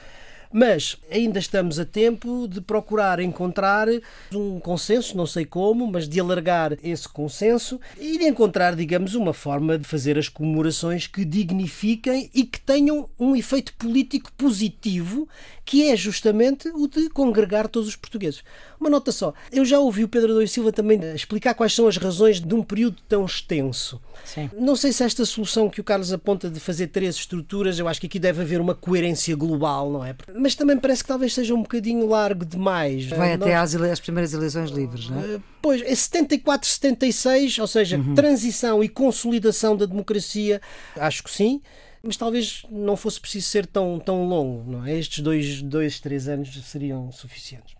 Mas 0.56 0.96
ainda 1.10 1.40
estamos 1.40 1.80
a 1.80 1.84
tempo 1.84 2.46
de 2.46 2.60
procurar 2.60 3.18
encontrar 3.18 3.88
um 4.32 4.60
consenso, 4.60 5.16
não 5.16 5.26
sei 5.26 5.44
como, 5.44 5.84
mas 5.84 6.08
de 6.08 6.20
alargar 6.20 6.78
esse 6.80 7.08
consenso 7.08 7.80
e 7.98 8.18
de 8.18 8.24
encontrar, 8.24 8.76
digamos, 8.76 9.16
uma 9.16 9.34
forma 9.34 9.76
de 9.76 9.84
fazer 9.84 10.16
as 10.16 10.28
comemorações 10.28 11.08
que 11.08 11.24
dignifiquem 11.24 12.30
e 12.32 12.44
que 12.44 12.60
tenham 12.60 13.10
um 13.18 13.34
efeito 13.34 13.74
político 13.74 14.30
positivo, 14.34 15.28
que 15.64 15.90
é 15.90 15.96
justamente 15.96 16.68
o 16.68 16.86
de 16.86 17.08
congregar 17.08 17.66
todos 17.66 17.88
os 17.88 17.96
portugueses. 17.96 18.44
Uma 18.80 18.90
nota 18.90 19.12
só, 19.12 19.32
eu 19.52 19.64
já 19.64 19.78
ouvi 19.78 20.04
o 20.04 20.08
Pedro 20.08 20.32
Adão 20.32 20.46
Silva 20.46 20.72
também 20.72 21.00
explicar 21.14 21.54
quais 21.54 21.74
são 21.74 21.86
as 21.86 21.96
razões 21.96 22.40
de 22.40 22.54
um 22.54 22.62
período 22.62 22.96
tão 23.08 23.24
extenso. 23.24 24.00
Sim. 24.24 24.50
Não 24.58 24.76
sei 24.76 24.92
se 24.92 25.02
esta 25.04 25.24
solução 25.24 25.68
que 25.68 25.80
o 25.80 25.84
Carlos 25.84 26.12
aponta 26.12 26.50
de 26.50 26.60
fazer 26.60 26.88
três 26.88 27.16
estruturas, 27.16 27.78
eu 27.78 27.88
acho 27.88 28.00
que 28.00 28.06
aqui 28.06 28.18
deve 28.18 28.42
haver 28.42 28.60
uma 28.60 28.74
coerência 28.74 29.34
global, 29.36 29.90
não 29.90 30.04
é? 30.04 30.14
Mas 30.34 30.54
também 30.54 30.76
parece 30.76 31.02
que 31.02 31.08
talvez 31.08 31.34
seja 31.34 31.54
um 31.54 31.62
bocadinho 31.62 32.06
largo 32.06 32.44
demais. 32.44 33.06
Vai 33.06 33.36
Nós... 33.36 33.42
até 33.42 33.54
às, 33.56 33.74
ele... 33.74 33.90
às 33.90 34.00
primeiras 34.00 34.32
eleições 34.32 34.70
livres, 34.70 35.08
não 35.08 35.20
é? 35.20 35.34
Eh, 35.34 35.40
pois, 35.62 35.82
é 35.82 35.94
74, 35.94 36.68
76, 36.68 37.58
ou 37.58 37.66
seja, 37.66 37.96
uhum. 37.96 38.14
transição 38.14 38.82
e 38.82 38.88
consolidação 38.88 39.76
da 39.76 39.86
democracia, 39.86 40.60
acho 40.96 41.22
que 41.22 41.30
sim 41.30 41.60
mas 42.06 42.18
talvez 42.18 42.64
não 42.70 42.96
fosse 42.96 43.18
preciso 43.18 43.48
ser 43.48 43.66
tão, 43.66 43.98
tão 43.98 44.28
longo, 44.28 44.70
não 44.70 44.84
é? 44.84 44.98
Estes 44.98 45.20
dois, 45.20 45.62
dois, 45.62 45.98
três 45.98 46.28
anos 46.28 46.54
seriam 46.62 47.10
suficientes. 47.10 47.74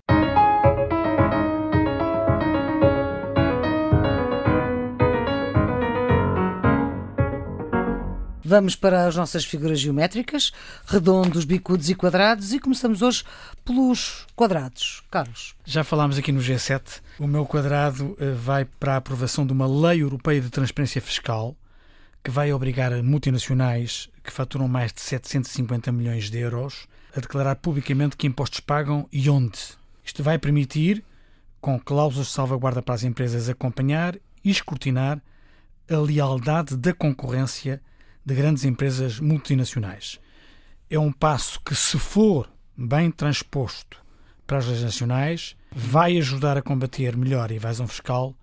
Vamos 8.55 8.77
para 8.77 9.09
as 9.09 9.17
nossas 9.17 9.45
figuras 9.45 9.81
geométricas, 9.81 10.53
redondos, 10.87 11.45
bicudos 11.45 11.91
e 11.91 11.95
quadrados, 11.97 12.53
e 12.53 12.61
começamos 12.61 13.03
hoje 13.03 13.25
pelos 13.65 14.29
quadrados. 14.37 15.03
Carlos. 15.11 15.57
Já 15.65 15.83
falámos 15.83 16.17
aqui 16.19 16.31
no 16.31 16.39
G7. 16.39 17.01
O 17.19 17.27
meu 17.27 17.45
quadrado 17.47 18.17
eh, 18.21 18.31
vai 18.31 18.65
para 18.65 18.95
a 18.95 18.99
aprovação 18.99 19.45
de 19.45 19.53
uma 19.53 19.67
lei 19.67 20.03
europeia 20.03 20.41
de 20.41 20.51
transparência 20.51 21.03
fiscal 21.03 21.57
que 22.23 22.31
vai 22.31 22.53
obrigar 22.53 22.93
multinacionais 23.03 24.09
que 24.23 24.31
faturam 24.31 24.69
mais 24.69 24.93
de 24.93 25.01
750 25.01 25.91
milhões 25.91 26.31
de 26.31 26.39
euros 26.39 26.87
a 27.13 27.19
declarar 27.19 27.57
publicamente 27.57 28.17
que 28.17 28.29
impostos 28.29 28.61
pagam 28.61 29.09
e 29.11 29.29
onde. 29.29 29.59
Isto 30.05 30.23
vai 30.23 30.39
permitir, 30.39 31.03
com 31.61 31.77
cláusulas 31.81 32.29
de 32.29 32.33
salvaguarda 32.35 32.81
para 32.81 32.95
as 32.95 33.03
empresas, 33.03 33.49
acompanhar 33.49 34.15
e 34.45 34.51
escrutinar 34.53 35.21
a 35.91 35.97
lealdade 35.97 36.77
da 36.77 36.95
concorrência 36.95 37.83
de 38.25 38.35
grandes 38.35 38.65
empresas 38.65 39.21
multinacionais. 39.21 40.19
É 40.89 40.99
um 40.99 41.13
passo 41.13 41.61
que, 41.61 41.75
se 41.75 41.99
for 41.99 42.49
bem 42.77 43.11
transposto 43.11 44.03
para 44.47 44.59
as 44.59 44.67
leis 44.67 44.83
nacionais, 44.83 45.57
vai 45.75 46.17
ajudar 46.19 46.57
a 46.57 46.63
combater 46.63 47.17
melhor 47.17 47.51
a 47.51 47.55
evasão 47.55 47.87
fiscal 47.87 48.35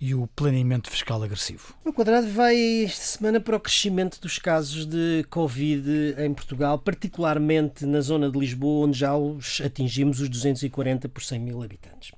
e 0.00 0.14
o 0.14 0.26
planeamento 0.26 0.90
fiscal 0.90 1.22
agressivo. 1.22 1.74
O 1.84 1.92
quadrado 1.92 2.28
vai 2.28 2.84
esta 2.84 3.04
semana 3.04 3.40
para 3.40 3.56
o 3.56 3.60
crescimento 3.60 4.20
dos 4.20 4.38
casos 4.38 4.84
de 4.84 5.24
Covid 5.30 6.14
em 6.18 6.34
Portugal, 6.34 6.78
particularmente 6.78 7.86
na 7.86 8.00
zona 8.00 8.30
de 8.30 8.38
Lisboa, 8.38 8.86
onde 8.86 8.98
já 8.98 9.16
os 9.16 9.60
atingimos 9.64 10.20
os 10.20 10.28
240 10.28 11.08
por 11.08 11.22
100 11.22 11.40
mil 11.40 11.62
habitantes. 11.62 12.12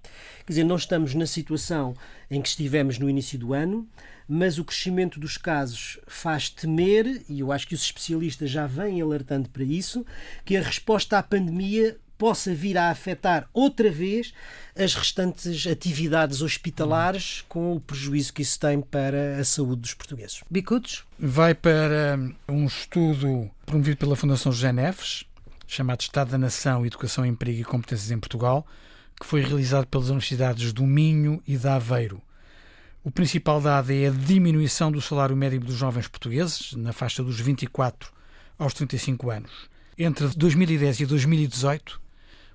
Quer 0.44 0.52
dizer, 0.52 0.64
não 0.64 0.76
estamos 0.76 1.14
na 1.14 1.26
situação 1.26 1.94
em 2.30 2.42
que 2.42 2.48
estivemos 2.48 2.98
no 2.98 3.08
início 3.08 3.38
do 3.38 3.54
ano, 3.54 3.86
mas 4.26 4.58
o 4.58 4.64
crescimento 4.64 5.20
dos 5.20 5.36
casos 5.36 5.98
faz 6.06 6.50
temer, 6.50 7.22
e 7.28 7.40
eu 7.40 7.52
acho 7.52 7.66
que 7.66 7.74
os 7.74 7.82
especialistas 7.82 8.50
já 8.50 8.66
vêm 8.66 9.00
alertando 9.00 9.48
para 9.48 9.62
isso, 9.62 10.04
que 10.44 10.56
a 10.56 10.62
resposta 10.62 11.16
à 11.16 11.22
pandemia 11.22 11.96
possa 12.18 12.52
vir 12.52 12.76
a 12.76 12.90
afetar 12.90 13.48
outra 13.54 13.90
vez 13.90 14.34
as 14.76 14.94
restantes 14.94 15.66
atividades 15.66 16.42
hospitalares, 16.42 17.44
com 17.48 17.74
o 17.74 17.80
prejuízo 17.80 18.32
que 18.32 18.42
isso 18.42 18.58
tem 18.58 18.80
para 18.80 19.38
a 19.38 19.44
saúde 19.44 19.82
dos 19.82 19.94
portugueses. 19.94 20.42
Bicudos? 20.50 21.04
Vai 21.18 21.54
para 21.54 22.18
um 22.48 22.66
estudo 22.66 23.48
promovido 23.64 23.96
pela 23.96 24.16
Fundação 24.16 24.52
José 24.52 24.72
Neves, 24.72 25.24
chamado 25.66 26.00
Estado 26.00 26.32
da 26.32 26.38
Nação, 26.38 26.84
Educação, 26.84 27.24
Emprego 27.24 27.60
e 27.60 27.64
Competências 27.64 28.10
em 28.10 28.18
Portugal, 28.18 28.66
que 29.20 29.26
foi 29.26 29.40
realizado 29.40 29.86
pelas 29.86 30.08
universidades 30.08 30.72
do 30.72 30.84
Minho 30.84 31.42
e 31.46 31.56
da 31.56 31.76
Aveiro. 31.76 32.20
O 33.04 33.10
principal 33.10 33.60
dado 33.60 33.90
é 33.92 34.08
a 34.08 34.10
diminuição 34.10 34.90
do 34.92 35.00
salário 35.00 35.36
médio 35.36 35.60
dos 35.60 35.74
jovens 35.74 36.08
portugueses, 36.08 36.72
na 36.74 36.92
faixa 36.92 37.22
dos 37.22 37.40
24 37.40 38.12
aos 38.58 38.74
35 38.74 39.30
anos. 39.30 39.70
Entre 39.96 40.28
2010 40.28 41.00
e 41.00 41.06
2018, 41.06 42.00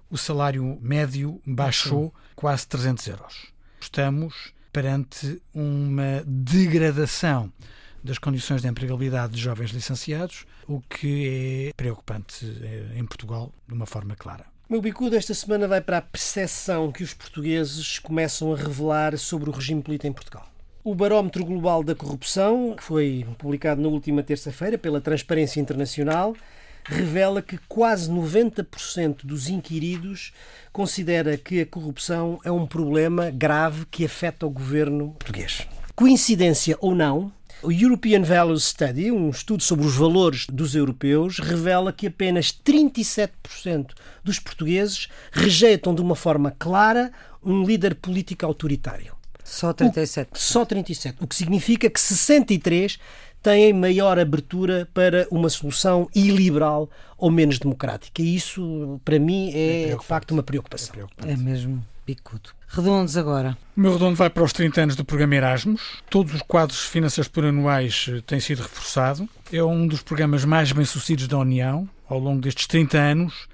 o 0.09 0.17
salário 0.17 0.77
médio 0.81 1.41
baixou 1.45 2.13
quase 2.35 2.67
300 2.67 3.07
euros. 3.07 3.53
Estamos 3.79 4.53
perante 4.71 5.41
uma 5.53 6.23
degradação 6.25 7.51
das 8.03 8.17
condições 8.17 8.61
de 8.61 8.67
empregabilidade 8.67 9.33
de 9.33 9.41
jovens 9.41 9.71
licenciados, 9.71 10.45
o 10.67 10.81
que 10.81 11.69
é 11.69 11.73
preocupante 11.73 12.45
eh, 12.61 12.97
em 12.97 13.05
Portugal 13.05 13.51
de 13.67 13.73
uma 13.73 13.85
forma 13.85 14.15
clara. 14.15 14.45
O 14.67 14.73
meu 14.73 14.81
bicudo 14.81 15.15
esta 15.15 15.33
semana 15.33 15.67
vai 15.67 15.79
para 15.79 15.99
a 15.99 16.01
percepção 16.01 16.91
que 16.91 17.03
os 17.03 17.13
portugueses 17.13 17.99
começam 17.99 18.53
a 18.53 18.57
revelar 18.57 19.17
sobre 19.17 19.49
o 19.49 19.53
regime 19.53 19.81
político 19.81 20.07
em 20.07 20.13
Portugal. 20.13 20.49
O 20.83 20.93
Barómetro 20.93 21.45
Global 21.45 21.83
da 21.83 21.95
Corrupção, 21.95 22.75
que 22.75 22.83
foi 22.83 23.25
publicado 23.37 23.81
na 23.81 23.87
última 23.87 24.21
terça-feira 24.21 24.77
pela 24.77 24.99
Transparência 24.99 25.61
Internacional, 25.61 26.35
revela 26.85 27.41
que 27.41 27.57
quase 27.67 28.11
90% 28.11 29.25
dos 29.25 29.49
inquiridos 29.49 30.33
considera 30.71 31.37
que 31.37 31.61
a 31.61 31.65
corrupção 31.65 32.39
é 32.43 32.51
um 32.51 32.65
problema 32.65 33.29
grave 33.29 33.85
que 33.89 34.05
afeta 34.05 34.45
o 34.45 34.49
governo 34.49 35.15
português. 35.19 35.67
Coincidência 35.95 36.77
ou 36.81 36.95
não, 36.95 37.31
o 37.61 37.71
European 37.71 38.23
Values 38.23 38.65
Study, 38.65 39.11
um 39.11 39.29
estudo 39.29 39.63
sobre 39.63 39.85
os 39.85 39.95
valores 39.95 40.45
dos 40.47 40.75
europeus, 40.75 41.39
revela 41.39 41.93
que 41.93 42.07
apenas 42.07 42.51
37% 42.51 43.91
dos 44.23 44.37
portugueses 44.37 45.07
rejeitam 45.31 45.95
de 45.95 46.01
uma 46.01 46.15
forma 46.15 46.51
clara 46.51 47.11
um 47.41 47.63
líder 47.63 47.95
político 47.95 48.45
autoritário. 48.45 49.15
Só 49.43 49.73
37%. 49.73 50.27
O, 50.31 50.37
só 50.37 50.65
37%. 50.65 51.15
O 51.21 51.27
que 51.27 51.35
significa 51.35 51.89
que 51.89 51.99
63% 51.99 52.99
têm 53.43 53.73
maior 53.73 54.17
abertura 54.17 54.87
para 54.93 55.27
uma 55.29 55.49
solução 55.49 56.09
iliberal 56.15 56.89
ou 57.17 57.29
menos 57.29 57.59
democrática. 57.59 58.21
E 58.21 58.35
isso, 58.35 59.01
para 59.03 59.19
mim, 59.19 59.51
é, 59.53 59.89
é 59.89 59.95
de 59.97 60.05
facto 60.05 60.31
uma 60.31 60.41
preocupação. 60.41 60.95
É, 61.25 61.33
é 61.33 61.37
mesmo 61.37 61.85
picudo. 62.05 62.49
Redondos 62.67 63.17
agora. 63.17 63.57
O 63.77 63.81
meu 63.81 63.93
redondo 63.93 64.15
vai 64.15 64.29
para 64.29 64.43
os 64.43 64.53
30 64.53 64.81
anos 64.81 64.95
do 64.95 65.05
programa 65.05 65.35
Erasmus. 65.35 65.81
Todos 66.09 66.33
os 66.33 66.41
quadros 66.41 66.85
financeiros 66.85 67.27
plurianuais 67.27 68.07
eh, 68.09 68.21
têm 68.25 68.39
sido 68.39 68.61
reforçado. 68.61 69.29
É 69.51 69.63
um 69.63 69.87
dos 69.87 70.01
programas 70.01 70.43
mais 70.43 70.71
bem-sucedidos 70.71 71.27
da 71.27 71.37
União. 71.37 71.87
Ao 72.09 72.17
longo 72.19 72.41
destes 72.41 72.65
30 72.67 72.97
anos, 72.97 73.47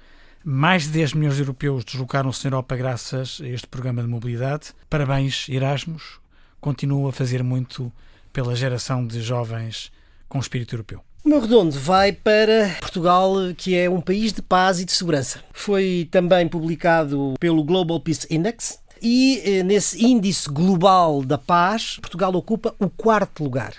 mais 0.44 0.84
de 0.84 0.90
10 0.90 1.14
milhões 1.14 1.36
de 1.36 1.42
europeus 1.42 1.84
deslocaram-se 1.84 2.44
na 2.44 2.48
Europa 2.48 2.76
graças 2.76 3.40
a 3.42 3.48
este 3.48 3.66
programa 3.66 4.02
de 4.02 4.08
mobilidade. 4.08 4.72
Parabéns, 4.88 5.48
Erasmus. 5.48 6.18
Continua 6.60 7.10
a 7.10 7.12
fazer 7.12 7.42
muito 7.42 7.92
pela 8.32 8.54
geração 8.54 9.06
de 9.06 9.20
jovens 9.20 9.90
com 10.28 10.38
espírito 10.38 10.74
europeu. 10.74 11.00
O 11.24 11.28
meu 11.28 11.40
redondo 11.40 11.78
vai 11.78 12.12
para 12.12 12.76
Portugal, 12.80 13.34
que 13.56 13.76
é 13.76 13.90
um 13.90 14.00
país 14.00 14.32
de 14.32 14.40
paz 14.40 14.80
e 14.80 14.86
de 14.86 14.92
segurança. 14.92 15.44
Foi 15.52 16.08
também 16.10 16.48
publicado 16.48 17.34
pelo 17.38 17.62
Global 17.62 18.00
Peace 18.00 18.26
Index 18.30 18.78
e 19.02 19.42
eh, 19.44 19.62
nesse 19.62 20.02
índice 20.04 20.48
global 20.48 21.22
da 21.22 21.36
paz, 21.36 21.98
Portugal 22.00 22.34
ocupa 22.34 22.74
o 22.78 22.88
quarto 22.88 23.44
lugar. 23.44 23.74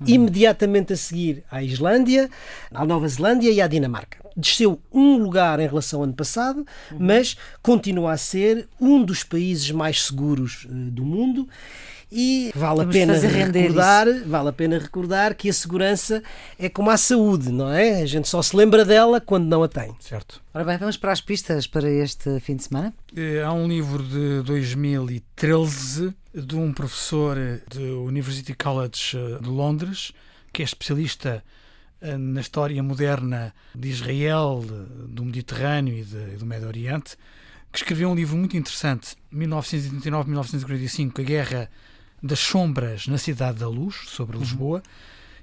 Uhum. 0.00 0.06
Imediatamente 0.06 0.92
a 0.92 0.96
seguir 0.96 1.42
à 1.50 1.62
Islândia, 1.62 2.28
à 2.72 2.84
Nova 2.84 3.08
Zelândia 3.08 3.50
e 3.50 3.60
à 3.60 3.66
Dinamarca. 3.66 4.18
Desceu 4.36 4.80
um 4.92 5.16
lugar 5.16 5.58
em 5.58 5.66
relação 5.66 6.00
ao 6.00 6.04
ano 6.04 6.12
passado, 6.12 6.66
uhum. 6.92 6.98
mas 7.00 7.36
continua 7.62 8.12
a 8.12 8.16
ser 8.16 8.68
um 8.80 9.02
dos 9.02 9.24
países 9.24 9.70
mais 9.70 10.04
seguros 10.04 10.66
uh, 10.66 10.68
do 10.68 11.04
mundo 11.04 11.48
e 12.10 12.52
vale 12.54 12.82
a 12.82 12.86
pena 12.86 13.14
recordar, 13.14 14.06
vale 14.24 14.48
a 14.48 14.52
pena 14.52 14.78
recordar 14.78 15.34
que 15.34 15.48
a 15.48 15.52
segurança 15.52 16.22
é 16.58 16.68
como 16.68 16.90
a 16.90 16.96
saúde, 16.96 17.50
não 17.50 17.72
é? 17.72 18.02
A 18.02 18.06
gente 18.06 18.28
só 18.28 18.40
se 18.42 18.54
lembra 18.56 18.84
dela 18.84 19.20
quando 19.20 19.46
não 19.46 19.62
a 19.62 19.68
tem. 19.68 19.94
Certo. 19.98 20.40
Ora 20.54 20.64
bem, 20.64 20.78
vamos 20.78 20.96
para 20.96 21.12
as 21.12 21.20
pistas 21.20 21.66
para 21.66 21.90
este 21.90 22.38
fim 22.40 22.56
de 22.56 22.64
semana. 22.64 22.94
Eh, 23.14 23.42
há 23.42 23.52
um 23.52 23.66
livro 23.66 24.02
de 24.04 24.42
2013 24.42 26.14
de 26.32 26.56
um 26.56 26.72
professor 26.72 27.36
do 27.68 28.04
University 28.04 28.54
College 28.54 29.16
eh, 29.16 29.42
de 29.42 29.48
Londres, 29.48 30.12
que 30.52 30.62
é 30.62 30.64
especialista 30.64 31.42
eh, 32.00 32.16
na 32.16 32.40
história 32.40 32.80
moderna 32.84 33.52
de 33.74 33.88
Israel, 33.88 34.64
do 35.08 35.24
Mediterrâneo 35.24 35.98
e 35.98 36.04
do 36.36 36.46
Médio 36.46 36.68
Oriente, 36.68 37.16
que 37.72 37.78
escreveu 37.78 38.08
um 38.08 38.14
livro 38.14 38.36
muito 38.36 38.56
interessante, 38.56 39.16
1939-1945, 39.34 41.20
A 41.20 41.22
Guerra 41.22 41.70
das 42.22 42.38
Sombras 42.38 43.06
na 43.06 43.18
Cidade 43.18 43.58
da 43.58 43.68
Luz, 43.68 43.96
sobre 44.06 44.36
uhum. 44.36 44.42
Lisboa. 44.42 44.82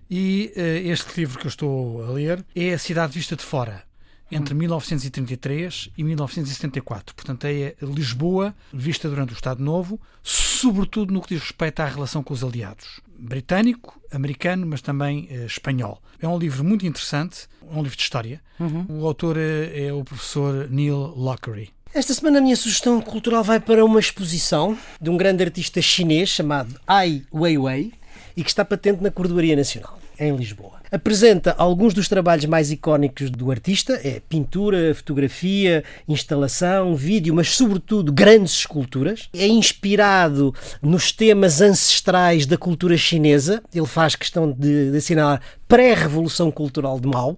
E 0.09 0.53
uh, 0.55 0.59
este 0.89 1.19
livro 1.19 1.39
que 1.39 1.45
eu 1.45 1.49
estou 1.49 2.03
a 2.03 2.11
ler 2.11 2.45
é 2.55 2.73
A 2.73 2.77
Cidade 2.77 3.13
Vista 3.13 3.35
de 3.35 3.43
Fora, 3.43 3.83
entre 4.31 4.53
1933 4.53 5.89
e 5.97 6.03
1974. 6.03 7.15
Portanto, 7.15 7.45
é 7.45 7.75
Lisboa 7.81 8.53
vista 8.71 9.09
durante 9.09 9.33
o 9.33 9.35
Estado 9.35 9.63
Novo, 9.63 9.99
sobretudo 10.21 11.13
no 11.13 11.21
que 11.21 11.33
diz 11.33 11.41
respeito 11.41 11.79
à 11.79 11.85
relação 11.85 12.23
com 12.23 12.33
os 12.33 12.43
aliados. 12.43 13.01
Britânico, 13.17 13.99
americano, 14.11 14.67
mas 14.67 14.81
também 14.81 15.27
uh, 15.31 15.45
espanhol. 15.45 16.01
É 16.19 16.27
um 16.27 16.37
livro 16.37 16.63
muito 16.63 16.85
interessante, 16.85 17.47
um 17.61 17.81
livro 17.81 17.97
de 17.97 18.03
história. 18.03 18.41
Uhum. 18.59 18.85
O 18.89 19.07
autor 19.07 19.37
é, 19.37 19.87
é 19.87 19.93
o 19.93 20.03
professor 20.03 20.69
Neil 20.69 20.97
Lockery. 21.15 21.71
Esta 21.95 22.11
semana 22.11 22.39
a 22.39 22.41
minha 22.41 22.55
sugestão 22.55 22.99
cultural 22.99 23.43
vai 23.43 23.59
para 23.59 23.85
uma 23.85 23.99
exposição 23.99 24.75
de 24.99 25.11
um 25.11 25.15
grande 25.15 25.43
artista 25.43 25.79
chinês 25.79 26.27
chamado 26.27 26.73
Ai 26.87 27.21
Weiwei 27.31 27.91
e 28.35 28.43
que 28.43 28.49
está 28.49 28.65
patente 28.65 29.03
na 29.03 29.11
Cordoaria 29.11 29.55
Nacional, 29.55 29.99
em 30.19 30.35
Lisboa. 30.35 30.81
Apresenta 30.91 31.53
alguns 31.55 31.93
dos 31.93 32.07
trabalhos 32.07 32.45
mais 32.45 32.71
icónicos 32.71 33.29
do 33.29 33.51
artista, 33.51 33.93
é 34.03 34.19
pintura, 34.27 34.95
fotografia, 34.95 35.83
instalação, 36.07 36.95
vídeo, 36.95 37.35
mas 37.35 37.49
sobretudo 37.49 38.11
grandes 38.11 38.53
esculturas. 38.53 39.29
É 39.31 39.45
inspirado 39.45 40.51
nos 40.81 41.11
temas 41.11 41.61
ancestrais 41.61 42.47
da 42.47 42.57
cultura 42.57 42.97
chinesa. 42.97 43.61
Ele 43.71 43.85
faz 43.85 44.15
questão 44.15 44.51
de, 44.51 44.89
de 44.89 44.97
assinalar 44.97 45.41
pré-revolução 45.67 46.49
cultural 46.49 46.99
de 46.99 47.07
Mao, 47.07 47.37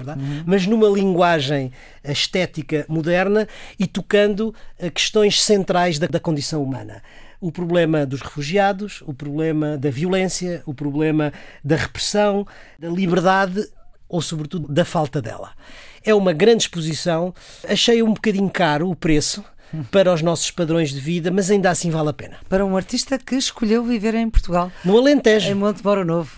é 0.00 0.12
uhum. 0.12 0.42
mas 0.46 0.66
numa 0.66 0.88
linguagem 0.88 1.72
estética 2.04 2.84
moderna 2.88 3.46
e 3.78 3.86
tocando 3.86 4.54
a 4.80 4.90
questões 4.90 5.42
centrais 5.42 5.98
da, 5.98 6.06
da 6.06 6.20
condição 6.20 6.62
humana 6.62 7.02
o 7.42 7.50
problema 7.50 8.06
dos 8.06 8.20
refugiados, 8.20 9.02
o 9.04 9.12
problema 9.12 9.76
da 9.76 9.90
violência, 9.90 10.62
o 10.64 10.72
problema 10.72 11.32
da 11.64 11.74
repressão, 11.74 12.46
da 12.78 12.88
liberdade 12.88 13.68
ou, 14.08 14.22
sobretudo, 14.22 14.72
da 14.72 14.84
falta 14.84 15.20
dela. 15.20 15.50
É 16.04 16.14
uma 16.14 16.32
grande 16.32 16.62
exposição. 16.62 17.34
Achei 17.68 18.00
um 18.00 18.12
bocadinho 18.12 18.48
caro 18.48 18.88
o 18.88 18.94
preço, 18.94 19.42
para 19.90 20.12
os 20.12 20.22
nossos 20.22 20.50
padrões 20.50 20.90
de 20.90 21.00
vida, 21.00 21.30
mas 21.30 21.50
ainda 21.50 21.70
assim 21.70 21.90
vale 21.90 22.10
a 22.10 22.12
pena. 22.12 22.36
Para 22.48 22.64
um 22.64 22.76
artista 22.76 23.18
que 23.18 23.34
escolheu 23.34 23.84
viver 23.84 24.14
em 24.14 24.28
Portugal. 24.28 24.70
No 24.84 24.98
Alentejo. 24.98 25.50
Em 25.50 25.54
Monte 25.54 25.84
Moro 25.84 26.04
Novo. 26.04 26.30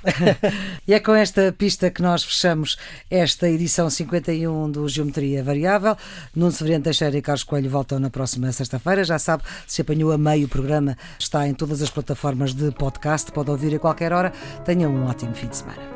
e 0.86 0.94
é 0.94 1.00
com 1.00 1.14
esta 1.14 1.54
pista 1.56 1.90
que 1.90 2.02
nós 2.02 2.22
fechamos 2.22 2.76
esta 3.10 3.48
edição 3.48 3.88
51 3.88 4.70
do 4.70 4.88
Geometria 4.88 5.42
Variável. 5.42 5.96
Nuno 6.34 6.52
Severiano 6.52 6.84
Teixeira 6.84 7.16
e 7.16 7.22
Carlos 7.22 7.44
Coelho 7.44 7.70
voltam 7.70 7.98
na 7.98 8.10
próxima 8.10 8.50
sexta-feira. 8.52 9.04
Já 9.04 9.18
sabe, 9.18 9.42
se 9.66 9.82
apanhou 9.82 10.12
a 10.12 10.18
meio, 10.18 10.46
o 10.46 10.50
programa 10.50 10.96
está 11.18 11.46
em 11.46 11.54
todas 11.54 11.82
as 11.82 11.90
plataformas 11.90 12.54
de 12.54 12.70
podcast, 12.72 13.30
pode 13.32 13.50
ouvir 13.50 13.74
a 13.74 13.78
qualquer 13.78 14.12
hora. 14.12 14.32
Tenha 14.64 14.88
um 14.88 15.06
ótimo 15.06 15.34
fim 15.34 15.48
de 15.48 15.56
semana. 15.56 15.93